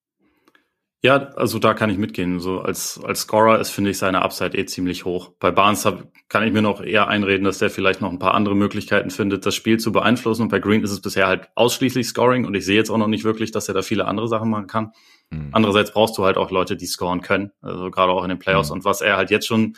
[1.06, 2.40] Ja, also da kann ich mitgehen.
[2.40, 5.34] So als, als Scorer ist, finde ich, seine Upside eh ziemlich hoch.
[5.38, 8.34] Bei Barnes hab, kann ich mir noch eher einreden, dass der vielleicht noch ein paar
[8.34, 10.44] andere Möglichkeiten findet, das Spiel zu beeinflussen.
[10.44, 12.46] Und bei Green ist es bisher halt ausschließlich Scoring.
[12.46, 14.68] Und ich sehe jetzt auch noch nicht wirklich, dass er da viele andere Sachen machen
[14.68, 14.94] kann.
[15.30, 15.50] Mhm.
[15.52, 17.52] Andererseits brauchst du halt auch Leute, die scoren können.
[17.62, 18.70] Also gerade auch in den Playoffs.
[18.70, 18.76] Mhm.
[18.76, 19.76] Und was er halt jetzt schon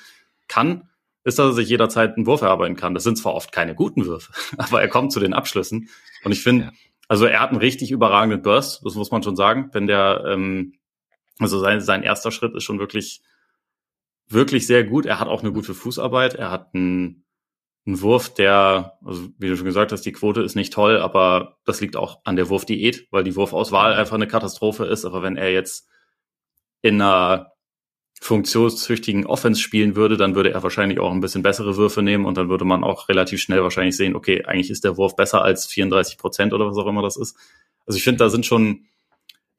[0.47, 0.91] kann,
[1.25, 2.93] ist, dass er sich jederzeit einen Wurf erarbeiten kann.
[2.93, 5.89] Das sind zwar oft keine guten Würfe, aber er kommt zu den Abschlüssen.
[6.23, 6.71] Und ich finde, ja.
[7.09, 9.69] also er hat einen richtig überragenden Burst, das muss man schon sagen.
[9.73, 10.75] Wenn der, ähm,
[11.39, 13.21] also sein, sein erster Schritt ist schon wirklich,
[14.27, 15.05] wirklich sehr gut.
[15.05, 16.35] Er hat auch eine gute Fußarbeit.
[16.35, 17.25] Er hat einen,
[17.87, 21.57] einen Wurf, der, also wie du schon gesagt hast, die Quote ist nicht toll, aber
[21.65, 25.05] das liegt auch an der Wurfdiät, weil die Wurfauswahl einfach eine Katastrophe ist.
[25.05, 25.89] Aber wenn er jetzt
[26.81, 27.54] in einer
[28.21, 32.37] funktionstüchtigen Offense spielen würde, dann würde er wahrscheinlich auch ein bisschen bessere Würfe nehmen und
[32.37, 35.67] dann würde man auch relativ schnell wahrscheinlich sehen, okay, eigentlich ist der Wurf besser als
[35.67, 37.37] 34 Prozent oder was auch immer das ist.
[37.85, 38.85] Also ich finde, da sind schon,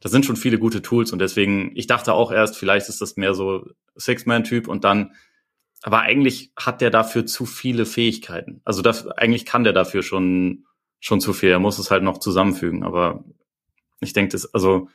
[0.00, 3.16] da sind schon viele gute Tools und deswegen, ich dachte auch erst, vielleicht ist das
[3.16, 3.66] mehr so
[3.96, 5.12] Six-Man-Typ und dann,
[5.82, 8.62] aber eigentlich hat der dafür zu viele Fähigkeiten.
[8.64, 10.64] Also das, eigentlich kann der dafür schon,
[10.98, 11.50] schon zu viel.
[11.50, 13.22] Er muss es halt noch zusammenfügen, aber
[14.00, 14.88] ich denke, das, also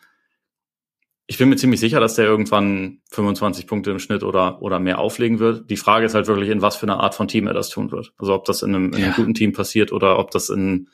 [1.28, 5.00] ich bin mir ziemlich sicher, dass der irgendwann 25 Punkte im Schnitt oder, oder mehr
[5.00, 5.70] auflegen wird.
[5.70, 7.92] Die Frage ist halt wirklich, in was für eine Art von Team er das tun
[7.92, 8.14] wird.
[8.18, 10.90] Also ob das in einem, in einem guten Team passiert oder ob das in,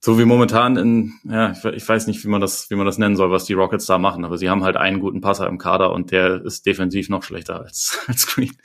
[0.00, 2.98] so wie momentan in, ja, ich, ich, weiß nicht, wie man das, wie man das
[2.98, 5.58] nennen soll, was die Rockets da machen, aber sie haben halt einen guten Passer im
[5.58, 8.56] Kader und der ist defensiv noch schlechter als, als Green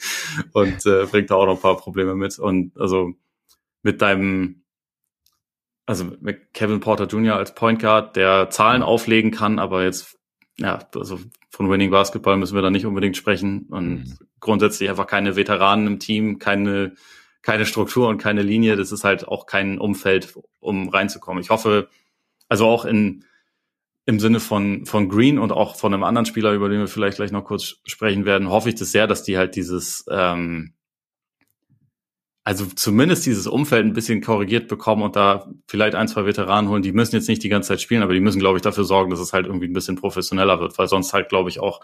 [0.54, 2.38] und äh, bringt da auch noch ein paar Probleme mit.
[2.40, 3.14] Und also
[3.84, 4.64] mit deinem,
[5.86, 7.36] also mit Kevin Porter Jr.
[7.36, 10.21] als Point Guard, der Zahlen auflegen kann, aber jetzt
[10.58, 11.20] ja, also
[11.50, 14.18] von Winning Basketball müssen wir da nicht unbedingt sprechen und mhm.
[14.40, 16.94] grundsätzlich einfach keine Veteranen im Team, keine
[17.42, 18.76] keine Struktur und keine Linie.
[18.76, 21.42] Das ist halt auch kein Umfeld, um reinzukommen.
[21.42, 21.90] Ich hoffe,
[22.50, 23.26] also auch in
[24.06, 27.18] im Sinne von von Green und auch von einem anderen Spieler, über den wir vielleicht
[27.18, 30.74] gleich noch kurz sprechen werden, hoffe ich das sehr, dass die halt dieses ähm,
[32.44, 36.82] also zumindest dieses Umfeld ein bisschen korrigiert bekommen und da vielleicht ein, zwei Veteranen holen.
[36.82, 39.12] Die müssen jetzt nicht die ganze Zeit spielen, aber die müssen, glaube ich, dafür sorgen,
[39.12, 41.82] dass es halt irgendwie ein bisschen professioneller wird, weil sonst halt, glaube ich, auch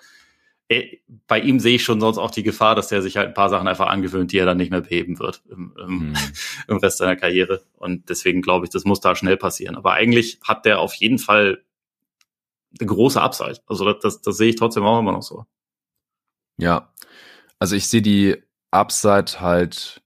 [0.70, 0.98] äh,
[1.28, 3.50] bei ihm sehe ich schon sonst auch die Gefahr, dass der sich halt ein paar
[3.50, 6.14] Sachen einfach angewöhnt, die er dann nicht mehr beheben wird im, im, mhm.
[6.68, 7.64] im Rest seiner Karriere.
[7.78, 9.76] Und deswegen glaube ich, das muss da schnell passieren.
[9.76, 11.64] Aber eigentlich hat der auf jeden Fall
[12.80, 13.60] eine große Upside.
[13.68, 15.46] Also das, das, das sehe ich trotzdem auch immer noch so.
[16.58, 16.92] Ja,
[17.60, 18.36] also ich sehe die
[18.72, 20.02] Upside halt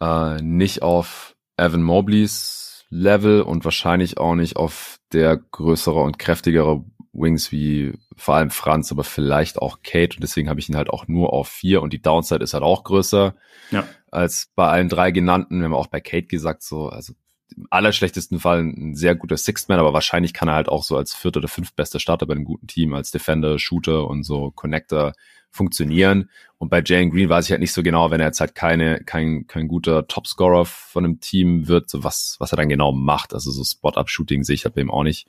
[0.00, 6.84] äh, nicht auf Evan Mobleys Level und wahrscheinlich auch nicht auf der größere und kräftigere
[7.12, 10.90] Wings wie vor allem Franz, aber vielleicht auch Kate und deswegen habe ich ihn halt
[10.90, 13.34] auch nur auf vier und die Downside ist halt auch größer
[13.70, 13.86] ja.
[14.10, 15.58] als bei allen drei genannten.
[15.58, 17.14] Wir haben auch bei Kate gesagt, so, also
[17.56, 20.96] im allerschlechtesten Fall ein sehr guter Sixth Man, aber wahrscheinlich kann er halt auch so
[20.96, 25.12] als vierter oder fünftbester Starter bei einem guten Team, als Defender, Shooter und so Connector
[25.58, 26.30] funktionieren.
[26.56, 29.00] Und bei Jalen Green weiß ich halt nicht so genau, wenn er jetzt halt keine,
[29.04, 33.34] kein, kein guter Topscorer von einem Team wird, so was, was er dann genau macht.
[33.34, 35.28] Also so Spot-Up-Shooting sehe ich halt bei ihm auch nicht.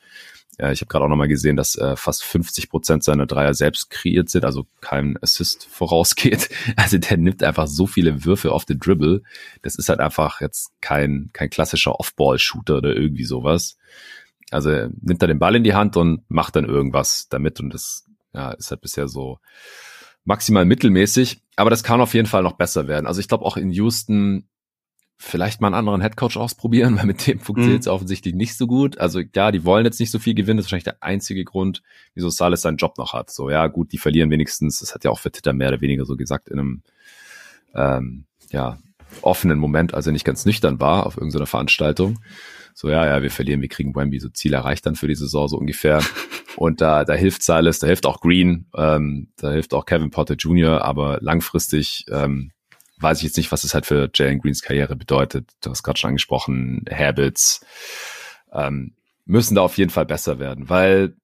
[0.58, 3.90] Ja, ich habe gerade auch nochmal gesehen, dass äh, fast 50 Prozent seiner Dreier selbst
[3.90, 6.50] kreiert sind, also kein Assist vorausgeht.
[6.76, 9.22] Also der nimmt einfach so viele Würfe auf den Dribble.
[9.62, 13.78] Das ist halt einfach jetzt kein, kein klassischer Off-Ball-Shooter oder irgendwie sowas.
[14.52, 14.70] Also
[15.02, 18.52] nimmt er den Ball in die Hand und macht dann irgendwas damit und das ja,
[18.52, 19.40] ist halt bisher so
[20.26, 23.08] maximal mittelmäßig, aber das kann auf jeden Fall noch besser werden.
[23.08, 24.48] Also ich glaube auch in Houston
[25.18, 27.94] vielleicht mal einen anderen Headcoach ausprobieren, weil mit dem funktioniert es mhm.
[27.94, 28.98] offensichtlich nicht so gut.
[29.00, 31.82] Also ja, die wollen jetzt nicht so viel gewinnen, das ist wahrscheinlich der einzige Grund,
[32.14, 33.30] wieso Salas seinen Job noch hat.
[33.30, 36.06] So, ja, gut, die verlieren wenigstens, das hat ja auch für Titter mehr oder weniger
[36.06, 36.84] so gesagt, in einem
[37.76, 38.78] ähm, ja,
[39.22, 42.20] offenen Moment, als er nicht ganz nüchtern war auf irgendeiner Veranstaltung
[42.80, 45.50] so, ja, ja, wir verlieren, wir kriegen Wemby, so Ziel erreicht dann für die Saison
[45.50, 46.02] so ungefähr.
[46.56, 50.36] Und da, da hilft Silas, da hilft auch Green, ähm, da hilft auch Kevin Potter
[50.36, 52.54] Jr., aber langfristig ähm,
[53.02, 55.52] weiß ich jetzt nicht, was es halt für Jalen Greens Karriere bedeutet.
[55.60, 57.66] Du hast gerade schon angesprochen, Habits
[58.54, 58.96] ähm,
[59.26, 61.18] müssen da auf jeden Fall besser werden, weil,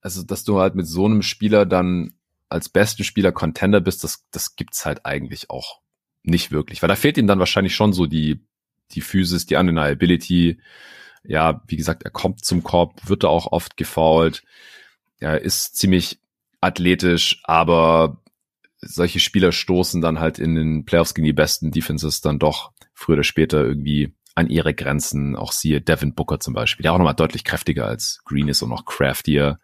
[0.00, 2.14] also, dass du halt mit so einem Spieler dann
[2.48, 5.78] als besten Spieler Contender bist, das, das gibt's halt eigentlich auch
[6.24, 8.44] nicht wirklich, weil da fehlt ihm dann wahrscheinlich schon so die
[8.92, 10.60] die Physis, die Undeniability.
[11.24, 14.42] Ja, wie gesagt, er kommt zum Korb, wird da auch oft gefoult.
[15.20, 16.20] Er ist ziemlich
[16.60, 18.22] athletisch, aber
[18.80, 23.14] solche Spieler stoßen dann halt in den Playoffs gegen die besten Defenses dann doch früher
[23.14, 25.36] oder später irgendwie an ihre Grenzen.
[25.36, 28.70] Auch siehe Devin Booker zum Beispiel, der auch nochmal deutlich kräftiger als Green ist und
[28.70, 29.58] noch craftier.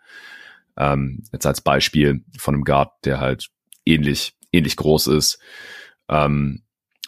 [0.76, 3.50] Ähm, jetzt als Beispiel von einem Guard, der halt
[3.86, 5.38] ähnlich, ähnlich groß ist.
[6.08, 6.62] Ähm,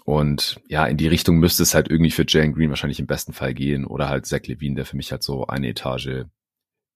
[0.06, 3.32] und ja, in die Richtung müsste es halt irgendwie für Jane Green wahrscheinlich im besten
[3.32, 6.26] Fall gehen oder halt Zach Levine, der für mich halt so eine Etage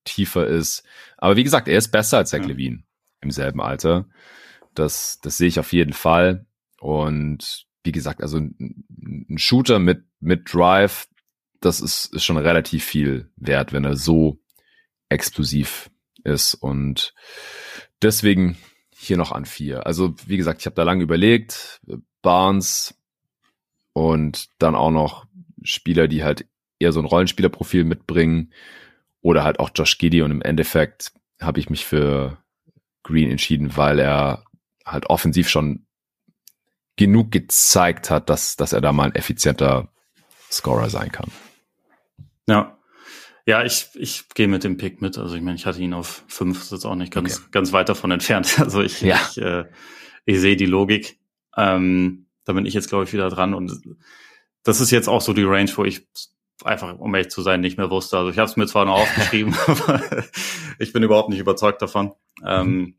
[0.05, 0.85] tiefer ist.
[1.19, 2.47] Aber wie gesagt, er ist besser als Zach ja.
[2.47, 2.85] Levine
[3.21, 4.09] im selben Alter.
[4.75, 6.47] Das, das sehe ich auf jeden Fall.
[6.79, 8.85] Und wie gesagt, also ein,
[9.29, 11.09] ein Shooter mit, mit Drive,
[11.61, 14.39] das ist, ist schon relativ viel wert, wenn er so
[15.09, 15.91] explosiv
[16.23, 16.55] ist.
[16.55, 17.13] Und
[18.03, 18.57] deswegen
[18.93, 19.85] hier noch an vier.
[19.85, 21.81] Also wie gesagt, ich habe da lange überlegt.
[22.23, 22.95] Barnes
[23.93, 25.27] und dann auch noch
[25.63, 26.47] Spieler, die halt
[26.79, 28.53] eher so ein Rollenspielerprofil mitbringen
[29.21, 32.39] oder halt auch Josh Giddy und im Endeffekt habe ich mich für
[33.03, 34.45] Green entschieden, weil er
[34.85, 35.87] halt offensiv schon
[36.97, 39.89] genug gezeigt hat, dass, dass er da mal ein effizienter
[40.51, 41.31] Scorer sein kann.
[42.47, 42.77] Ja.
[43.47, 45.17] Ja, ich, ich gehe mit dem Pick mit.
[45.17, 47.49] Also ich meine, ich hatte ihn auf fünf, ist jetzt auch nicht ganz, okay.
[47.51, 48.59] ganz weit davon entfernt.
[48.59, 49.19] Also ich, ja.
[49.31, 49.65] ich, äh,
[50.27, 51.19] ich sehe die Logik.
[51.57, 53.55] Ähm, da bin ich jetzt, glaube ich, wieder dran.
[53.55, 53.81] Und
[54.63, 56.07] das ist jetzt auch so die Range, wo ich
[56.65, 58.19] einfach, um ehrlich zu sein, nicht mehr wusste.
[58.19, 60.03] Also ich habe es mir zwar noch aufgeschrieben, aber
[60.79, 62.13] ich bin überhaupt nicht überzeugt davon.
[62.45, 62.97] Ähm,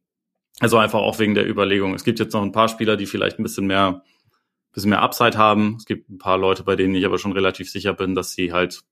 [0.60, 1.94] also einfach auch wegen der Überlegung.
[1.94, 4.04] Es gibt jetzt noch ein paar Spieler, die vielleicht ein bisschen mehr,
[4.74, 5.78] bisschen mehr Upside haben.
[5.78, 8.54] Es gibt ein paar Leute, bei denen ich aber schon relativ sicher bin, dass sie
[8.54, 8.84] halt,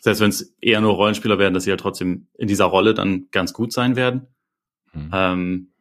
[0.00, 3.28] selbst wenn es eher nur Rollenspieler werden, dass sie halt trotzdem in dieser Rolle dann
[3.30, 4.28] ganz gut sein werden.
[4.92, 5.10] Mhm.
[5.12, 5.72] Ähm,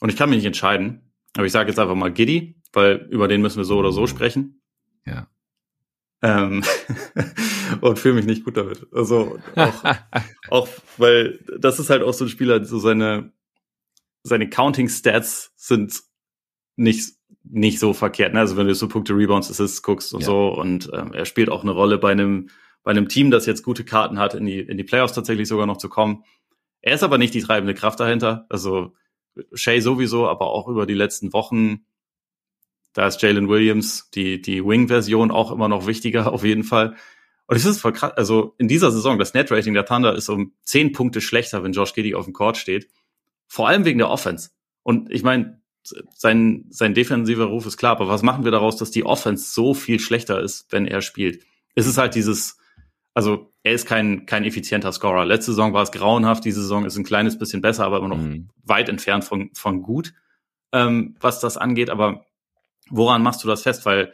[0.00, 1.12] und ich kann mich nicht entscheiden.
[1.36, 4.06] Aber ich sage jetzt einfach mal Giddy, weil über den müssen wir so oder so
[4.06, 4.62] sprechen.
[5.06, 5.28] Ja.
[6.22, 6.62] Ähm,
[7.80, 8.86] und fühle mich nicht gut damit.
[8.92, 9.84] Also auch,
[10.50, 13.32] auch, weil das ist halt auch so ein Spieler, so seine,
[14.22, 16.00] seine Counting Stats sind
[16.76, 18.34] nicht, nicht so verkehrt.
[18.34, 18.40] Ne?
[18.40, 20.26] Also wenn du so Punkte, Rebounds, Assists guckst und ja.
[20.26, 22.48] so und ähm, er spielt auch eine Rolle bei einem,
[22.84, 25.66] bei einem Team, das jetzt gute Karten hat, in die, in die Playoffs tatsächlich sogar
[25.66, 26.24] noch zu kommen.
[26.80, 28.46] Er ist aber nicht die treibende Kraft dahinter.
[28.48, 28.94] Also
[29.54, 31.84] Shay sowieso, aber auch über die letzten Wochen
[32.92, 36.96] da ist Jalen Williams, die, die Wing-Version auch immer noch wichtiger, auf jeden Fall.
[37.46, 40.52] Und es ist voll krass, also in dieser Saison, das Net-Rating der Thunder ist um
[40.62, 42.88] zehn Punkte schlechter, wenn Josh Giddy auf dem Court steht.
[43.48, 44.50] Vor allem wegen der Offense.
[44.82, 45.60] Und ich meine,
[46.14, 49.74] sein, sein defensiver Ruf ist klar, aber was machen wir daraus, dass die Offense so
[49.74, 51.44] viel schlechter ist, wenn er spielt?
[51.74, 52.58] Es ist halt dieses,
[53.14, 55.24] also er ist kein, kein effizienter Scorer.
[55.24, 58.18] Letzte Saison war es grauenhaft, diese Saison ist ein kleines bisschen besser, aber immer noch
[58.18, 58.48] mhm.
[58.62, 60.14] weit entfernt von, von gut,
[60.72, 61.90] ähm, was das angeht.
[61.90, 62.24] Aber
[62.92, 63.84] woran machst du das fest?
[63.84, 64.12] Weil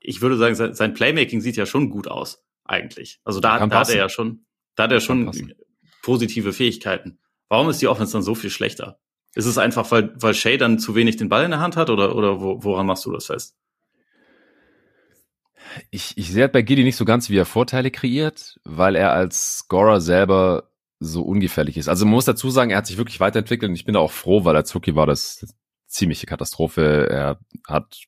[0.00, 3.20] ich würde sagen, sein Playmaking sieht ja schon gut aus, eigentlich.
[3.24, 5.54] Also da, da hat er ja schon, da hat er schon
[6.02, 7.18] positive Fähigkeiten.
[7.48, 8.98] Warum ist die Offense dann so viel schlechter?
[9.34, 11.90] Ist es einfach, weil, weil Shay dann zu wenig den Ball in der Hand hat
[11.90, 13.56] oder, oder wo, woran machst du das fest?
[15.90, 19.12] Ich, ich sehe halt bei Giddy nicht so ganz, wie er Vorteile kreiert, weil er
[19.12, 21.88] als Scorer selber so ungefährlich ist.
[21.88, 24.12] Also man muss dazu sagen, er hat sich wirklich weiterentwickelt und ich bin da auch
[24.12, 25.46] froh, weil als Rookie war das
[25.92, 27.08] ziemliche Katastrophe.
[27.10, 27.98] Er hat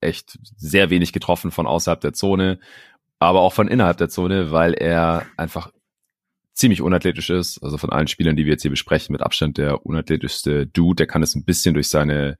[0.00, 2.58] echt sehr wenig getroffen von außerhalb der Zone,
[3.18, 5.70] aber auch von innerhalb der Zone, weil er einfach
[6.54, 7.62] ziemlich unathletisch ist.
[7.62, 10.96] Also von allen Spielern, die wir jetzt hier besprechen, mit Abstand der unathletischste Dude.
[10.96, 12.38] Der kann es ein bisschen durch seine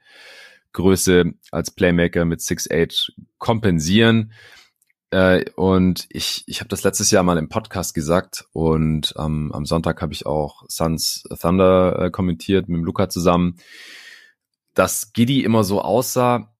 [0.72, 4.32] Größe als Playmaker mit 6'8 kompensieren.
[5.10, 9.66] Äh, und ich, ich habe das letztes Jahr mal im Podcast gesagt und ähm, am
[9.66, 13.56] Sonntag habe ich auch Suns Thunder äh, kommentiert mit dem Luca zusammen,
[14.74, 16.54] dass Giddy immer so aussah,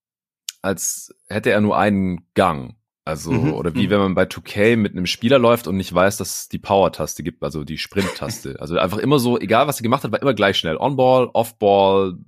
[0.63, 2.77] als hätte er nur einen Gang.
[3.05, 3.55] Also, mhm.
[3.55, 3.91] oder wie mhm.
[3.91, 7.23] wenn man bei 2K mit einem Spieler läuft und nicht weiß, dass es die Power-Taste
[7.23, 8.57] gibt, also die Sprint-Taste.
[8.61, 10.77] Also einfach immer so, egal was er gemacht hat, war immer gleich schnell.
[10.77, 12.19] On-Ball, Off-Ball,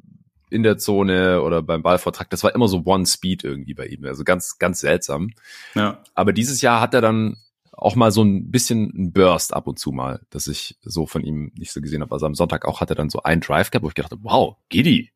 [0.53, 2.29] in der Zone oder beim Ballvortrag.
[2.31, 4.05] Das war immer so One-Speed irgendwie bei ihm.
[4.05, 5.31] Also ganz, ganz seltsam.
[5.75, 6.03] Ja.
[6.15, 7.39] Aber dieses Jahr hat er dann
[7.73, 11.25] auch mal so ein bisschen ein Burst ab und zu mal, dass ich so von
[11.25, 12.13] ihm nicht so gesehen habe.
[12.13, 14.25] Also am Sonntag auch hat er dann so einen Drive gehabt, wo ich gedacht habe,
[14.25, 15.11] wow, Giddy.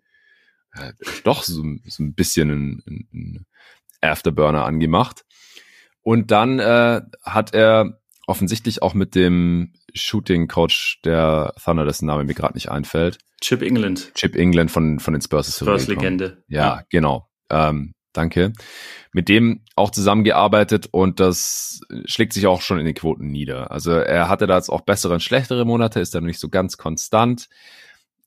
[1.25, 3.47] Doch so, so ein bisschen ein, ein
[4.01, 5.25] Afterburner angemacht.
[6.03, 12.25] Und dann äh, hat er offensichtlich auch mit dem Shooting Coach der Thunder, dessen Name
[12.25, 13.19] mir gerade nicht einfällt.
[13.41, 14.13] Chip England.
[14.15, 15.57] Chip England von, von den Spurs.
[15.57, 16.45] Spurs Legende.
[16.49, 17.29] Ja, ja, genau.
[17.51, 18.53] Ähm, danke.
[19.13, 23.71] Mit dem auch zusammengearbeitet und das schlägt sich auch schon in den Quoten nieder.
[23.71, 26.77] Also er hatte da jetzt auch bessere und schlechtere Monate, ist dann nicht so ganz
[26.77, 27.49] konstant,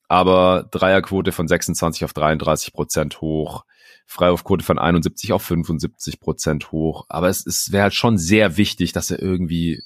[0.09, 3.63] aber Dreierquote von 26 auf 33 Prozent hoch.
[4.07, 7.05] Freiwurfquote von 71 auf 75 Prozent hoch.
[7.09, 9.83] Aber es, es wäre halt schon sehr wichtig, dass er irgendwie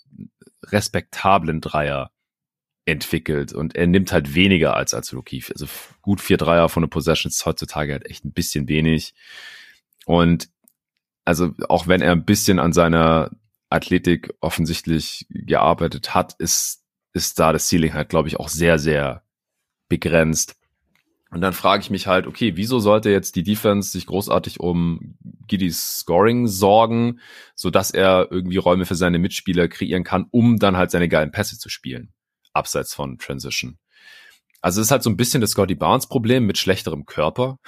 [0.64, 2.10] respektablen Dreier
[2.86, 5.44] entwickelt und er nimmt halt weniger als als Rookie.
[5.52, 5.68] Also
[6.02, 9.14] gut vier Dreier von der Possession ist heutzutage halt echt ein bisschen wenig.
[10.06, 10.50] Und
[11.26, 13.32] also auch wenn er ein bisschen an seiner
[13.70, 16.84] Athletik offensichtlich gearbeitet hat, ist,
[17.14, 19.23] ist da das Ceiling halt, glaube ich, auch sehr, sehr
[19.90, 20.56] begrenzt.
[21.34, 25.16] Und dann frage ich mich halt, okay, wieso sollte jetzt die Defense sich großartig um
[25.48, 27.20] Giddys Scoring sorgen,
[27.56, 31.32] so dass er irgendwie Räume für seine Mitspieler kreieren kann, um dann halt seine geilen
[31.32, 32.14] Pässe zu spielen,
[32.54, 33.80] abseits von Transition.
[34.62, 37.60] Also es ist halt so ein bisschen das Scotty Barnes Problem mit schlechterem Körper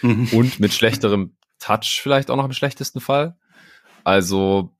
[0.00, 0.28] mhm.
[0.32, 3.36] und mit schlechterem Touch vielleicht auch noch im schlechtesten Fall.
[4.04, 4.74] Also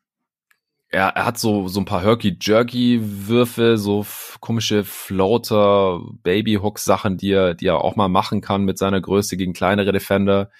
[0.91, 4.07] er, er hat so, so ein paar Herky-Jerky-Würfe, so
[4.41, 9.53] komische Floater, Baby-Hook-Sachen, die er, die er auch mal machen kann mit seiner Größe gegen
[9.53, 10.51] kleinere Defender.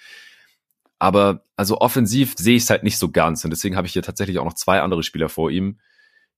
[0.99, 3.43] Aber also offensiv sehe ich es halt nicht so ganz.
[3.43, 5.79] Und deswegen habe ich hier tatsächlich auch noch zwei andere Spieler vor ihm,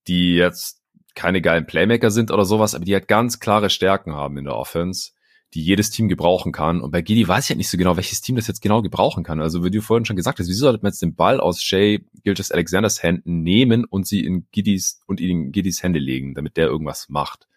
[0.08, 0.82] die jetzt
[1.16, 4.56] keine geilen Playmaker sind oder sowas, aber die halt ganz klare Stärken haben in der
[4.56, 5.12] Offense
[5.54, 6.82] die jedes Team gebrauchen kann.
[6.82, 9.24] Und bei Giddy weiß ich halt nicht so genau, welches Team das jetzt genau gebrauchen
[9.24, 9.42] kann.
[9.42, 12.06] Also wie du vorhin schon gesagt hast, wieso sollte man jetzt den Ball aus Shay
[12.24, 16.68] Gilgis Alexanders Händen nehmen und sie in Giddys und in Giddys Hände legen, damit der
[16.68, 17.48] irgendwas macht?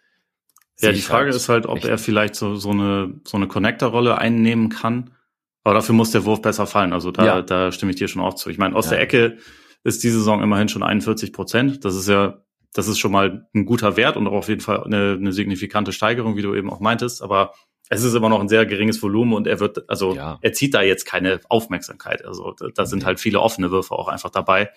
[0.81, 4.17] Ja, die Frage halt ist halt, ob er vielleicht so, so eine, so eine Connector-Rolle
[4.17, 5.11] einnehmen kann.
[5.63, 6.91] Aber dafür muss der Wurf besser fallen.
[6.93, 7.41] Also da, ja.
[7.41, 8.49] da stimme ich dir schon auch zu.
[8.49, 8.91] Ich meine, aus ja.
[8.91, 9.37] der Ecke
[9.83, 11.85] ist diese Saison immerhin schon 41 Prozent.
[11.85, 12.43] Das ist ja,
[12.73, 15.93] das ist schon mal ein guter Wert und auch auf jeden Fall eine, eine signifikante
[15.93, 17.23] Steigerung, wie du eben auch meintest.
[17.23, 17.53] Aber
[17.89, 20.39] es ist immer noch ein sehr geringes Volumen und er wird, also ja.
[20.41, 22.25] er zieht da jetzt keine Aufmerksamkeit.
[22.25, 24.71] Also da, da sind halt viele offene Würfe auch einfach dabei.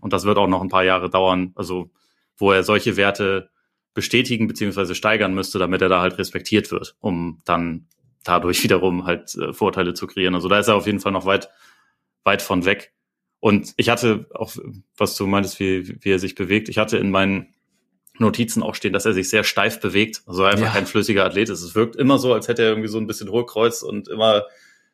[0.00, 1.90] Und das wird auch noch ein paar Jahre dauern, also
[2.36, 3.50] wo er solche Werte
[3.94, 7.86] bestätigen beziehungsweise steigern müsste, damit er da halt respektiert wird, um dann
[8.24, 10.34] dadurch wiederum halt äh, Vorteile zu kreieren.
[10.34, 11.48] Also da ist er auf jeden Fall noch weit,
[12.24, 12.92] weit von weg.
[13.40, 14.54] Und ich hatte auch,
[14.96, 17.54] was du meintest, wie, wie er sich bewegt, ich hatte in meinen
[18.18, 20.72] Notizen auch stehen, dass er sich sehr steif bewegt, also einfach ja.
[20.72, 21.62] kein flüssiger Athlet ist.
[21.62, 24.44] Es wirkt immer so, als hätte er irgendwie so ein bisschen Hohlkreuz und immer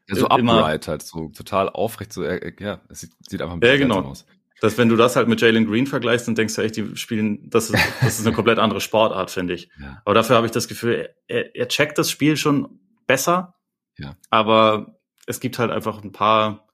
[0.08, 3.88] ja, so upright halt, so total aufrecht, so ja, es sieht, sieht einfach ein bisschen
[3.90, 4.08] ja, genau.
[4.08, 4.26] aus.
[4.60, 7.50] Dass wenn du das halt mit Jalen Green vergleichst, dann denkst du echt, die spielen,
[7.50, 9.68] das ist, das ist eine komplett andere Sportart, finde ich.
[9.80, 10.00] Ja.
[10.04, 12.78] Aber dafür habe ich das Gefühl, er, er checkt das Spiel schon
[13.08, 13.56] besser.
[13.98, 14.16] Ja.
[14.30, 16.68] Aber es gibt halt einfach ein paar,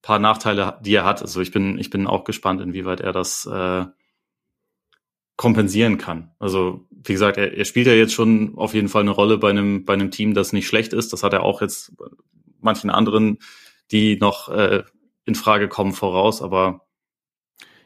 [0.00, 1.22] paar Nachteile, die er hat.
[1.22, 3.84] Also ich bin, ich bin auch gespannt, inwieweit er das äh,
[5.36, 6.30] kompensieren kann.
[6.38, 9.50] Also wie gesagt, er, er spielt ja jetzt schon auf jeden Fall eine Rolle bei
[9.50, 11.12] einem bei einem Team, das nicht schlecht ist.
[11.12, 11.92] Das hat er auch jetzt
[12.60, 13.38] manchen anderen,
[13.90, 14.84] die noch äh,
[15.24, 16.40] in Frage kommen, voraus.
[16.42, 16.84] Aber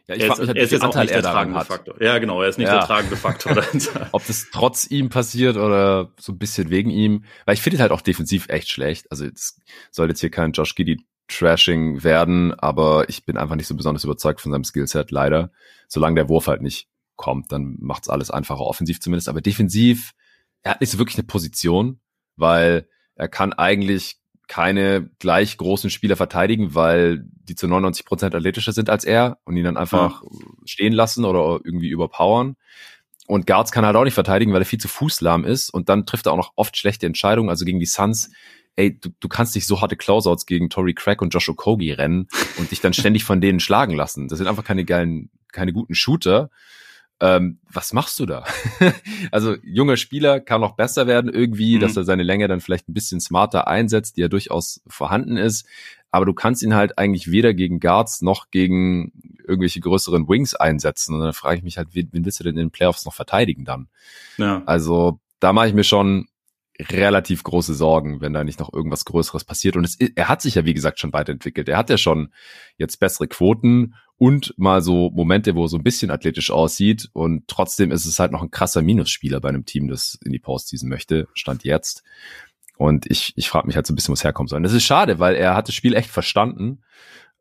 [0.06, 1.66] ja, ich er ist, halt, er ist jetzt Anteil auch nicht der tragende hat.
[1.66, 2.02] Faktor.
[2.02, 2.78] Ja, genau, er ist nicht ja.
[2.78, 3.62] der tragende Faktor.
[4.12, 7.92] Ob das trotz ihm passiert oder so ein bisschen wegen ihm, weil ich finde halt
[7.92, 9.10] auch defensiv echt schlecht.
[9.10, 9.60] Also es
[9.90, 14.04] soll jetzt hier kein Josh Giddy Trashing werden, aber ich bin einfach nicht so besonders
[14.04, 15.50] überzeugt von seinem Skillset, leider.
[15.86, 16.88] Solange der Wurf halt nicht
[17.18, 19.28] kommt, dann macht's alles einfacher, offensiv zumindest.
[19.28, 20.12] Aber defensiv,
[20.62, 22.00] er hat nicht so wirklich eine Position,
[22.36, 24.16] weil er kann eigentlich
[24.46, 29.56] keine gleich großen Spieler verteidigen, weil die zu 99 Prozent athletischer sind als er und
[29.56, 30.28] ihn dann einfach ja.
[30.64, 32.56] stehen lassen oder irgendwie überpowern.
[33.26, 35.90] Und Guards kann er halt auch nicht verteidigen, weil er viel zu fußlahm ist und
[35.90, 37.50] dann trifft er auch noch oft schlechte Entscheidungen.
[37.50, 38.30] Also gegen die Suns,
[38.76, 42.28] ey, du, du kannst nicht so harte Closeouts gegen Tory Craig und Josh Okogie rennen
[42.56, 44.28] und dich dann ständig von denen schlagen lassen.
[44.28, 46.48] Das sind einfach keine geilen, keine guten Shooter.
[47.20, 48.44] Ähm, was machst du da?
[49.32, 51.80] also junger Spieler kann noch besser werden irgendwie, mhm.
[51.80, 55.66] dass er seine Länge dann vielleicht ein bisschen smarter einsetzt, die ja durchaus vorhanden ist.
[56.10, 59.12] Aber du kannst ihn halt eigentlich weder gegen Guards noch gegen
[59.46, 61.14] irgendwelche größeren Wings einsetzen.
[61.14, 63.14] Und dann frage ich mich halt, wen, wen willst du denn in den Playoffs noch
[63.14, 63.88] verteidigen dann?
[64.36, 64.62] Ja.
[64.64, 66.28] Also da mache ich mir schon
[66.80, 69.76] relativ große Sorgen, wenn da nicht noch irgendwas Größeres passiert.
[69.76, 71.68] Und es, er hat sich ja, wie gesagt, schon weiterentwickelt.
[71.68, 72.32] Er hat ja schon
[72.76, 77.08] jetzt bessere Quoten und mal so Momente, wo er so ein bisschen athletisch aussieht.
[77.12, 80.38] Und trotzdem ist es halt noch ein krasser Minusspieler bei einem Team, das in die
[80.38, 82.02] Postseason möchte, stand jetzt.
[82.76, 84.58] Und ich, ich frage mich halt so ein bisschen, was herkommen soll.
[84.58, 86.82] Und das ist schade, weil er hat das Spiel echt verstanden.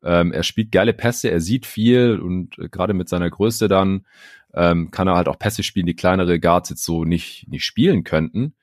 [0.03, 4.05] Ähm, er spielt geile Pässe, er sieht viel und äh, gerade mit seiner Größe dann
[4.53, 8.03] ähm, kann er halt auch Pässe spielen, die kleinere Guards jetzt so nicht, nicht spielen
[8.03, 8.53] könnten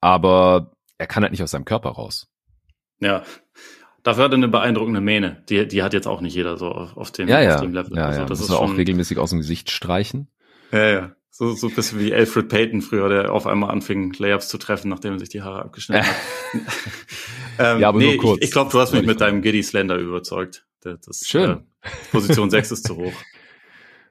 [0.00, 2.28] aber er kann halt nicht aus seinem Körper raus.
[3.00, 3.22] Ja.
[4.08, 5.42] Dafür hat er eine beeindruckende Mähne.
[5.50, 7.56] Die, die hat jetzt auch nicht jeder so auf, auf, dem, ja, ja.
[7.56, 7.94] auf dem Level.
[7.94, 10.30] Ja, also, das muss er auch regelmäßig aus dem Gesicht streichen.
[10.72, 11.12] Ja, ja.
[11.28, 14.88] So, so ein bisschen wie Alfred Payton früher, der auf einmal anfing, Layups zu treffen,
[14.88, 16.16] nachdem er sich die Haare abgeschnitten hat.
[17.58, 18.38] ähm, ja, aber nee, nur kurz.
[18.38, 20.64] Ich, ich glaube, du hast mich mit deinem Giddy Slender überzeugt.
[20.80, 21.66] Das, Schön.
[21.82, 23.12] Äh, Position 6 ist zu hoch.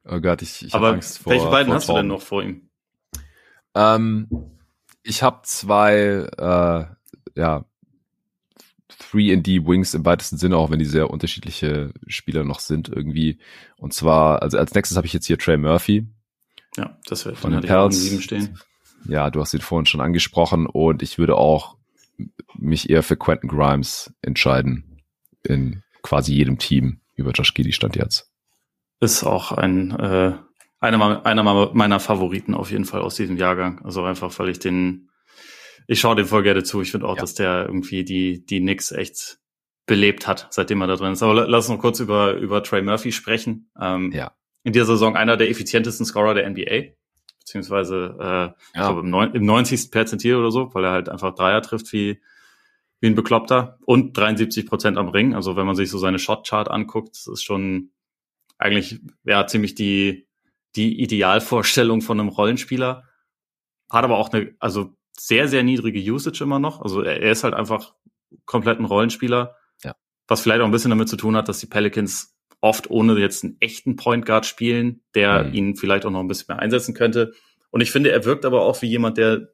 [0.10, 1.34] Oh Gott, ich, ich habe Angst vor.
[1.34, 2.69] Welche beiden vor hast du denn noch vor ihm?
[3.76, 4.30] Ähm,
[5.03, 6.86] ich habe zwei, äh,
[7.38, 7.65] ja,
[9.11, 13.39] 3D Wings im weitesten Sinne, auch wenn die sehr unterschiedliche Spieler noch sind irgendwie.
[13.77, 16.07] Und zwar, also als nächstes habe ich jetzt hier Trey Murphy.
[16.75, 17.91] Ja, das wäre von den.
[17.91, 18.59] Sieben stehen.
[19.07, 21.77] Ja, du hast ihn vorhin schon angesprochen und ich würde auch
[22.57, 25.01] mich eher für Quentin Grimes entscheiden
[25.43, 28.31] in quasi jedem Team über Josh Giddy stand jetzt.
[28.99, 30.34] Ist auch ein äh,
[30.79, 33.84] einer, einer meiner Favoriten auf jeden Fall aus diesem Jahrgang.
[33.84, 35.06] Also einfach, weil ich den,
[35.88, 36.81] ich schaue dem voll gerne zu.
[36.81, 37.22] Ich finde auch, ja.
[37.22, 39.39] dass der irgendwie die, die Knicks echt
[39.85, 41.23] belebt hat, seitdem er da drin ist.
[41.23, 43.72] Aber lass uns noch kurz über, über Trey Murphy sprechen.
[43.80, 44.34] Ähm, ja.
[44.64, 46.93] In dieser Saison einer der effizientesten Scorer der NBA.
[47.39, 48.55] Beziehungsweise, äh, ja.
[48.73, 49.89] ich glaube, im, neun, im 90.
[49.89, 52.19] Perzentil oder so, weil er halt einfach Dreier trifft wie,
[52.99, 53.80] wie ein Bekloppter.
[53.85, 55.34] Und 73 Prozent am Ring.
[55.34, 57.91] Also wenn man sich so seine Shot-Chart anguckt, das ist schon
[58.57, 60.27] eigentlich, ja, ziemlich die,
[60.76, 63.05] die Idealvorstellung von einem Rollenspieler.
[63.89, 66.81] Hat aber auch eine, also sehr, sehr niedrige Usage immer noch.
[66.81, 67.94] Also er, er ist halt einfach
[68.45, 69.56] komplett ein Rollenspieler.
[69.84, 69.95] Ja.
[70.27, 73.44] Was vielleicht auch ein bisschen damit zu tun hat, dass die Pelicans oft ohne jetzt
[73.44, 75.53] einen echten Point Guard spielen, der mhm.
[75.53, 77.34] ihn vielleicht auch noch ein bisschen mehr einsetzen könnte.
[77.69, 79.49] Und ich finde, er wirkt aber auch wie jemand, der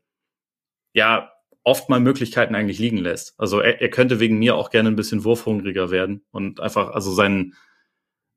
[0.94, 1.32] ja
[1.64, 3.34] oft mal Möglichkeiten eigentlich liegen lässt.
[3.38, 7.12] Also er, er könnte wegen mir auch gerne ein bisschen wurfhungriger werden und einfach also
[7.12, 7.56] seinen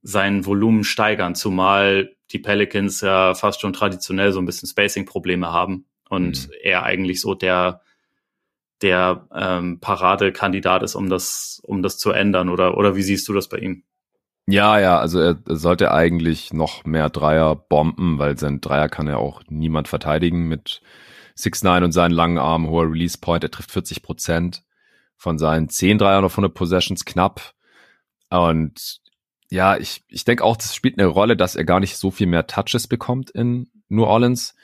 [0.02, 5.86] sein Volumen steigern, zumal die Pelicans ja fast schon traditionell so ein bisschen Spacing-Probleme haben
[6.08, 6.54] und mhm.
[6.62, 7.82] er eigentlich so der
[8.82, 13.32] der ähm, Paradekandidat ist, um das um das zu ändern oder oder wie siehst du
[13.32, 13.84] das bei ihm?
[14.48, 19.16] Ja, ja, also er sollte eigentlich noch mehr Dreier bomben, weil sein Dreier kann ja
[19.16, 20.82] auch niemand verteidigen mit
[21.36, 23.42] 6'9 und seinen langen Armen, hoher Release Point.
[23.42, 24.62] Er trifft 40 Prozent
[25.16, 27.54] von seinen 10 Dreiern auf 100 Possessions knapp.
[28.30, 29.00] Und
[29.50, 32.26] ja, ich, ich denke auch, das spielt eine Rolle, dass er gar nicht so viel
[32.28, 34.54] mehr Touches bekommt in New Orleans.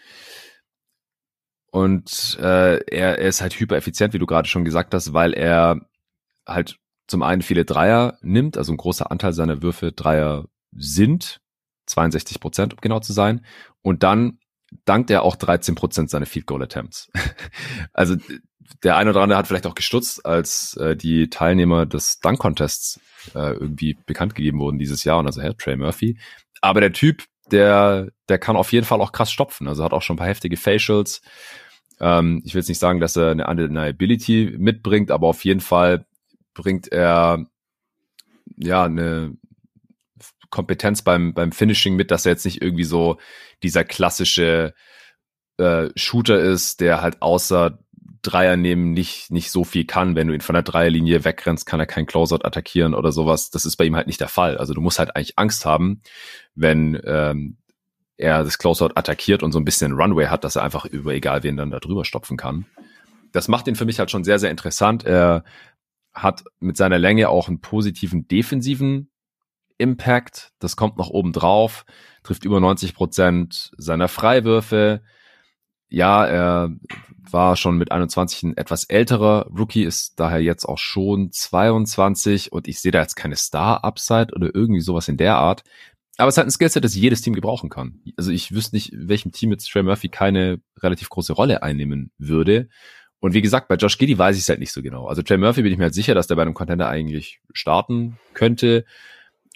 [1.72, 5.32] Und äh, er, er ist halt hyper effizient, wie du gerade schon gesagt hast, weil
[5.32, 5.80] er
[6.46, 6.76] halt
[7.06, 11.40] zum einen viele Dreier nimmt, also ein großer Anteil seiner Würfe Dreier sind,
[11.86, 13.44] 62 Prozent, um genau zu sein.
[13.80, 14.38] Und dann
[14.84, 17.10] dankt er auch 13 Prozent seiner Field Goal Attempts.
[17.94, 18.16] also
[18.82, 23.00] der eine oder andere hat vielleicht auch gestutzt, als äh, die Teilnehmer des Dunk Contests
[23.34, 26.18] äh, irgendwie bekannt gegeben wurden dieses Jahr und also Herr Trey Murphy.
[26.60, 29.68] Aber der Typ, der, der kann auf jeden Fall auch krass stopfen.
[29.68, 31.22] Also hat auch schon ein paar heftige Facials.
[32.00, 36.06] Ähm, ich will jetzt nicht sagen, dass er eine Undeniability mitbringt, aber auf jeden Fall
[36.54, 37.46] bringt er
[38.56, 39.36] ja eine
[40.50, 43.18] Kompetenz beim, beim Finishing mit, dass er jetzt nicht irgendwie so
[43.62, 44.74] dieser klassische
[45.58, 47.78] äh, Shooter ist, der halt außer
[48.22, 50.14] Dreier nehmen nicht, nicht so viel kann.
[50.14, 53.50] Wenn du ihn von der Dreierlinie wegrennst, kann er keinen Closeout attackieren oder sowas.
[53.50, 54.58] Das ist bei ihm halt nicht der Fall.
[54.58, 56.02] Also du musst halt eigentlich Angst haben,
[56.54, 57.58] wenn ähm,
[58.16, 61.42] er das Closeout attackiert und so ein bisschen Runway hat, dass er einfach über egal
[61.42, 62.66] wen dann da drüber stopfen kann.
[63.32, 65.04] Das macht ihn für mich halt schon sehr, sehr interessant.
[65.04, 65.42] Er
[66.14, 69.10] hat mit seiner Länge auch einen positiven defensiven
[69.78, 70.52] Impact.
[70.58, 71.84] Das kommt noch oben drauf,
[72.22, 75.02] trifft über 90 Prozent seiner Freiwürfe.
[75.92, 76.70] Ja, er
[77.30, 82.66] war schon mit 21 ein etwas älterer Rookie, ist daher jetzt auch schon 22 und
[82.66, 85.64] ich sehe da jetzt keine Star-Upside oder irgendwie sowas in der Art.
[86.16, 88.00] Aber es hat ein Skillset, das jedes Team gebrauchen kann.
[88.16, 92.68] Also ich wüsste nicht, welchem Team jetzt Trey Murphy keine relativ große Rolle einnehmen würde.
[93.20, 95.06] Und wie gesagt, bei Josh Giddy weiß ich es halt nicht so genau.
[95.06, 98.18] Also Trey Murphy bin ich mir halt sicher, dass der bei einem Contender eigentlich starten
[98.32, 98.86] könnte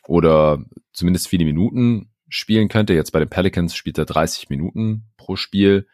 [0.07, 2.93] oder zumindest viele Minuten spielen könnte.
[2.93, 5.87] Jetzt bei den Pelicans spielt er 30 Minuten pro Spiel.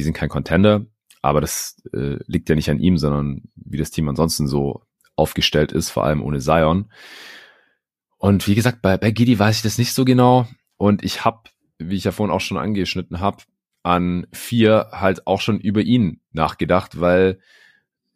[0.00, 0.86] Die sind kein Contender,
[1.20, 4.80] aber das äh, liegt ja nicht an ihm, sondern wie das Team ansonsten so
[5.14, 6.90] aufgestellt ist, vor allem ohne Zion.
[8.16, 10.48] Und wie gesagt, bei, bei Gidi weiß ich das nicht so genau.
[10.78, 13.42] Und ich habe, wie ich ja vorhin auch schon angeschnitten habe,
[13.82, 17.38] an vier halt auch schon über ihn nachgedacht, weil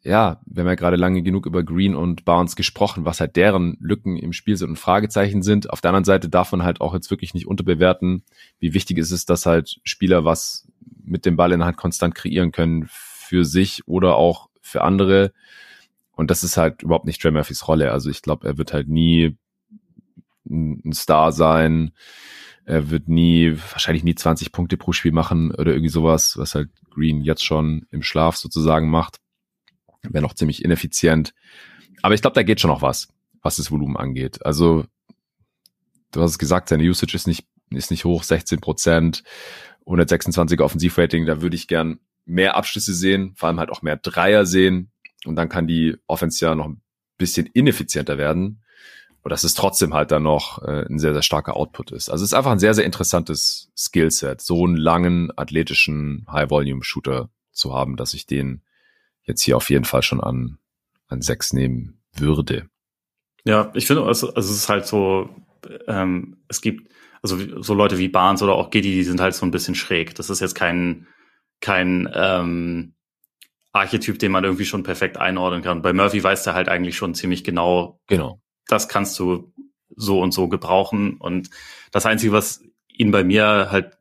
[0.01, 3.77] ja, wir haben ja gerade lange genug über Green und Barnes gesprochen, was halt deren
[3.79, 5.69] Lücken im Spiel sind und Fragezeichen sind.
[5.69, 8.23] Auf der anderen Seite darf man halt auch jetzt wirklich nicht unterbewerten,
[8.57, 10.67] wie wichtig ist es, dass halt Spieler was
[11.05, 15.33] mit dem Ball in der Hand konstant kreieren können für sich oder auch für andere.
[16.11, 17.91] Und das ist halt überhaupt nicht Trey Murphys Rolle.
[17.91, 19.37] Also ich glaube, er wird halt nie
[20.49, 21.91] ein Star sein.
[22.65, 26.69] Er wird nie, wahrscheinlich nie 20 Punkte pro Spiel machen oder irgendwie sowas, was halt
[26.89, 29.19] Green jetzt schon im Schlaf sozusagen macht.
[30.01, 31.33] Wäre noch ziemlich ineffizient.
[32.01, 33.07] Aber ich glaube, da geht schon noch was,
[33.41, 34.45] was das Volumen angeht.
[34.45, 34.85] Also,
[36.11, 39.23] du hast es gesagt, seine Usage ist nicht, ist nicht hoch, 16 Prozent,
[39.85, 44.45] 126 Offensivrating, da würde ich gern mehr Abschlüsse sehen, vor allem halt auch mehr Dreier
[44.45, 44.91] sehen.
[45.25, 46.81] Und dann kann die Offense ja noch ein
[47.17, 48.63] bisschen ineffizienter werden.
[49.21, 52.09] Und dass es trotzdem halt dann noch äh, ein sehr, sehr starker Output ist.
[52.09, 57.73] Also es ist einfach ein sehr, sehr interessantes Skillset, so einen langen, athletischen High-Volume-Shooter zu
[57.73, 58.61] haben, dass ich den
[59.23, 60.59] jetzt hier auf jeden Fall schon an,
[61.07, 62.69] an sechs nehmen würde.
[63.45, 65.29] Ja, ich finde, also, also es ist halt so,
[65.87, 66.91] ähm, es gibt
[67.25, 70.13] also so Leute wie Barnes oder auch Giddy, die sind halt so ein bisschen schräg.
[70.13, 71.07] Das ist jetzt kein,
[71.59, 72.93] kein ähm,
[73.73, 75.81] Archetyp, den man irgendwie schon perfekt einordnen kann.
[75.81, 78.39] Bei Murphy weiß der halt eigentlich schon ziemlich genau, genau.
[78.67, 79.51] das kannst du
[79.95, 81.17] so und so gebrauchen.
[81.17, 81.49] Und
[81.91, 83.97] das Einzige, was ihn bei mir halt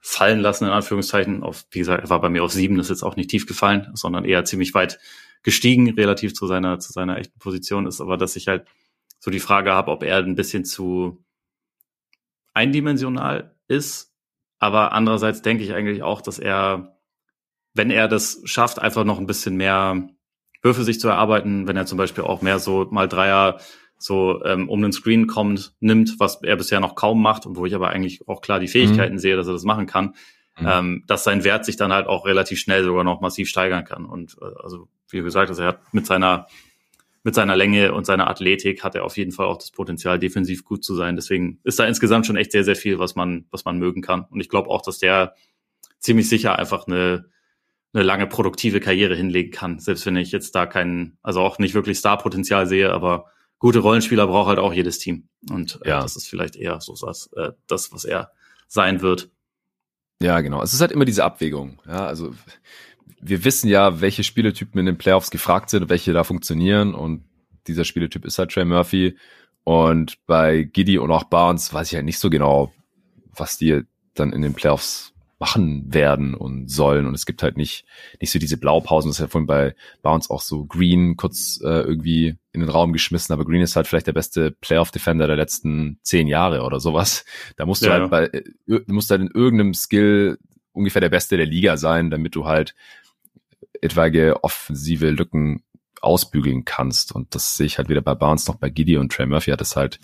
[0.00, 3.04] fallen lassen, in Anführungszeichen, auf, wie gesagt, er war bei mir auf sieben, ist jetzt
[3.04, 4.98] auch nicht tief gefallen, sondern eher ziemlich weit
[5.44, 8.66] gestiegen, relativ zu seiner, zu seiner echten Position ist, aber dass ich halt
[9.20, 11.24] so die Frage habe, ob er ein bisschen zu
[12.56, 14.14] eindimensional ist.
[14.58, 16.96] Aber andererseits denke ich eigentlich auch, dass er,
[17.74, 20.08] wenn er das schafft, einfach noch ein bisschen mehr
[20.62, 23.60] Würfe sich zu erarbeiten, wenn er zum Beispiel auch mehr so mal Dreier
[23.98, 27.66] so ähm, um den Screen kommt, nimmt, was er bisher noch kaum macht und wo
[27.66, 29.18] ich aber eigentlich auch klar die Fähigkeiten mhm.
[29.18, 30.14] sehe, dass er das machen kann,
[30.58, 30.66] mhm.
[30.68, 34.04] ähm, dass sein Wert sich dann halt auch relativ schnell sogar noch massiv steigern kann.
[34.04, 36.46] Und äh, also wie gesagt, also er hat mit seiner
[37.26, 40.64] mit seiner Länge und seiner Athletik hat er auf jeden Fall auch das Potenzial, defensiv
[40.64, 41.16] gut zu sein.
[41.16, 44.26] Deswegen ist da insgesamt schon echt sehr, sehr viel, was man, was man mögen kann.
[44.30, 45.34] Und ich glaube auch, dass der
[45.98, 47.28] ziemlich sicher einfach eine,
[47.92, 49.80] eine lange produktive Karriere hinlegen kann.
[49.80, 53.24] Selbst wenn ich jetzt da keinen, also auch nicht wirklich Starpotenzial sehe, aber
[53.58, 55.28] gute Rollenspieler braucht halt auch jedes Team.
[55.50, 56.02] Und äh, ja.
[56.02, 58.30] das ist vielleicht eher so was, äh, das, was er
[58.68, 59.30] sein wird.
[60.22, 60.62] Ja, genau.
[60.62, 61.82] Es ist halt immer diese Abwägung.
[61.88, 62.36] Ja, also
[63.20, 66.94] wir wissen ja, welche Spieletypen in den Playoffs gefragt sind und welche da funktionieren.
[66.94, 67.24] Und
[67.66, 69.16] dieser Spieletyp ist halt Trey Murphy.
[69.64, 72.72] Und bei Giddy und auch Barnes weiß ich halt nicht so genau,
[73.34, 73.82] was die
[74.14, 77.06] dann in den Playoffs machen werden und sollen.
[77.06, 77.84] Und es gibt halt nicht,
[78.20, 79.10] nicht so diese Blaupausen.
[79.10, 82.92] Das ist ja vorhin bei Bounce auch so Green kurz äh, irgendwie in den Raum
[82.92, 83.32] geschmissen.
[83.32, 87.24] Aber Green ist halt vielleicht der beste Playoff-Defender der letzten zehn Jahre oder sowas.
[87.56, 90.38] Da musst du ja, halt bei, äh, du musst halt in irgendeinem Skill
[90.72, 92.74] ungefähr der Beste der Liga sein, damit du halt
[93.82, 95.62] etwaige offensive Lücken
[96.00, 97.12] ausbügeln kannst.
[97.12, 99.60] Und das sehe ich halt weder bei Barnes noch bei Giddy und Trey Murphy hat
[99.60, 100.00] das halt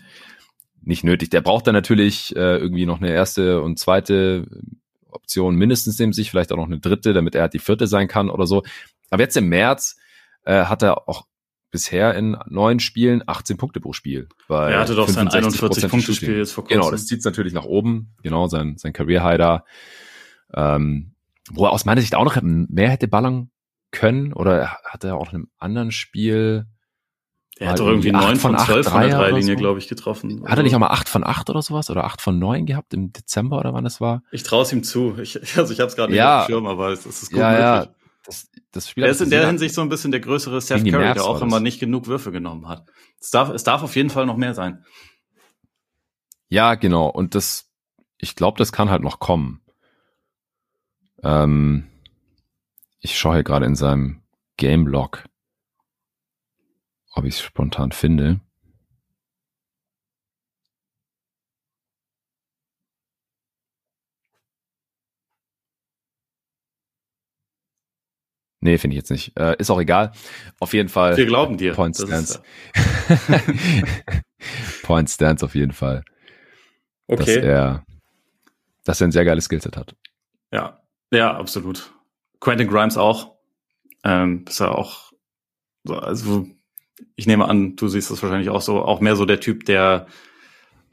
[0.83, 1.31] nicht nötig.
[1.31, 4.47] Der braucht dann natürlich äh, irgendwie noch eine erste und zweite
[5.11, 8.09] Option mindestens neben sich, vielleicht auch noch eine dritte, damit er halt die vierte sein
[8.09, 8.63] kann oder so.
[9.11, 9.97] Aber jetzt im März
[10.45, 11.27] äh, hat er auch
[11.71, 14.29] bisher in neun Spielen 18 Punkte pro Spiel.
[14.49, 16.81] Er hatte doch sein 41 Punkte Spiel jetzt vor kurzem.
[16.81, 18.15] Genau, das zieht es natürlich nach oben.
[18.23, 19.65] Genau, sein, sein Career High da.
[20.55, 21.15] Ähm,
[21.51, 23.51] wo er aus meiner Sicht auch noch mehr hätte ballern
[23.93, 26.67] können oder hat er auch in einem anderen Spiel
[27.59, 29.61] er hat doch irgendwie neun von zwölf von der Dreilinie, so.
[29.61, 30.43] glaube ich, getroffen.
[30.49, 31.91] Hat er nicht auch mal acht von acht oder sowas?
[31.91, 34.23] Oder acht von neun gehabt im Dezember oder wann es war?
[34.33, 35.17] Ich traue es ihm zu.
[35.19, 36.25] Ich, also ich habe es gerade ja.
[36.25, 37.65] nicht auf dem Schirm, aber es, es ist gut ja, möglich.
[37.65, 37.95] Ja.
[38.25, 41.13] Das, das Spiel er ist in der Hinsicht so ein bisschen der größere Seth Curry,
[41.13, 42.89] der auch immer nicht genug Würfe genommen hat.
[43.21, 44.85] Es darf, es darf auf jeden Fall noch mehr sein.
[46.49, 47.09] Ja, genau.
[47.09, 47.71] Und das,
[48.19, 49.61] ich glaube, das kann halt noch kommen.
[51.23, 51.92] Ähm,
[53.03, 54.23] ich schaue hier gerade in seinem
[54.57, 55.25] Game Log
[57.13, 58.41] ob ich es spontan finde.
[68.65, 69.37] Nee, finde ich jetzt nicht.
[69.37, 70.13] Äh, ist auch egal.
[70.61, 71.17] Auf jeden Fall.
[71.17, 71.75] Wir glauben dir.
[71.75, 72.43] Point Stance.
[74.85, 76.05] Point Stance auf jeden Fall.
[77.09, 77.25] Okay.
[77.25, 77.85] Dass er,
[78.85, 79.97] dass er ein sehr geiles Skillset hat.
[80.53, 80.81] Ja,
[81.11, 81.93] ja, absolut.
[82.43, 83.37] Quentin Grimes auch.
[84.03, 85.13] Ähm, ist er auch,
[85.89, 86.49] also
[87.15, 90.09] ich nehme an, du siehst das wahrscheinlich auch so, auch mehr so der Typ, der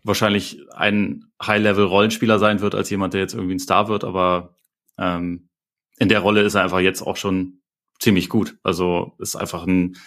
[0.03, 4.55] wahrscheinlich ein High-Level-Rollenspieler sein wird, als jemand, der jetzt irgendwie ein Star wird, aber
[4.99, 5.49] ähm,
[5.97, 7.61] in der Rolle ist er einfach jetzt auch schon
[7.99, 8.57] ziemlich gut.
[8.61, 9.97] Also ist einfach ein,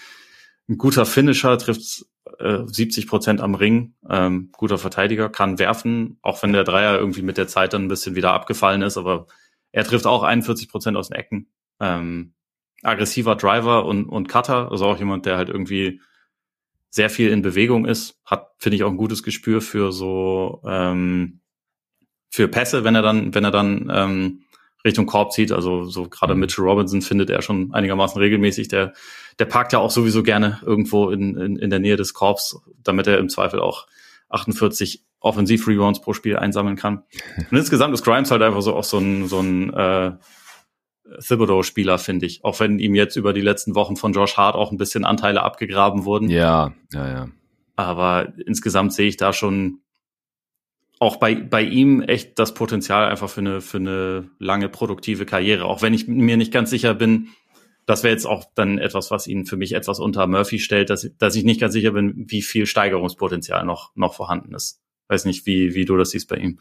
[0.69, 2.07] ein guter Finisher, trifft
[2.39, 7.23] äh, 70 Prozent am Ring, ähm, guter Verteidiger, kann werfen, auch wenn der Dreier irgendwie
[7.23, 9.27] mit der Zeit dann ein bisschen wieder abgefallen ist, aber
[9.73, 11.49] er trifft auch 41 Prozent aus den Ecken.
[11.81, 12.35] Ähm,
[12.83, 16.01] aggressiver Driver und, und Cutter, also auch jemand, der halt irgendwie
[16.91, 21.41] sehr viel in Bewegung ist, hat, finde ich, auch ein gutes Gespür für so ähm,
[22.29, 24.43] für Pässe, wenn er dann, wenn er dann ähm,
[24.85, 25.53] Richtung Korb zieht.
[25.53, 26.41] Also so gerade mhm.
[26.41, 28.69] Mitchell Robinson findet er schon einigermaßen regelmäßig.
[28.69, 28.93] Der,
[29.39, 33.07] der parkt ja auch sowieso gerne irgendwo in, in, in der Nähe des Korbs, damit
[33.07, 33.87] er im Zweifel auch
[34.29, 37.05] 48 Offensiv-Rebounds pro Spiel einsammeln kann.
[37.51, 40.13] Und insgesamt ist Grimes halt einfach so auch so ein, so ein äh,
[41.27, 42.45] Thibodeau-Spieler, finde ich.
[42.45, 45.43] Auch wenn ihm jetzt über die letzten Wochen von Josh Hart auch ein bisschen Anteile
[45.43, 46.31] abgegraben wurden.
[46.31, 47.29] Ja, ja, ja.
[47.77, 49.81] Aber insgesamt sehe ich da schon
[50.99, 55.65] auch bei, bei ihm echt das Potenzial einfach für eine, für eine lange produktive Karriere.
[55.65, 57.29] Auch wenn ich mir nicht ganz sicher bin,
[57.87, 61.11] das wäre jetzt auch dann etwas, was ihn für mich etwas unter Murphy stellt, dass,
[61.19, 64.82] dass ich nicht ganz sicher bin, wie viel Steigerungspotenzial noch, noch vorhanden ist.
[65.09, 66.59] Weiß nicht, wie, wie du das siehst bei ihm.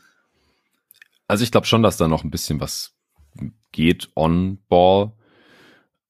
[1.28, 2.94] Also ich glaube schon, dass da noch ein bisschen was
[3.72, 5.14] geht on Ball,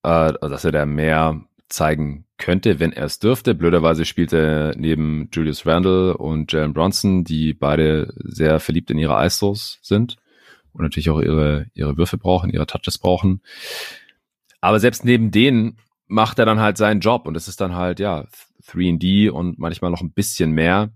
[0.04, 3.56] äh, dass er da mehr zeigen könnte, wenn er es dürfte.
[3.56, 9.24] Blöderweise spielt er neben Julius Randle und Jalen Bronson, die beide sehr verliebt in ihre
[9.26, 10.18] ISOs sind
[10.74, 13.42] und natürlich auch ihre, ihre Würfe brauchen, ihre Touches brauchen.
[14.60, 15.78] Aber selbst neben denen
[16.08, 18.26] macht er dann halt seinen Job und es ist dann halt, ja,
[18.68, 20.92] 3D und manchmal noch ein bisschen mehr.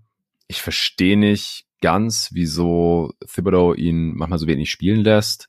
[0.48, 5.48] Ich verstehe nicht ganz, wieso Thibodeau ihn manchmal so wenig spielen lässt.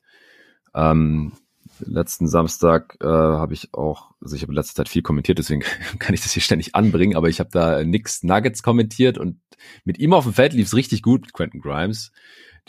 [0.74, 1.32] Ähm,
[1.80, 5.62] letzten Samstag äh, habe ich auch, also ich habe in letzter Zeit viel kommentiert, deswegen
[5.98, 9.40] kann ich das hier ständig anbringen, aber ich habe da nix Nuggets kommentiert und
[9.84, 12.12] mit ihm auf dem Feld lief es richtig gut mit Quentin Grimes.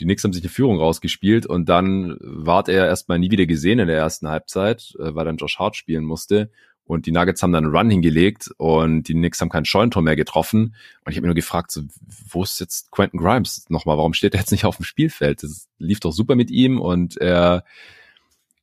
[0.00, 3.78] Die Knicks haben sich eine Führung rausgespielt und dann ward er erstmal nie wieder gesehen
[3.78, 6.50] in der ersten Halbzeit, äh, weil dann Josh Hart spielen musste.
[6.90, 10.16] Und die Nuggets haben dann einen Run hingelegt und die Knicks haben keinen Scheunentor mehr
[10.16, 10.74] getroffen.
[11.04, 11.82] Und ich habe mir nur gefragt, so,
[12.28, 13.96] wo ist jetzt Quentin Grimes nochmal?
[13.96, 15.44] Warum steht er jetzt nicht auf dem Spielfeld?
[15.44, 17.62] Das lief doch super mit ihm und er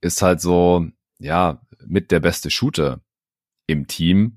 [0.02, 0.88] ist halt so,
[1.20, 3.00] ja, mit der beste Shooter
[3.66, 4.36] im Team.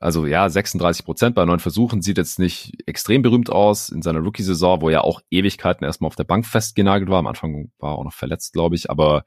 [0.00, 4.18] Also ja, 36 Prozent bei neun Versuchen sieht jetzt nicht extrem berühmt aus in seiner
[4.18, 7.20] Rookie-Saison, wo er auch Ewigkeiten erstmal auf der Bank festgenagelt war.
[7.20, 9.24] Am Anfang war er auch noch verletzt, glaube ich, aber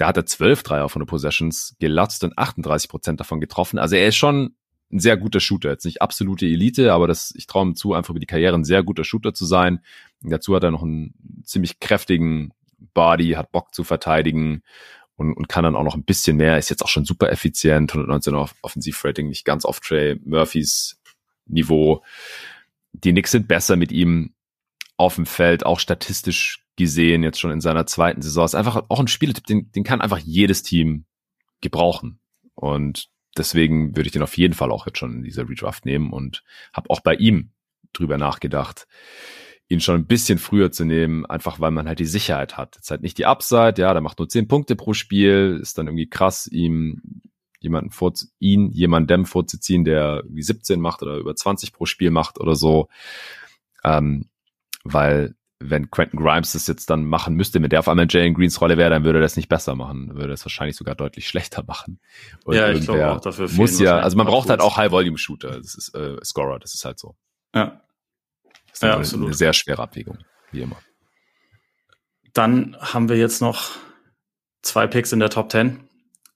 [0.00, 3.78] da hat er zwölf Dreier von den Possessions gelatzt und 38 Prozent davon getroffen.
[3.78, 4.54] Also er ist schon
[4.90, 5.68] ein sehr guter Shooter.
[5.68, 8.64] Jetzt nicht absolute Elite, aber das, ich traue ihm zu, einfach über die Karriere ein
[8.64, 9.80] sehr guter Shooter zu sein.
[10.22, 12.54] Und dazu hat er noch einen ziemlich kräftigen
[12.94, 14.62] Body, hat Bock zu verteidigen
[15.16, 17.90] und, und kann dann auch noch ein bisschen mehr, ist jetzt auch schon super effizient,
[17.92, 20.98] 119 auf Offensivrating, nicht ganz auf Trey Murphys
[21.44, 22.02] Niveau.
[22.92, 24.32] Die Knicks sind besser mit ihm
[24.96, 28.44] auf dem Feld, auch statistisch gesehen, jetzt schon in seiner zweiten Saison.
[28.44, 31.04] Ist einfach auch ein Spieltyp, den, den kann einfach jedes Team
[31.60, 32.18] gebrauchen.
[32.54, 36.12] Und deswegen würde ich den auf jeden Fall auch jetzt schon in dieser Redraft nehmen
[36.12, 36.42] und
[36.72, 37.52] habe auch bei ihm
[37.92, 38.86] drüber nachgedacht
[39.70, 42.74] ihn schon ein bisschen früher zu nehmen, einfach weil man halt die Sicherheit hat.
[42.74, 45.86] Jetzt halt nicht die Upside, ja, der macht nur zehn Punkte pro Spiel, ist dann
[45.86, 47.00] irgendwie krass, ihm
[47.60, 52.40] jemanden vor, ihn jemandem vorzuziehen, der wie 17 macht oder über 20 pro Spiel macht
[52.40, 52.88] oder so.
[53.84, 54.28] Ähm,
[54.82, 58.60] weil wenn Quentin Grimes das jetzt dann machen müsste, mit der auf einmal Jalen Greens
[58.60, 61.62] Rolle wäre, dann würde er das nicht besser machen, würde es wahrscheinlich sogar deutlich schlechter
[61.66, 62.00] machen.
[62.44, 63.48] Und ja, ich glaube auch dafür.
[63.50, 66.98] Muss ja, also man braucht halt auch High-Volume-Shooter, das ist äh, Scorer, das ist halt
[66.98, 67.14] so.
[67.54, 67.82] Ja,
[68.72, 69.26] ist ja, absolut.
[69.26, 70.18] eine sehr schwere Abwägung,
[70.50, 70.76] wie immer.
[72.32, 73.72] Dann haben wir jetzt noch
[74.62, 75.80] zwei Picks in der Top 10.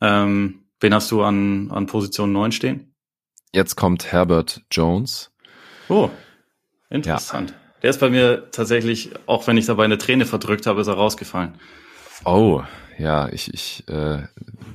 [0.03, 2.95] Ähm, wen hast du an, an Position 9 stehen?
[3.53, 5.33] Jetzt kommt Herbert Jones.
[5.89, 6.11] Oh,
[6.91, 7.51] interessant.
[7.51, 7.64] Ja.
[7.85, 10.95] Der ist bei mir tatsächlich, auch wenn ich dabei eine Träne verdrückt habe, ist er
[10.95, 11.53] rausgefallen.
[12.25, 12.63] Oh,
[12.97, 14.23] ja, ich, ich äh,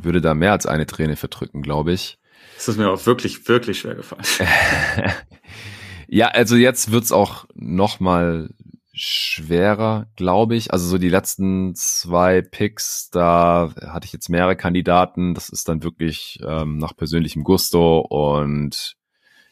[0.03, 2.19] würde da mehr als eine Träne verdrücken, glaube ich.
[2.57, 4.23] Das ist mir auch wirklich, wirklich schwer gefallen.
[6.11, 8.49] Ja, also jetzt wird's auch noch mal
[8.93, 10.73] schwerer, glaube ich.
[10.73, 15.35] Also so die letzten zwei Picks, da hatte ich jetzt mehrere Kandidaten.
[15.35, 18.97] Das ist dann wirklich ähm, nach persönlichem Gusto und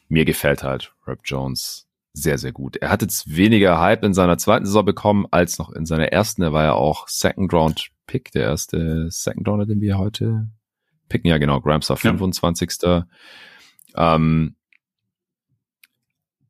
[0.10, 1.87] mir gefällt halt Rap Jones
[2.18, 2.78] sehr, sehr gut.
[2.78, 6.42] Er hat jetzt weniger Hype in seiner zweiten Saison bekommen als noch in seiner ersten.
[6.42, 10.50] Er war ja auch Second Round Pick, der erste Second Rounder, den wir heute
[11.10, 11.30] picken.
[11.30, 12.72] Ja, genau, Grimes war 25.
[12.82, 13.06] Ja.
[13.96, 14.56] Ähm,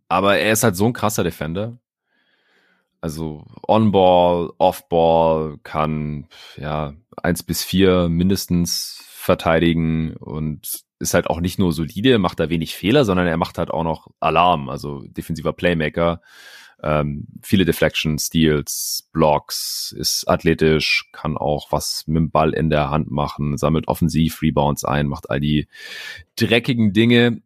[0.07, 1.77] aber er ist halt so ein krasser Defender.
[3.01, 11.59] Also On-Ball, Off-Ball, kann ja eins bis vier mindestens verteidigen und ist halt auch nicht
[11.59, 15.53] nur solide, macht da wenig Fehler, sondern er macht halt auch noch Alarm, also defensiver
[15.53, 16.21] Playmaker.
[16.81, 22.89] Ähm, viele Deflections, Steals, Blocks, ist athletisch, kann auch was mit dem Ball in der
[22.89, 25.67] Hand machen, sammelt offensiv Rebounds ein, macht all die
[26.35, 27.41] dreckigen Dinge.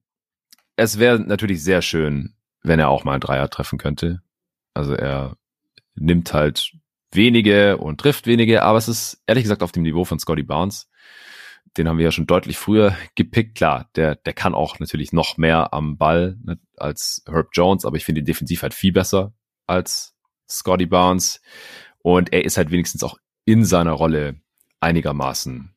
[0.75, 4.21] Es wäre natürlich sehr schön, wenn er auch mal einen Dreier treffen könnte.
[4.73, 5.35] Also er
[5.95, 6.73] nimmt halt
[7.11, 10.89] wenige und trifft wenige, aber es ist ehrlich gesagt auf dem Niveau von Scotty Barnes.
[11.77, 13.55] Den haben wir ja schon deutlich früher gepickt.
[13.55, 17.95] Klar, der, der kann auch natürlich noch mehr am Ball ne, als Herb Jones, aber
[17.97, 19.33] ich finde ihn defensiv halt viel besser
[19.67, 20.15] als
[20.49, 21.41] Scotty Barnes.
[21.99, 24.41] Und er ist halt wenigstens auch in seiner Rolle
[24.81, 25.73] einigermaßen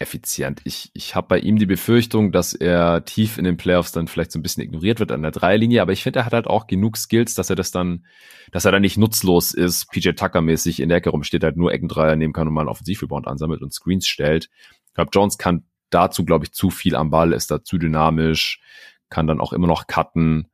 [0.00, 0.62] effizient.
[0.64, 4.32] Ich, ich habe bei ihm die Befürchtung, dass er tief in den Playoffs dann vielleicht
[4.32, 6.66] so ein bisschen ignoriert wird an der Dreilinie, aber ich finde, er hat halt auch
[6.66, 8.06] genug Skills, dass er das dann,
[8.50, 12.16] dass er dann nicht nutzlos ist, PJ Tucker-mäßig in der Ecke rumsteht, halt nur Eckendreier
[12.16, 14.48] nehmen kann und mal einen Offensivrebound ansammelt und Screens stellt.
[14.90, 18.60] Ich glaube, Jones kann dazu, glaube ich, zu viel am Ball, ist da zu dynamisch,
[19.08, 20.48] kann dann auch immer noch cutten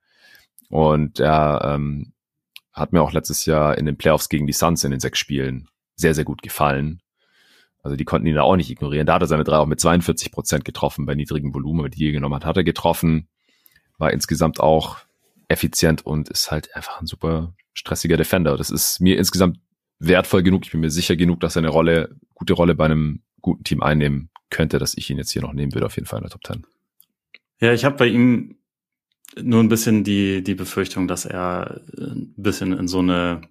[0.69, 2.13] und er ähm,
[2.73, 5.69] hat mir auch letztes Jahr in den Playoffs gegen die Suns in den sechs Spielen
[5.95, 7.01] sehr, sehr gut gefallen.
[7.83, 9.07] Also die konnten ihn da auch nicht ignorieren.
[9.07, 12.13] Da hat er seine drei auch mit 42 Prozent getroffen bei niedrigem Volumen, die er
[12.13, 13.29] genommen hat, hat er getroffen.
[13.97, 14.99] War insgesamt auch
[15.49, 18.57] effizient und ist halt einfach ein super stressiger Defender.
[18.57, 19.61] Das ist mir insgesamt
[19.99, 20.65] wertvoll genug.
[20.65, 23.83] Ich bin mir sicher genug, dass er eine Rolle, gute Rolle bei einem guten Team
[23.83, 26.31] einnehmen könnte, dass ich ihn jetzt hier noch nehmen würde, auf jeden Fall in der
[26.31, 26.67] Top 10.
[27.61, 28.59] Ja, ich habe bei ihm
[29.41, 33.43] nur ein bisschen die, die Befürchtung, dass er ein bisschen in so eine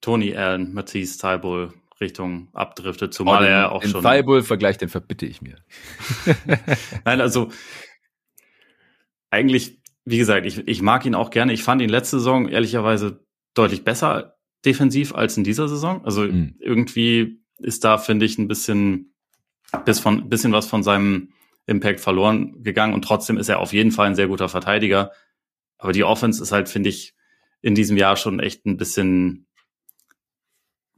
[0.00, 4.02] Tony Allen, Matisse Tybul Richtung abdriftet, zumal oh, den, er auch den schon.
[4.02, 5.56] Den Fireball-Vergleich, den verbitte ich mir.
[7.04, 7.50] Nein, also
[9.30, 11.52] eigentlich, wie gesagt, ich, ich mag ihn auch gerne.
[11.52, 13.24] Ich fand ihn letzte Saison ehrlicherweise
[13.54, 16.04] deutlich besser defensiv als in dieser Saison.
[16.04, 16.56] Also mhm.
[16.58, 19.14] irgendwie ist da, finde ich, ein bisschen,
[19.84, 21.32] bis von, bisschen was von seinem
[21.66, 25.12] Impact verloren gegangen und trotzdem ist er auf jeden Fall ein sehr guter Verteidiger.
[25.78, 27.14] Aber die Offense ist halt, finde ich,
[27.60, 29.46] in diesem Jahr schon echt ein bisschen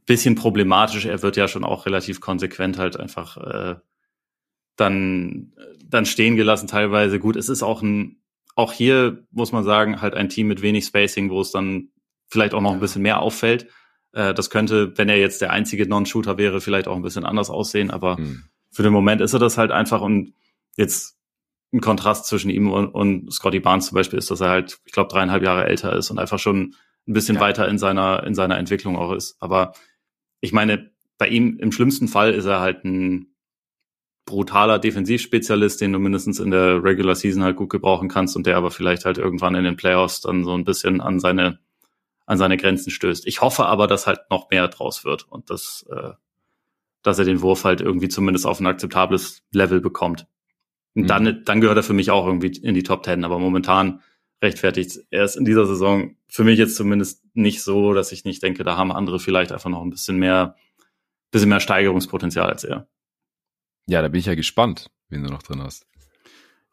[0.05, 1.05] bisschen problematisch.
[1.05, 3.75] Er wird ja schon auch relativ konsequent halt einfach äh,
[4.75, 7.19] dann, dann stehen gelassen teilweise.
[7.19, 8.21] Gut, es ist auch ein,
[8.55, 11.89] auch hier muss man sagen, halt ein Team mit wenig Spacing, wo es dann
[12.27, 13.67] vielleicht auch noch ein bisschen mehr auffällt.
[14.15, 17.49] Äh, das könnte, wenn er jetzt der einzige Non-Shooter wäre, vielleicht auch ein bisschen anders
[17.49, 18.45] aussehen, aber mhm.
[18.71, 20.33] für den Moment ist er das halt einfach und
[20.77, 21.17] jetzt
[21.73, 24.93] ein Kontrast zwischen ihm und, und Scotty Barnes zum Beispiel ist, dass er halt, ich
[24.93, 26.75] glaube, dreieinhalb Jahre älter ist und einfach schon
[27.07, 27.41] ein bisschen ja.
[27.41, 29.35] weiter in seiner, in seiner Entwicklung auch ist.
[29.41, 29.73] Aber
[30.39, 33.35] ich meine, bei ihm im schlimmsten Fall ist er halt ein
[34.25, 38.55] brutaler Defensivspezialist, den du mindestens in der Regular Season halt gut gebrauchen kannst und der
[38.55, 41.59] aber vielleicht halt irgendwann in den Playoffs dann so ein bisschen an seine
[42.25, 43.27] an seine Grenzen stößt.
[43.27, 46.11] Ich hoffe aber, dass halt noch mehr draus wird und dass, äh,
[47.03, 50.27] dass er den Wurf halt irgendwie zumindest auf ein akzeptables Level bekommt.
[50.95, 51.07] Und mhm.
[51.07, 53.23] dann, dann gehört er für mich auch irgendwie in die Top Ten.
[53.23, 54.01] Aber momentan
[54.41, 58.41] rechtfertigt er ist in dieser Saison für mich jetzt zumindest nicht so, dass ich nicht
[58.43, 60.55] denke, da haben andere vielleicht einfach noch ein bisschen mehr,
[61.31, 62.87] bisschen mehr Steigerungspotenzial als er.
[63.87, 65.87] Ja, da bin ich ja gespannt, wen du noch drin hast.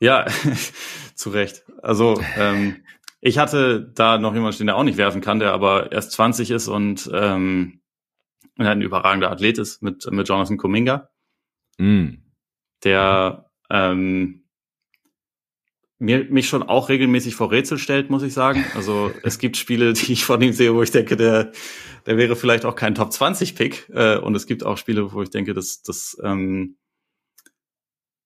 [0.00, 0.26] Ja,
[1.14, 1.64] zu Recht.
[1.82, 2.82] Also ähm,
[3.24, 6.50] ich hatte da noch jemanden stehen, der auch nicht werfen kann, der aber erst 20
[6.50, 7.80] ist und ähm,
[8.58, 11.08] ein überragender Athlet ist mit, mit Jonathan Kuminga.
[11.78, 12.14] Mm.
[12.82, 14.42] Der ähm,
[16.00, 18.64] mir, mich schon auch regelmäßig vor Rätsel stellt, muss ich sagen.
[18.74, 21.52] Also es gibt Spiele, die ich von ihm sehe, wo ich denke, der,
[22.06, 23.88] der wäre vielleicht auch kein Top 20 Pick.
[23.94, 26.76] Äh, und es gibt auch Spiele, wo ich denke, dass, dass ähm,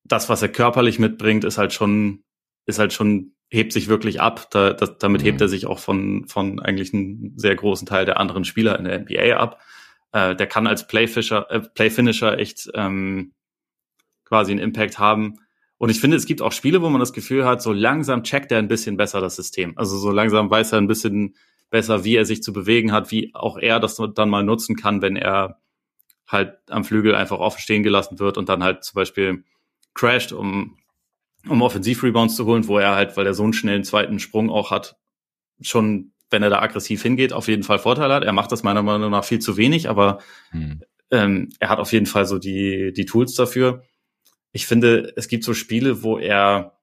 [0.05, 2.25] das, was er körperlich mitbringt, ist halt schon,
[2.65, 4.51] ist halt schon, hebt sich wirklich ab.
[4.51, 5.27] Da, das, damit mhm.
[5.27, 8.85] hebt er sich auch von, von eigentlich einem sehr großen Teil der anderen Spieler in
[8.85, 9.61] der NBA ab.
[10.13, 13.33] Äh, der kann als Playfisher, äh, Playfinisher echt ähm,
[14.25, 15.39] quasi einen Impact haben
[15.79, 18.51] und ich finde, es gibt auch Spiele, wo man das Gefühl hat, so langsam checkt
[18.51, 19.77] er ein bisschen besser das System.
[19.77, 21.37] Also so langsam weiß er ein bisschen
[21.71, 25.03] besser, wie er sich zu bewegen hat, wie auch er das dann mal nutzen kann,
[25.03, 25.61] wenn er
[26.27, 29.45] halt am Flügel einfach offen stehen gelassen wird und dann halt zum Beispiel
[29.95, 30.79] crasht, um,
[31.49, 34.71] um Offensiv-Rebounds zu holen, wo er halt, weil er so einen schnellen zweiten Sprung auch
[34.71, 34.97] hat,
[35.61, 38.25] schon, wenn er da aggressiv hingeht, auf jeden Fall Vorteil hat.
[38.25, 40.19] Er macht das meiner Meinung nach viel zu wenig, aber
[40.51, 40.83] hm.
[41.11, 43.83] ähm, er hat auf jeden Fall so die, die Tools dafür
[44.57, 46.81] ich finde, es gibt so Spiele, wo er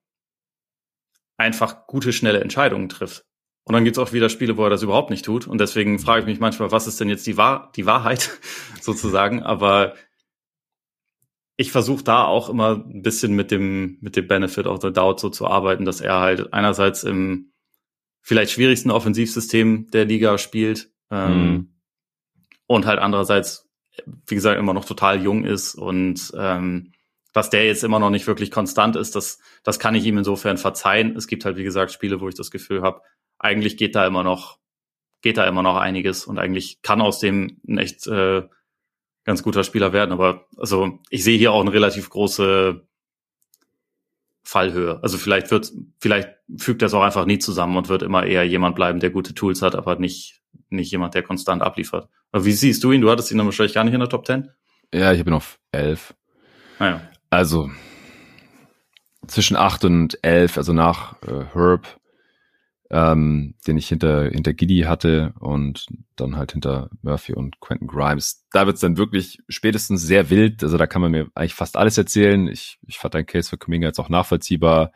[1.36, 3.24] einfach gute, schnelle Entscheidungen trifft.
[3.64, 5.48] Und dann gibt es auch wieder Spiele, wo er das überhaupt nicht tut.
[5.48, 8.38] Und deswegen frage ich mich manchmal, was ist denn jetzt die, Wahr die Wahrheit
[8.80, 9.42] sozusagen?
[9.42, 9.94] Aber
[11.56, 15.20] ich versuche da auch immer ein bisschen mit dem, mit dem Benefit of the Doubt
[15.20, 17.52] so zu arbeiten, dass er halt einerseits im
[18.20, 21.74] vielleicht schwierigsten Offensivsystem der Liga spielt ähm, mhm.
[22.66, 23.68] und halt andererseits,
[24.26, 26.92] wie gesagt, immer noch total jung ist und ähm,
[27.32, 30.56] dass der jetzt immer noch nicht wirklich konstant ist, das, das kann ich ihm insofern
[30.56, 31.16] verzeihen.
[31.16, 33.02] Es gibt halt, wie gesagt, Spiele, wo ich das Gefühl habe,
[33.38, 34.58] eigentlich geht da immer noch
[35.24, 38.42] geht da immer noch einiges und eigentlich kann aus dem ein echt äh,
[39.24, 40.12] ganz guter Spieler werden.
[40.12, 42.86] Aber also ich sehe hier auch eine relativ große
[44.42, 45.00] Fallhöhe.
[45.02, 46.28] Also vielleicht wird, vielleicht
[46.58, 49.62] fügt das auch einfach nie zusammen und wird immer eher jemand bleiben, der gute Tools
[49.62, 52.08] hat, aber nicht, nicht jemand, der konstant abliefert.
[52.30, 53.00] Aber wie siehst du ihn?
[53.00, 54.50] Du hattest ihn dann wahrscheinlich gar nicht in der Top 10?
[54.92, 56.14] Ja, ich bin auf 11.
[56.78, 57.00] Ah, ja.
[57.30, 57.70] Also
[59.26, 61.98] zwischen 8 und 11, also nach äh, Herb
[62.90, 65.86] ähm, den ich hinter, hinter Giddy hatte und
[66.16, 68.44] dann halt hinter Murphy und Quentin Grimes.
[68.52, 70.62] Da wird's dann wirklich spätestens sehr wild.
[70.62, 72.46] Also da kann man mir eigentlich fast alles erzählen.
[72.48, 74.92] Ich, ich fand dein Case für Kuminga jetzt auch nachvollziehbar.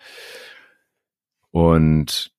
[1.51, 2.31] Und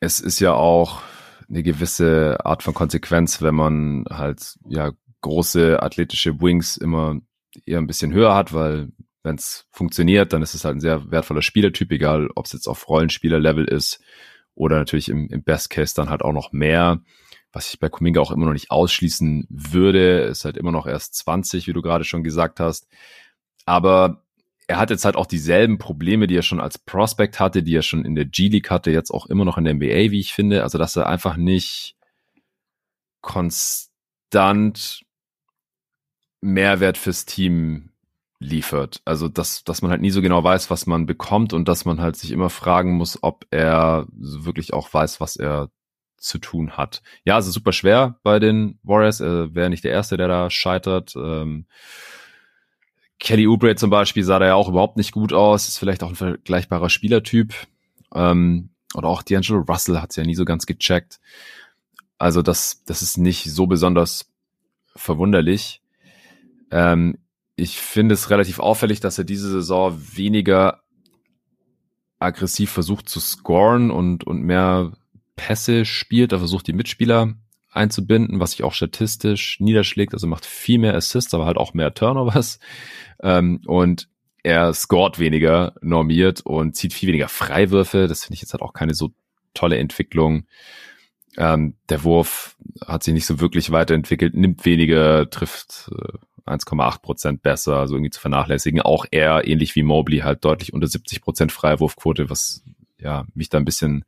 [0.00, 1.02] es ist ja auch
[1.48, 7.20] eine gewisse Art von Konsequenz, wenn man halt ja große athletische Wings immer
[7.66, 11.10] eher ein bisschen höher hat, weil wenn es funktioniert, dann ist es halt ein sehr
[11.10, 14.00] wertvoller Spielertyp, egal ob es jetzt auf Rollenspielerlevel ist
[14.60, 17.00] oder natürlich im, im Best Case dann halt auch noch mehr.
[17.50, 21.14] Was ich bei Kuminga auch immer noch nicht ausschließen würde, ist halt immer noch erst
[21.14, 22.86] 20, wie du gerade schon gesagt hast.
[23.64, 24.22] Aber
[24.68, 27.82] er hat jetzt halt auch dieselben Probleme, die er schon als Prospect hatte, die er
[27.82, 30.62] schon in der G-League hatte, jetzt auch immer noch in der NBA, wie ich finde.
[30.62, 31.96] Also, dass er einfach nicht
[33.22, 35.04] konstant
[36.42, 37.89] Mehrwert fürs Team
[38.40, 39.02] liefert.
[39.04, 42.00] Also dass, dass man halt nie so genau weiß, was man bekommt und dass man
[42.00, 45.70] halt sich immer fragen muss, ob er wirklich auch weiß, was er
[46.16, 47.02] zu tun hat.
[47.24, 49.20] Ja, es ist super schwer bei den Warriors.
[49.20, 51.14] Er wäre nicht der Erste, der da scheitert.
[51.16, 51.66] Ähm,
[53.18, 55.68] Kelly Oubre zum Beispiel sah da ja auch überhaupt nicht gut aus.
[55.68, 57.54] Ist vielleicht auch ein vergleichbarer Spielertyp.
[58.14, 61.20] Ähm, oder auch D'Angelo Russell hat es ja nie so ganz gecheckt.
[62.18, 64.30] Also das, das ist nicht so besonders
[64.96, 65.82] verwunderlich.
[66.70, 67.18] Ähm,
[67.60, 70.80] ich finde es relativ auffällig, dass er diese Saison weniger
[72.18, 74.92] aggressiv versucht zu scoren und, und mehr
[75.36, 76.32] Pässe spielt.
[76.32, 77.34] Er versucht die Mitspieler
[77.70, 80.12] einzubinden, was sich auch statistisch niederschlägt.
[80.12, 82.58] Also macht viel mehr Assists, aber halt auch mehr Turnovers.
[83.22, 84.08] Ähm, und
[84.42, 88.06] er scoret weniger normiert und zieht viel weniger Freiwürfe.
[88.06, 89.10] Das finde ich jetzt halt auch keine so
[89.54, 90.46] tolle Entwicklung.
[91.36, 97.42] Ähm, der Wurf hat sich nicht so wirklich weiterentwickelt, nimmt weniger, trifft äh, 1,8 Prozent
[97.42, 98.80] besser, also irgendwie zu vernachlässigen.
[98.80, 102.62] Auch er, ähnlich wie Mobley, halt deutlich unter 70 Prozent Freiwurfquote, was
[102.98, 104.04] ja mich da ein bisschen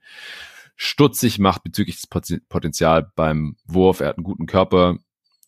[0.77, 4.01] stutzig macht bezüglich des Potenzial beim Wurf.
[4.01, 4.99] Er hat einen guten Körper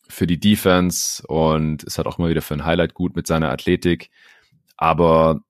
[0.08, 3.50] für die Defense und ist halt auch immer wieder für ein Highlight gut mit seiner
[3.50, 4.10] Athletik.
[4.76, 5.40] Aber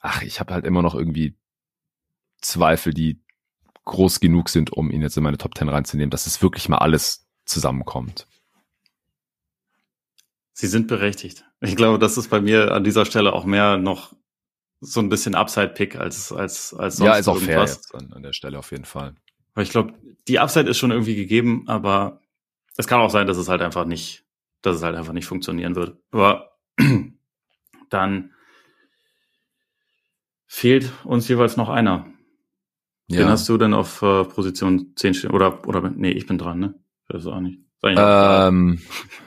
[0.00, 1.34] ach, ich habe halt immer noch irgendwie
[2.40, 3.20] Zweifel, die
[3.84, 6.78] groß genug sind, um ihn jetzt in meine Top 10 reinzunehmen, dass es wirklich mal
[6.78, 8.26] alles zusammenkommt.
[10.58, 11.44] Sie sind berechtigt.
[11.60, 14.14] Ich glaube, das ist bei mir an dieser Stelle auch mehr noch
[14.80, 17.54] so ein bisschen Upside-Pick als, als, als sonst Ja, ist auch irgendwas.
[17.54, 19.14] fair jetzt an, an der Stelle auf jeden Fall.
[19.52, 19.92] Weil ich glaube,
[20.28, 22.22] die Upside ist schon irgendwie gegeben, aber
[22.78, 24.24] es kann auch sein, dass es halt einfach nicht,
[24.62, 25.98] dass es halt einfach nicht funktionieren wird.
[26.10, 26.56] Aber
[27.90, 28.30] dann
[30.46, 32.06] fehlt uns jeweils noch einer.
[33.08, 33.18] Ja.
[33.18, 35.32] Den hast du denn auf äh, Position 10 stehen?
[35.32, 36.74] Oder, oder, nee, ich bin dran, ne?
[37.08, 37.60] Das ist auch nicht.
[37.82, 38.80] Ähm,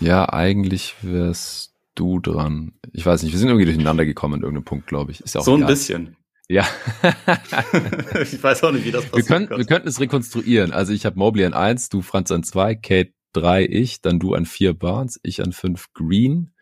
[0.00, 2.72] ja, eigentlich wärst du dran.
[2.92, 5.20] Ich weiß nicht, wir sind irgendwie durcheinander gekommen in irgendeinem Punkt, glaube ich.
[5.20, 5.66] Ist auch so egal.
[5.66, 6.16] ein bisschen.
[6.48, 6.66] Ja.
[8.22, 9.28] ich weiß auch nicht, wie das passiert.
[9.28, 10.72] Wir, können, wir könnten es rekonstruieren.
[10.72, 14.34] Also ich habe Mobley an 1, du Franz an 2, Kate 3, ich, dann du
[14.34, 16.52] an 4 Barnes, ich an 5 Green,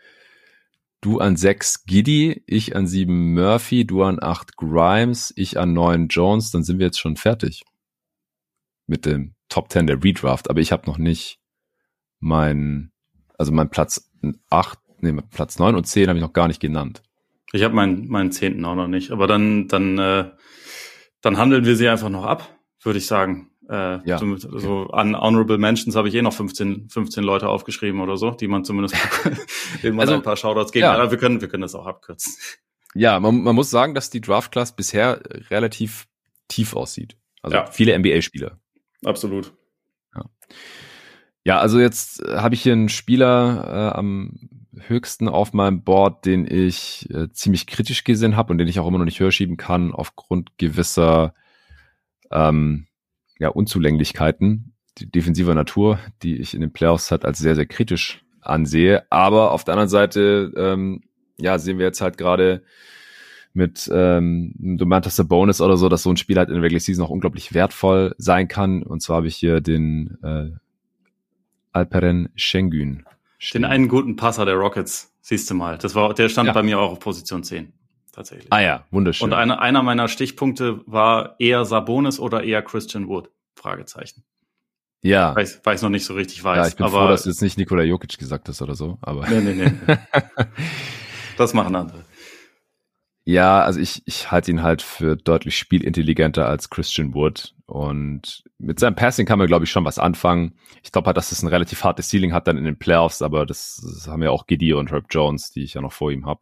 [1.01, 6.09] du an 6 Giddy, ich an 7 Murphy, du an 8 Grimes, ich an 9
[6.09, 7.63] Jones, dann sind wir jetzt schon fertig
[8.87, 11.39] mit dem Top 10 der Redraft, aber ich habe noch nicht
[12.21, 12.91] mein
[13.39, 14.11] also mein Platz
[14.51, 17.03] 8, nee, Platz 9 und 10 habe ich noch gar nicht genannt.
[17.53, 19.11] Ich habe meinen, meinen zehnten auch noch nicht.
[19.11, 20.31] Aber dann, dann, äh,
[21.23, 22.47] dann handeln wir sie einfach noch ab,
[22.83, 23.51] würde ich sagen.
[23.71, 24.19] Äh, ja.
[24.19, 28.33] So, so an Honorable Mentions habe ich eh noch 15, 15 Leute aufgeschrieben oder so,
[28.33, 28.97] die man zumindest
[29.83, 30.93] man also, ein paar Shoutouts geben ja.
[30.93, 31.01] kann.
[31.01, 32.35] Aber wir können, wir können das auch abkürzen.
[32.95, 35.21] Ja, man, man muss sagen, dass die Draft Class bisher
[35.51, 36.07] relativ
[36.49, 37.17] tief aussieht.
[37.43, 37.67] Also ja.
[37.67, 38.59] viele NBA-Spieler.
[39.05, 39.53] Absolut.
[40.15, 40.25] Ja.
[41.49, 43.65] Ja, also jetzt äh, habe ich hier einen Spieler
[43.95, 44.35] äh, am
[44.87, 48.87] höchsten auf meinem Board, den ich äh, ziemlich kritisch gesehen habe und den ich auch
[48.87, 51.33] immer noch nicht höher schieben kann aufgrund gewisser
[52.31, 52.87] ähm,
[53.39, 59.11] ja, Unzulänglichkeiten defensiver Natur, die ich in den Playoffs halt als sehr, sehr kritisch ansehe.
[59.11, 61.05] Aber auf der anderen Seite, ähm,
[61.39, 62.63] ja, sehen wir jetzt halt gerade
[63.55, 67.07] mit ähm, Domantas Bonus oder so, dass so ein Spiel halt in der Regular Season
[67.07, 68.83] auch unglaublich wertvoll sein kann.
[68.83, 70.51] Und zwar habe ich hier den äh,
[71.73, 73.07] Alperen Schengen.
[73.55, 75.79] Den einen guten Passer der Rockets, siehst du mal.
[75.79, 76.53] Das war, der stand ja.
[76.53, 77.73] bei mir auch auf Position 10.
[78.13, 78.53] Tatsächlich.
[78.53, 79.27] Ah ja, wunderschön.
[79.27, 83.31] Und eine, einer meiner Stichpunkte war eher Sabonis oder eher Christian Wood?
[83.55, 84.25] Fragezeichen.
[85.03, 85.37] Ja.
[85.37, 86.57] Weiß, weiß noch nicht so richtig weiß.
[86.57, 88.99] Ja, ich bin aber, froh, dass du jetzt nicht Nikola Jokic gesagt hast oder so,
[89.01, 89.29] aber.
[89.29, 89.55] Nee, nee,
[89.87, 89.97] nee.
[91.37, 92.05] das machen andere.
[93.29, 97.55] Ja, also ich, ich halte ihn halt für deutlich spielintelligenter als Christian Wood.
[97.67, 100.55] Und mit seinem Passing kann man, glaube ich, schon was anfangen.
[100.83, 103.45] Ich glaube halt, dass es ein relativ hartes Ceiling hat dann in den Playoffs, aber
[103.45, 106.25] das, das haben ja auch Giddy und Herb Jones, die ich ja noch vor ihm
[106.25, 106.41] habe.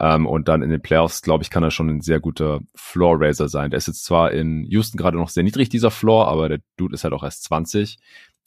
[0.00, 3.48] Ähm, und dann in den Playoffs, glaube ich, kann er schon ein sehr guter Floor-Raiser
[3.48, 3.70] sein.
[3.70, 6.94] Der ist jetzt zwar in Houston gerade noch sehr niedrig, dieser Floor, aber der Dude
[6.94, 8.00] ist halt auch erst 20.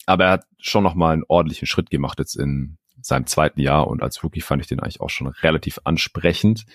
[0.04, 3.86] Aber er hat schon noch mal einen ordentlichen Schritt gemacht jetzt in seinem zweiten Jahr
[3.86, 6.66] und als Rookie fand ich den eigentlich auch schon relativ ansprechend.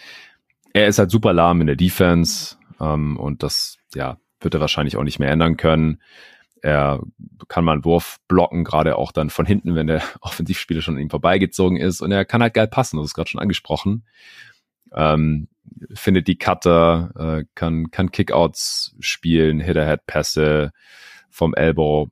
[0.74, 4.98] Er ist halt super lahm in der Defense ähm, und das, ja, wird er wahrscheinlich
[4.98, 6.02] auch nicht mehr ändern können.
[6.62, 7.02] Er
[7.48, 11.02] kann mal einen Wurf blocken, gerade auch dann von hinten, wenn der Offensivspieler schon an
[11.02, 12.02] ihm vorbeigezogen ist.
[12.02, 14.06] Und er kann halt geil passen, das ist gerade schon angesprochen.
[14.94, 15.48] Ähm,
[15.94, 20.72] findet die Cutter, äh, kann, kann Kickouts spielen, Hit-Ahead-Pässe
[21.30, 22.10] vom Elbow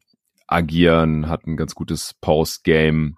[0.47, 3.17] agieren, hat ein ganz gutes Post-Game.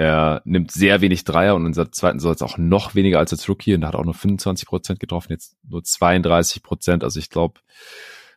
[0.00, 3.46] Er nimmt sehr wenig Dreier und in der zweiten es auch noch weniger als als
[3.50, 7.04] Rookie und hat auch nur 25 Prozent getroffen, jetzt nur 32 Prozent.
[7.04, 7.60] Also ich glaube,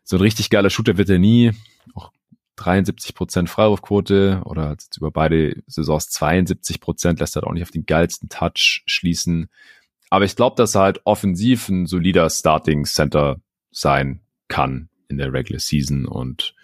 [0.03, 1.53] so ein richtig geiler Shooter wird er nie.
[1.93, 2.11] Auch
[2.57, 7.71] 73 Prozent Freiwurfquote oder jetzt über beide Saisons 72 Prozent lässt er auch nicht auf
[7.71, 9.47] den geilsten Touch schließen.
[10.09, 13.39] Aber ich glaube, dass er halt offensiv ein solider Starting Center
[13.71, 14.19] sein
[14.49, 16.55] kann in der Regular Season und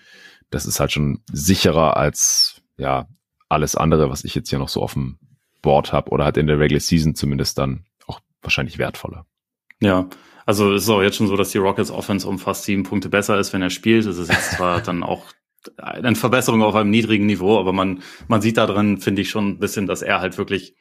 [0.50, 3.08] das ist halt schon sicherer als ja
[3.50, 5.18] alles andere, was ich jetzt hier noch so auf dem
[5.62, 9.26] Board habe oder halt in der Regular Season zumindest dann auch wahrscheinlich wertvoller.
[9.82, 10.08] Ja,
[10.46, 13.10] also es ist auch jetzt schon so, dass die Rockets Offense um fast sieben Punkte
[13.10, 14.06] besser ist, wenn er spielt.
[14.06, 15.26] Das ist jetzt zwar dann auch
[15.78, 19.50] eine Verbesserung auf einem niedrigen Niveau, aber man, man sieht da drin, finde ich schon
[19.50, 20.76] ein bisschen, dass er halt wirklich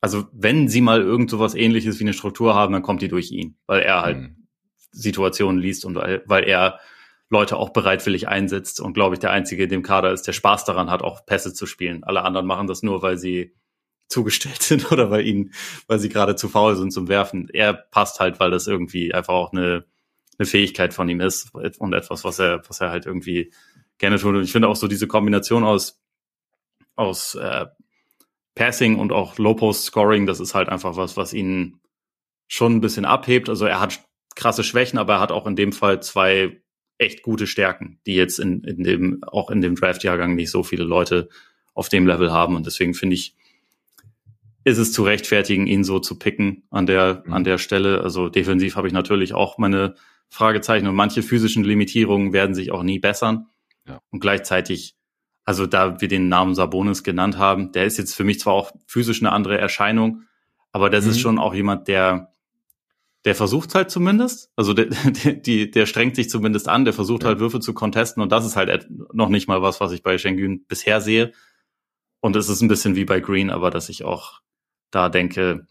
[0.00, 3.30] also wenn sie mal irgend sowas ähnliches wie eine Struktur haben, dann kommt die durch
[3.30, 4.46] ihn, weil er halt mhm.
[4.92, 6.80] Situationen liest und weil, weil er
[7.30, 10.64] Leute auch bereitwillig einsetzt und glaube ich der einzige in dem Kader ist, der Spaß
[10.64, 12.02] daran hat, auch Pässe zu spielen.
[12.02, 13.54] Alle anderen machen das nur, weil sie
[14.08, 15.52] zugestellt sind oder weil ihnen,
[15.86, 17.48] weil sie gerade zu faul sind zum Werfen.
[17.52, 19.84] Er passt halt, weil das irgendwie einfach auch eine,
[20.36, 23.52] eine Fähigkeit von ihm ist und etwas, was er, was er halt irgendwie
[23.98, 24.34] gerne tut.
[24.34, 26.00] Und ich finde auch so diese Kombination aus,
[26.96, 27.66] aus äh,
[28.56, 31.80] Passing und auch Low-Post-Scoring, das ist halt einfach was, was ihn
[32.48, 33.48] schon ein bisschen abhebt.
[33.48, 34.00] Also er hat
[34.34, 36.60] krasse Schwächen, aber er hat auch in dem Fall zwei
[37.00, 40.84] echt gute Stärken, die jetzt in, in dem, auch in dem Draft-Jahrgang nicht so viele
[40.84, 41.28] Leute
[41.74, 42.56] auf dem Level haben.
[42.56, 43.34] Und deswegen finde ich,
[44.64, 47.32] ist es zu rechtfertigen, ihn so zu picken an der, mhm.
[47.32, 48.02] an der Stelle.
[48.02, 49.94] Also defensiv habe ich natürlich auch meine
[50.28, 53.46] Fragezeichen und manche physischen Limitierungen werden sich auch nie bessern.
[53.86, 54.00] Ja.
[54.10, 54.94] Und gleichzeitig
[55.50, 58.70] also da wir den Namen Sabonis genannt haben, der ist jetzt für mich zwar auch
[58.86, 60.22] physisch eine andere Erscheinung,
[60.70, 61.10] aber das mhm.
[61.10, 62.29] ist schon auch jemand, der,
[63.24, 64.86] der versucht halt zumindest, also der,
[65.24, 67.28] der, die, der strengt sich zumindest an, der versucht ja.
[67.28, 70.18] halt Würfe zu contesten und das ist halt noch nicht mal was, was ich bei
[70.18, 71.32] Schengen bisher sehe.
[72.22, 74.40] Und es ist ein bisschen wie bei Green, aber dass ich auch
[74.90, 75.66] da denke,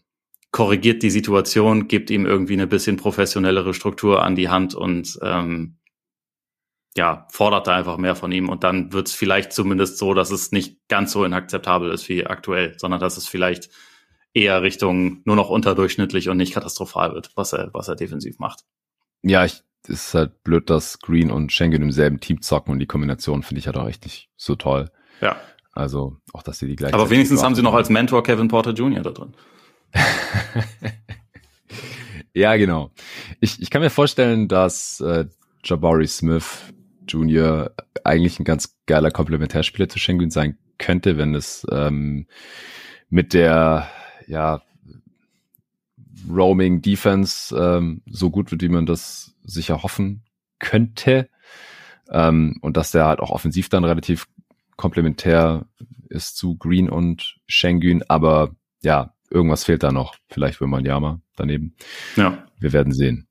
[0.50, 5.76] korrigiert die Situation, gibt ihm irgendwie eine bisschen professionellere Struktur an die Hand und ähm,
[6.96, 10.32] ja, fordert da einfach mehr von ihm und dann wird es vielleicht zumindest so, dass
[10.32, 13.70] es nicht ganz so inakzeptabel ist wie aktuell, sondern dass es vielleicht
[14.34, 18.64] eher Richtung nur noch unterdurchschnittlich und nicht katastrophal wird, was er, was er defensiv macht.
[19.22, 22.86] Ja, ich, ist halt blöd, dass Green und Schengen im selben Team zocken und die
[22.86, 24.90] Kombination finde ich halt auch echt nicht so toll.
[25.20, 25.36] Ja.
[25.72, 26.94] Also auch, dass sie die gleiche.
[26.94, 29.02] Aber wenigstens haben sie noch als Mentor Kevin Porter Jr.
[29.02, 29.34] da drin.
[32.34, 32.92] ja, genau.
[33.40, 35.26] Ich, ich kann mir vorstellen, dass äh,
[35.64, 36.72] Jabari Smith
[37.08, 37.72] Jr.
[38.04, 42.26] eigentlich ein ganz geiler Komplementärspieler zu Schengen sein könnte, wenn es ähm,
[43.08, 43.88] mit der
[44.30, 44.62] ja,
[46.28, 50.22] Roaming Defense ähm, so gut wird, wie man das sicher hoffen
[50.58, 51.28] könnte.
[52.10, 54.26] Ähm, und dass der halt auch offensiv dann relativ
[54.76, 55.66] komplementär
[56.08, 60.16] ist zu Green und Schengen, aber ja, irgendwas fehlt da noch.
[60.28, 61.76] Vielleicht will man Yama daneben.
[62.16, 62.46] Ja.
[62.58, 63.28] Wir werden sehen.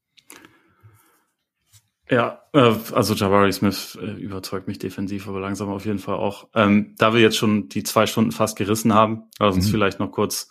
[2.10, 6.48] Ja, äh, also Jabari Smith äh, überzeugt mich defensiv, aber langsam auf jeden Fall auch.
[6.56, 9.72] Ähm, da wir jetzt schon die zwei Stunden fast gerissen haben, lass uns mhm.
[9.72, 10.50] vielleicht noch kurz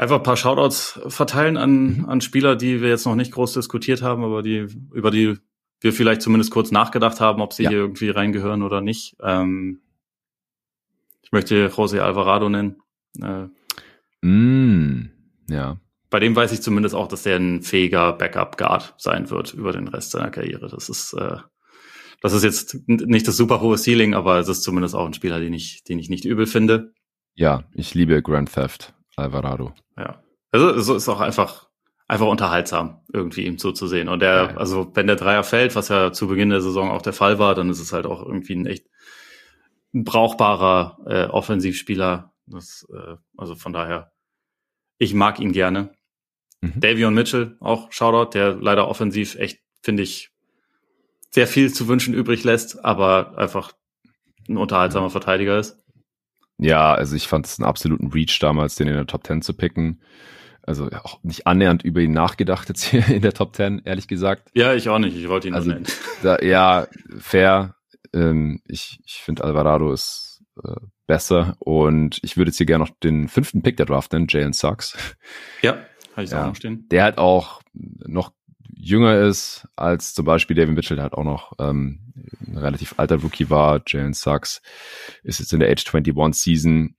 [0.00, 2.04] einfach ein paar Shoutouts verteilen an, mhm.
[2.06, 5.36] an Spieler, die wir jetzt noch nicht groß diskutiert haben, aber die, über die
[5.80, 7.70] wir vielleicht zumindest kurz nachgedacht haben, ob sie ja.
[7.70, 9.16] hier irgendwie reingehören oder nicht.
[9.22, 9.80] Ähm,
[11.22, 12.82] ich möchte José Alvarado nennen.
[13.20, 13.46] Äh,
[14.26, 15.10] mm,
[15.48, 15.78] ja
[16.10, 19.88] bei dem weiß ich zumindest auch, dass der ein fähiger Backup-Guard sein wird über den
[19.88, 20.68] Rest seiner Karriere.
[20.68, 21.36] Das ist, äh,
[22.20, 25.38] das ist jetzt nicht das super hohe Ceiling, aber es ist zumindest auch ein Spieler,
[25.38, 26.92] den ich, den ich nicht übel finde.
[27.34, 29.74] Ja, ich liebe Grand Theft Alvarado.
[29.96, 30.22] Ja.
[30.52, 31.68] Also es ist auch einfach,
[32.08, 34.08] einfach unterhaltsam, irgendwie ihm zuzusehen.
[34.08, 34.56] Und der, ja.
[34.56, 37.54] also wenn der Dreier fällt, was ja zu Beginn der Saison auch der Fall war,
[37.54, 38.86] dann ist es halt auch irgendwie ein echt
[39.94, 42.32] ein brauchbarer äh, Offensivspieler.
[42.46, 44.12] Das, äh, also von daher,
[44.98, 45.92] ich mag ihn gerne.
[46.60, 46.74] Mhm.
[46.76, 50.30] Davion Mitchell, auch Shoutout, der leider offensiv echt, finde ich,
[51.30, 53.72] sehr viel zu wünschen übrig lässt, aber einfach
[54.48, 55.78] ein unterhaltsamer Verteidiger ist.
[56.60, 59.54] Ja, also ich fand es einen absoluten Reach damals, den in der Top 10 zu
[59.54, 60.02] picken.
[60.62, 64.50] Also auch nicht annähernd über ihn nachgedacht jetzt hier in der Top 10, ehrlich gesagt.
[64.54, 65.16] Ja, ich auch nicht.
[65.16, 65.86] Ich wollte ihn also, nennen.
[66.22, 66.86] Da, ja,
[67.18, 67.76] fair.
[68.12, 70.74] Ähm, ich ich finde Alvarado ist äh,
[71.06, 74.52] besser und ich würde jetzt hier gerne noch den fünften Pick der Draft nennen, Jalen
[74.52, 75.16] Sachs.
[75.62, 75.78] Ja,
[76.12, 76.86] habe ich ja, auch noch stehen.
[76.90, 78.32] Der halt auch noch
[78.80, 82.12] jünger ist als zum Beispiel David Mitchell, der halt auch noch ähm,
[82.46, 83.82] ein relativ alter Rookie war.
[83.86, 84.62] Jalen Sachs
[85.22, 86.96] ist jetzt in der Age 21 Season,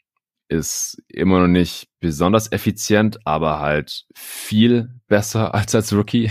[0.47, 6.29] ist immer noch nicht besonders effizient, aber halt viel besser als als Rookie.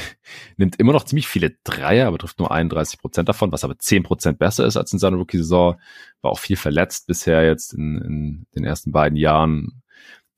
[0.57, 4.03] Nimmt immer noch ziemlich viele Dreier, aber trifft nur 31 Prozent davon, was aber 10
[4.03, 5.81] Prozent besser ist als in seiner Rookie-Saison.
[6.21, 9.83] War auch viel verletzt bisher jetzt in, in den ersten beiden Jahren.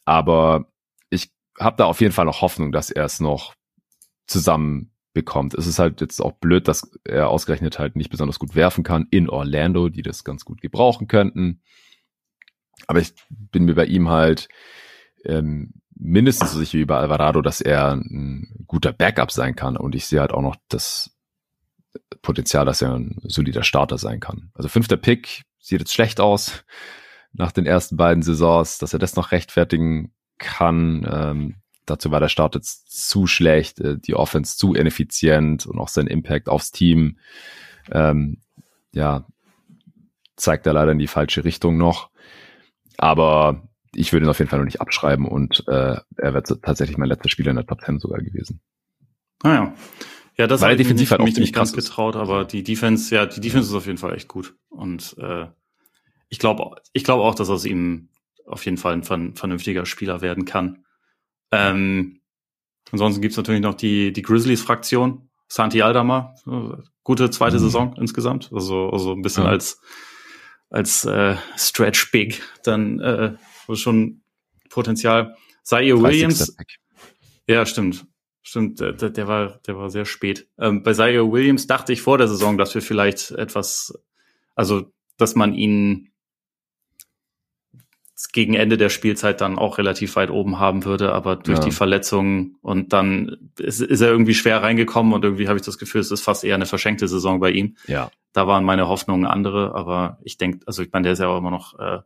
[0.05, 0.67] Aber
[1.11, 3.55] ich habe da auf jeden Fall noch Hoffnung, dass er es noch
[4.27, 5.55] zusammen bekommt.
[5.55, 9.07] Es ist halt jetzt auch blöd, dass er ausgerechnet halt nicht besonders gut werfen kann
[9.11, 11.61] in Orlando, die das ganz gut gebrauchen könnten.
[12.87, 14.49] Aber ich bin mir bei ihm halt
[15.25, 19.77] ähm, mindestens so sicher wie bei Alvarado, dass er ein guter Backup sein kann.
[19.77, 21.17] Und ich sehe halt auch noch das
[22.23, 24.51] Potenzial, dass er ein solider Starter sein kann.
[24.55, 26.65] Also fünfter Pick sieht jetzt schlecht aus
[27.33, 31.07] nach den ersten beiden Saisons, dass er das noch rechtfertigen kann.
[31.11, 35.89] Ähm, Dazu war der Start jetzt zu schlecht, äh, die Offense zu ineffizient und auch
[35.89, 37.19] sein Impact aufs Team,
[37.91, 38.39] ähm,
[38.93, 39.27] ja,
[40.37, 42.11] zeigt er leider in die falsche Richtung noch.
[42.99, 46.99] Aber ich würde ihn auf jeden Fall noch nicht abschreiben und äh, er wird tatsächlich
[46.99, 48.61] mein letzter Spieler in der Top 10 sogar gewesen.
[49.43, 49.75] Ah ja.
[50.39, 53.69] Ja, das ich defensiv halt mich nicht ganz getraut, aber die Defense, ja, die Defense
[53.69, 54.55] ist auf jeden Fall echt gut.
[54.71, 55.47] Und äh,
[56.31, 58.09] ich glaube ich glaube auch, dass aus ihm
[58.47, 60.85] auf jeden Fall ein vernünftiger Spieler werden kann.
[61.53, 62.20] Ähm,
[62.91, 66.35] ansonsten gibt's natürlich noch die, die Grizzlies-Fraktion, Santi Aldama,
[67.05, 67.61] gute zweite mhm.
[67.61, 69.51] Saison insgesamt, also, also ein bisschen ja.
[69.51, 69.81] als,
[70.70, 73.37] als äh, Stretch Big, dann äh,
[73.74, 74.23] schon
[74.70, 75.37] Potenzial.
[75.62, 76.57] Zaire Williams.
[77.47, 78.07] Ja, stimmt.
[78.45, 80.49] Stimmt, der, der, war, der war sehr spät.
[80.59, 83.93] Ähm, bei Zaire Williams dachte ich vor der Saison, dass wir vielleicht etwas,
[84.57, 86.12] also dass man ihn
[88.31, 91.65] gegen Ende der Spielzeit dann auch relativ weit oben haben würde, aber durch ja.
[91.65, 95.78] die Verletzungen und dann ist, ist, er irgendwie schwer reingekommen und irgendwie habe ich das
[95.78, 97.77] Gefühl, es ist fast eher eine verschenkte Saison bei ihm.
[97.86, 98.11] Ja.
[98.32, 101.39] Da waren meine Hoffnungen andere, aber ich denke, also ich meine, der ist ja auch
[101.39, 102.01] immer noch äh,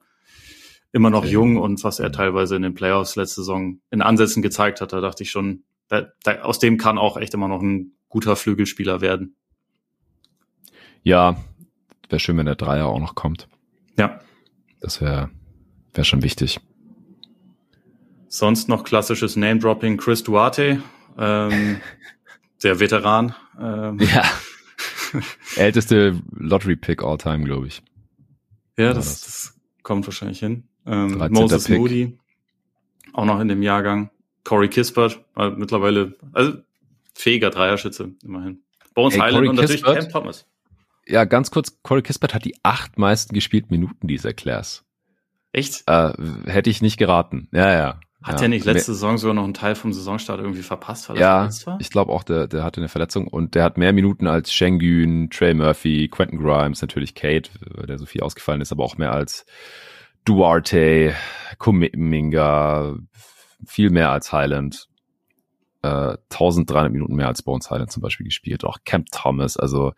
[0.92, 1.32] immer noch ja.
[1.32, 5.00] jung und was er teilweise in den Playoffs letzte Saison in Ansätzen gezeigt hat, da
[5.00, 9.00] dachte ich schon, da, da, aus dem kann auch echt immer noch ein guter Flügelspieler
[9.00, 9.36] werden.
[11.02, 11.36] Ja,
[12.08, 13.48] wäre schön, wenn der Dreier auch noch kommt.
[13.98, 14.20] Ja.
[14.80, 15.30] Das wäre
[15.96, 16.60] Wäre schon wichtig.
[18.28, 20.82] Sonst noch klassisches Name-Dropping, Chris Duarte,
[21.16, 21.80] ähm,
[22.62, 23.34] der Veteran.
[23.58, 23.98] Ähm.
[24.00, 24.24] Ja.
[25.56, 27.82] Älteste Lottery-Pick all time, glaube ich.
[28.76, 30.64] Ja, das, das, kommt wahrscheinlich hin.
[30.84, 31.78] Ähm, Moses Pick.
[31.78, 32.18] Moody,
[33.14, 34.10] auch noch in dem Jahrgang.
[34.44, 36.58] Corey Kispert, äh, mittlerweile, also
[37.14, 38.60] fähiger Dreierschütze, immerhin.
[38.94, 40.46] Bones Ey, Highland und natürlich Cam Thomas.
[41.06, 44.85] Ja, ganz kurz, Corey Kispert hat die acht meisten gespielten Minuten dieser Class.
[45.56, 45.84] Echt?
[45.86, 46.12] Äh,
[46.44, 47.48] hätte ich nicht geraten.
[47.50, 48.00] Ja, ja.
[48.22, 48.40] Hat ja.
[48.40, 51.08] der nicht letzte Saison sogar noch einen Teil vom Saisonstart irgendwie verpasst?
[51.08, 54.26] Weil ja, ich glaube auch, der, der hatte eine Verletzung und der hat mehr Minuten
[54.26, 57.48] als Schengen, Trey Murphy, Quentin Grimes, natürlich Kate,
[57.88, 59.46] der so viel ausgefallen ist, aber auch mehr als
[60.26, 61.14] Duarte,
[61.58, 62.96] Kuminga,
[63.64, 64.88] viel mehr als Highland.
[65.80, 69.94] Äh, 1300 Minuten mehr als Bones Highland zum Beispiel gespielt, auch Camp Thomas, also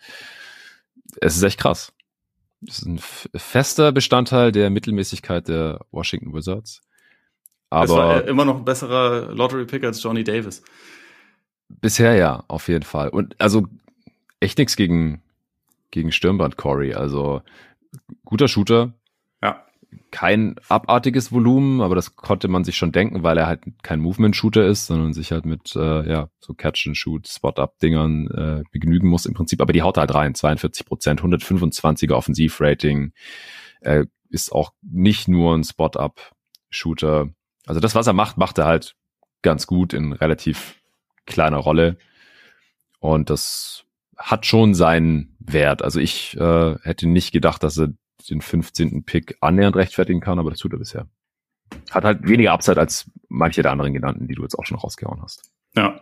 [1.20, 1.92] es ist echt krass.
[2.60, 6.80] Das ist ein fester Bestandteil der Mittelmäßigkeit der Washington Wizards.
[7.70, 10.62] Aber es war immer noch ein besserer Lottery-Pick als Johnny Davis.
[11.68, 13.10] Bisher ja, auf jeden Fall.
[13.10, 13.66] Und also
[14.40, 15.22] echt nichts gegen,
[15.90, 16.94] gegen Stirnband Corey.
[16.94, 17.42] Also
[18.24, 18.94] guter Shooter,
[20.10, 24.66] kein abartiges Volumen, aber das konnte man sich schon denken, weil er halt kein Movement-Shooter
[24.66, 29.60] ist, sondern sich halt mit äh, ja so Catch-and-Shoot, Spot-Up-Dingern äh, begnügen muss im Prinzip.
[29.60, 33.12] Aber die haut halt rein, 42 Prozent, 125er Offensiv-Rating,
[33.80, 37.28] äh, ist auch nicht nur ein Spot-Up-Shooter.
[37.66, 38.94] Also das, was er macht, macht er halt
[39.42, 40.80] ganz gut in relativ
[41.26, 41.96] kleiner Rolle.
[43.00, 43.84] Und das
[44.16, 45.82] hat schon seinen Wert.
[45.82, 47.88] Also ich äh, hätte nicht gedacht, dass er
[48.30, 49.04] den 15.
[49.04, 51.08] Pick annähernd rechtfertigen kann, aber das tut er bisher.
[51.90, 55.22] Hat halt weniger Upside als manche der anderen genannten, die du jetzt auch schon rausgehauen
[55.22, 55.50] hast.
[55.76, 56.00] Ja.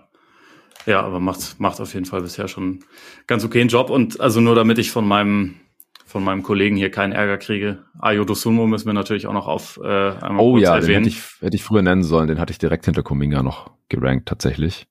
[0.86, 2.84] Ja, aber macht, macht auf jeden Fall bisher schon
[3.26, 3.90] ganz okayen Job.
[3.90, 5.56] Und also nur damit ich von meinem,
[6.04, 7.84] von meinem Kollegen hier keinen Ärger kriege.
[7.98, 10.86] Ayodo Sumo müssen wir natürlich auch noch auf äh, einmal Oh ja, erwähnen.
[10.86, 12.28] den hätte ich, hätte ich früher nennen sollen.
[12.28, 14.86] Den hatte ich direkt hinter Kuminga noch gerankt tatsächlich.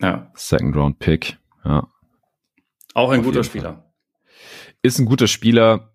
[0.00, 0.30] Ja.
[0.34, 1.38] Second Round Pick.
[1.64, 1.88] Ja.
[2.94, 3.72] Auch ein auf guter Spieler.
[3.74, 3.84] Fall.
[4.82, 5.93] Ist ein guter Spieler.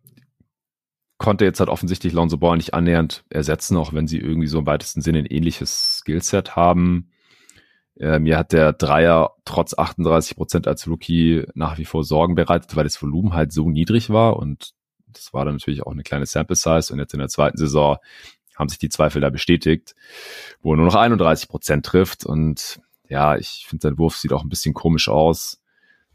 [1.19, 4.65] Konnte jetzt halt offensichtlich Lonzo Ball nicht annähernd ersetzen, auch wenn sie irgendwie so im
[4.65, 7.11] weitesten Sinne ein ähnliches Skillset haben.
[7.95, 12.85] Mir hat der Dreier trotz 38 Prozent als Rookie nach wie vor Sorgen bereitet, weil
[12.85, 14.71] das Volumen halt so niedrig war und
[15.07, 17.97] das war dann natürlich auch eine kleine Sample Size und jetzt in der zweiten Saison
[18.55, 19.95] haben sich die Zweifel da bestätigt,
[20.61, 22.79] wo er nur noch 31 Prozent trifft und
[23.09, 25.61] ja, ich finde sein Wurf sieht auch ein bisschen komisch aus.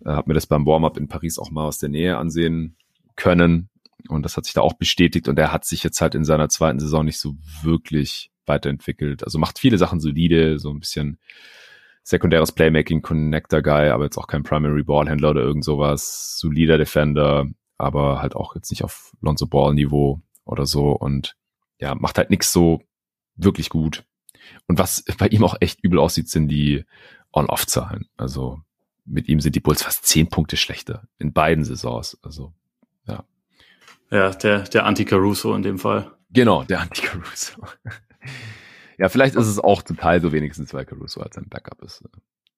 [0.05, 2.76] Äh, hab mir das beim Warm-up in Paris auch mal aus der Nähe ansehen
[3.16, 3.68] können
[4.09, 6.48] und das hat sich da auch bestätigt und er hat sich jetzt halt in seiner
[6.48, 9.24] zweiten Saison nicht so wirklich weiterentwickelt.
[9.24, 11.18] Also macht viele Sachen solide, so ein bisschen
[12.02, 17.47] sekundäres Playmaking, Connector Guy, aber jetzt auch kein Primary Ballhändler oder irgend sowas, solider Defender,
[17.78, 21.36] aber halt auch jetzt nicht auf Lonzo Ball Niveau oder so und
[21.81, 22.82] ja, macht halt nichts so
[23.36, 24.05] wirklich gut.
[24.66, 26.85] Und was bei ihm auch echt übel aussieht, sind die
[27.32, 28.06] On-Off-Zahlen.
[28.16, 28.60] Also
[29.05, 32.18] mit ihm sind die Bulls fast zehn Punkte schlechter in beiden Saisons.
[32.22, 32.52] Also.
[34.15, 36.12] Ja, der, der Anti-Caruso in dem Fall.
[36.31, 37.62] Genau, der Anti-Caruso.
[38.97, 42.05] Ja, vielleicht ist es auch total so wenigstens, weil Caruso als ein Backup ist.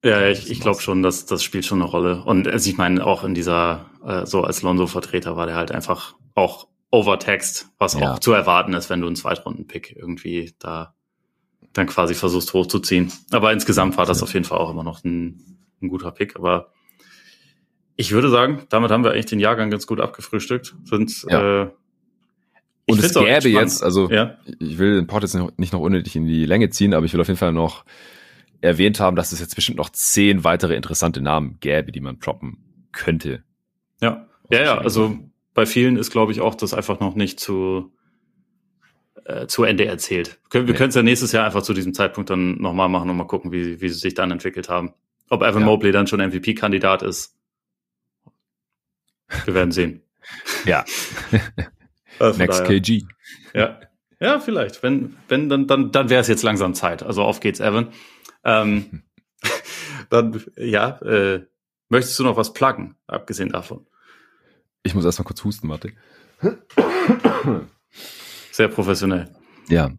[0.04, 2.22] Ja, ich, ich glaube schon, dass das spielt schon eine Rolle.
[2.22, 6.14] Und also ich meine, auch in dieser, äh, so als Lonzo-Vertreter war der halt einfach
[6.34, 8.12] auch overtext, was ja.
[8.12, 10.94] auch zu erwarten ist, wenn du einen Zweitrunden-Pick irgendwie da
[11.72, 13.10] dann quasi versuchst hochzuziehen.
[13.30, 16.36] Aber insgesamt war das auf jeden Fall auch immer noch ein, ein guter Pick.
[16.36, 16.70] Aber
[17.96, 20.74] ich würde sagen, damit haben wir eigentlich den Jahrgang ganz gut abgefrühstückt.
[20.84, 21.62] Sind ja.
[21.62, 21.70] äh,
[22.88, 24.36] und es gäbe jetzt, also ja.
[24.60, 27.20] ich will den Pod jetzt nicht noch unnötig in die Länge ziehen, aber ich will
[27.20, 27.84] auf jeden Fall noch
[28.60, 32.58] erwähnt haben, dass es jetzt bestimmt noch zehn weitere interessante Namen gäbe, die man droppen
[32.92, 33.42] könnte.
[34.00, 35.18] Ja, ja, ja, also
[35.54, 37.92] bei vielen ist, glaube ich, auch das einfach noch nicht zu,
[39.24, 40.38] äh, zu Ende erzählt.
[40.52, 43.26] Wir können es ja nächstes Jahr einfach zu diesem Zeitpunkt dann nochmal machen und mal
[43.26, 44.92] gucken, wie, wie sie sich dann entwickelt haben.
[45.28, 45.66] Ob Evan ja.
[45.66, 47.35] Mobley dann schon MVP-Kandidat ist.
[49.44, 50.02] Wir werden sehen.
[50.64, 50.84] ja.
[52.18, 53.02] Also Next daher, KG.
[53.52, 53.78] Ja.
[54.20, 54.82] Ja, vielleicht.
[54.82, 57.02] Wenn, wenn, dann, dann, dann wäre es jetzt langsam Zeit.
[57.02, 57.92] Also auf geht's, Evan.
[58.42, 59.02] Ähm,
[60.08, 61.44] dann, ja, äh,
[61.90, 63.86] möchtest du noch was pluggen, abgesehen davon?
[64.82, 65.92] Ich muss erstmal kurz husten, warte.
[68.52, 69.28] Sehr professionell.
[69.68, 69.90] Ja,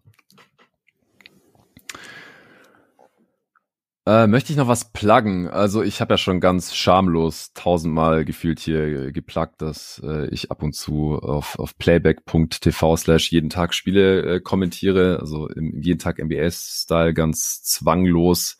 [4.08, 5.50] Äh, möchte ich noch was pluggen?
[5.50, 10.64] Also ich habe ja schon ganz schamlos tausendmal gefühlt hier gepluggt, dass äh, ich ab
[10.64, 16.24] und zu auf, auf playback.tv slash jeden Tag Spiele äh, kommentiere, also im jeden Tag
[16.24, 18.58] NBA-Style ganz zwanglos.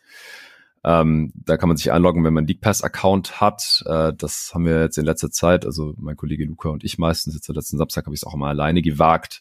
[0.84, 3.82] Ähm, da kann man sich einloggen, wenn man League Pass-Account hat.
[3.86, 7.32] Äh, das haben wir jetzt in letzter Zeit, also mein Kollege Luca und ich meistens,
[7.32, 9.40] jetzt letzten Samstag habe ich es auch mal alleine gewagt,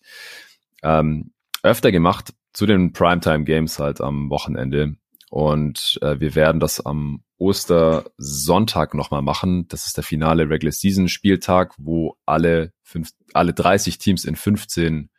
[0.83, 4.95] ähm, öfter gemacht zu den Primetime-Games halt am Wochenende
[5.29, 9.67] und äh, wir werden das am Ostersonntag nochmal machen.
[9.67, 15.09] Das ist der finale Regular Season Spieltag, wo alle, fünf, alle 30 Teams in 15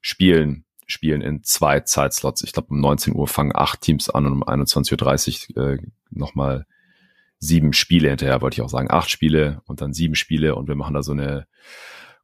[0.00, 2.42] Spielen spielen in zwei Zeitslots.
[2.42, 5.78] Ich glaube, um 19 Uhr fangen acht Teams an und um 21.30 Uhr äh,
[6.10, 6.66] nochmal
[7.38, 8.90] sieben Spiele hinterher, wollte ich auch sagen.
[8.90, 11.46] Acht Spiele und dann sieben Spiele und wir machen da so eine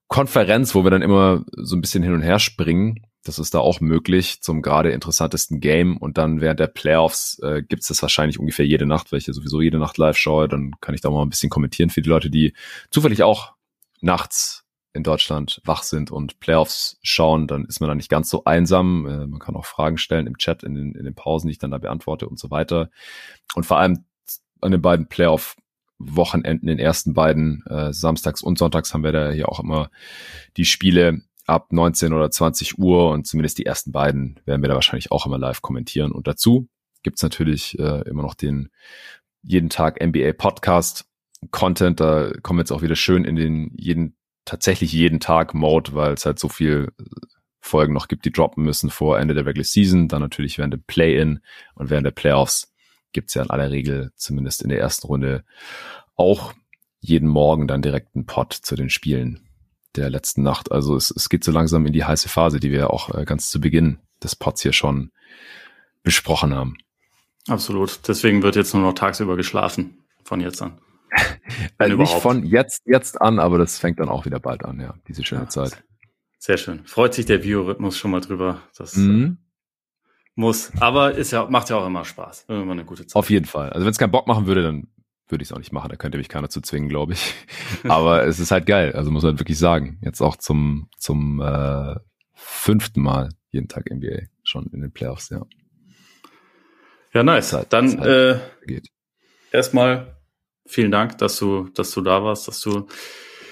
[0.09, 3.59] Konferenz, wo wir dann immer so ein bisschen hin und her springen das ist da
[3.59, 5.97] auch möglich zum gerade interessantesten Game.
[5.97, 9.27] Und dann während der Playoffs äh, gibt es das wahrscheinlich ungefähr jede Nacht, weil ich
[9.27, 10.49] ja sowieso jede Nacht live schaue.
[10.49, 12.55] Dann kann ich da mal ein bisschen kommentieren für die Leute, die
[12.91, 13.55] zufällig auch
[14.01, 18.45] nachts in Deutschland wach sind und Playoffs schauen, dann ist man da nicht ganz so
[18.45, 19.07] einsam.
[19.07, 21.59] Äh, man kann auch Fragen stellen im Chat, in den, in den Pausen, die ich
[21.59, 22.91] dann da beantworte und so weiter.
[23.55, 24.05] Und vor allem
[24.61, 25.57] an den beiden Playoff
[26.03, 29.91] Wochenenden, den ersten beiden, äh, samstags und sonntags haben wir da hier auch immer
[30.57, 31.21] die Spiele
[31.51, 35.27] ab 19 oder 20 Uhr und zumindest die ersten beiden werden wir da wahrscheinlich auch
[35.27, 36.13] immer live kommentieren.
[36.13, 36.69] Und dazu
[37.03, 38.71] gibt's natürlich äh, immer noch den
[39.43, 41.07] jeden Tag NBA Podcast
[41.51, 42.01] Content.
[42.01, 46.13] Da kommen wir jetzt auch wieder schön in den jeden, tatsächlich jeden Tag Mode, weil
[46.13, 46.93] es halt so viel
[47.61, 50.09] Folgen noch gibt, die droppen müssen vor Ende der Regular Season.
[50.09, 51.41] Dann natürlich während dem Play-In
[51.75, 52.73] und während der Playoffs
[53.13, 55.45] gibt's ja in aller Regel zumindest in der ersten Runde
[56.15, 56.55] auch
[57.01, 59.50] jeden Morgen dann direkt einen Pod zu den Spielen
[59.97, 60.73] der letzten Nacht.
[60.73, 63.51] Also es, es geht so langsam in die heiße Phase, die wir auch äh, ganz
[63.51, 65.11] zu Beginn des Pods hier schon
[66.03, 66.77] besprochen haben.
[67.49, 68.01] Absolut.
[68.07, 70.79] Deswegen wird jetzt nur noch tagsüber geschlafen von jetzt an.
[71.79, 74.95] also nicht von jetzt, jetzt an, aber das fängt dann auch wieder bald an, ja,
[75.09, 75.83] diese schöne ja, Zeit.
[76.39, 76.87] Sehr schön.
[76.87, 78.63] Freut sich der Biorhythmus schon mal drüber.
[78.77, 79.39] Das mhm.
[80.35, 80.73] muss.
[80.81, 82.47] Aber ist ja, macht ja auch immer Spaß.
[82.49, 83.17] Immer eine gute Zeit.
[83.17, 83.71] Auf jeden Fall.
[83.71, 84.89] Also wenn es keinen Bock machen würde, dann
[85.31, 85.89] würde ich es auch nicht machen.
[85.91, 87.35] Da könnte mich keiner zu zwingen, glaube ich.
[87.85, 88.93] Aber es ist halt geil.
[88.93, 89.99] Also muss man wirklich sagen.
[90.03, 91.97] Jetzt auch zum, zum äh,
[92.35, 95.45] fünften Mal jeden Tag NBA schon in den Playoffs, ja.
[97.13, 97.53] Ja, nice.
[97.53, 98.81] Halt, Dann halt äh,
[99.51, 100.17] erstmal
[100.67, 102.87] vielen Dank, dass du, dass du da warst, dass du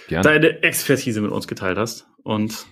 [0.09, 0.23] Gerne.
[0.23, 2.07] deine Expertise mit uns geteilt hast.
[2.23, 2.67] Und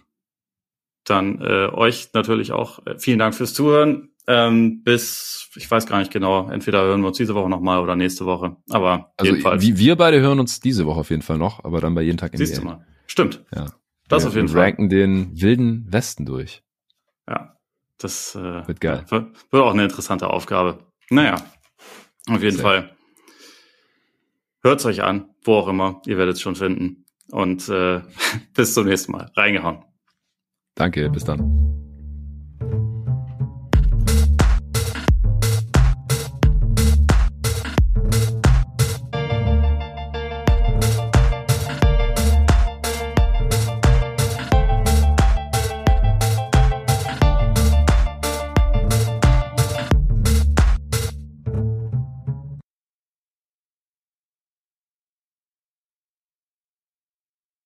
[1.04, 4.10] dann äh, euch natürlich auch äh, vielen Dank fürs Zuhören.
[4.28, 7.94] Ähm, bis, ich weiß gar nicht genau, entweder hören wir uns diese Woche nochmal oder
[7.94, 8.56] nächste Woche.
[8.70, 9.62] Aber also jedenfalls.
[9.64, 12.32] Wir beide hören uns diese Woche auf jeden Fall noch, aber dann bei jeden Tag
[12.32, 12.38] NBA.
[12.38, 12.84] Siehst du mal.
[13.06, 13.44] Stimmt.
[13.54, 13.66] Ja.
[14.08, 14.62] Das wir, auf jeden wir Fall.
[14.62, 16.62] ranken den wilden Westen durch.
[17.28, 17.56] Ja.
[17.98, 19.04] Das äh, wird geil.
[19.08, 20.78] Wird, wird auch eine interessante Aufgabe.
[21.08, 21.36] Naja,
[22.28, 22.62] auf jeden Sehr.
[22.62, 22.96] Fall.
[24.62, 26.02] Hört's euch an, wo auch immer.
[26.06, 27.06] Ihr werdet es schon finden.
[27.30, 28.02] Und äh,
[28.54, 29.30] bis zum nächsten Mal.
[29.34, 29.84] Reingehauen.
[30.74, 31.85] Danke, bis dann.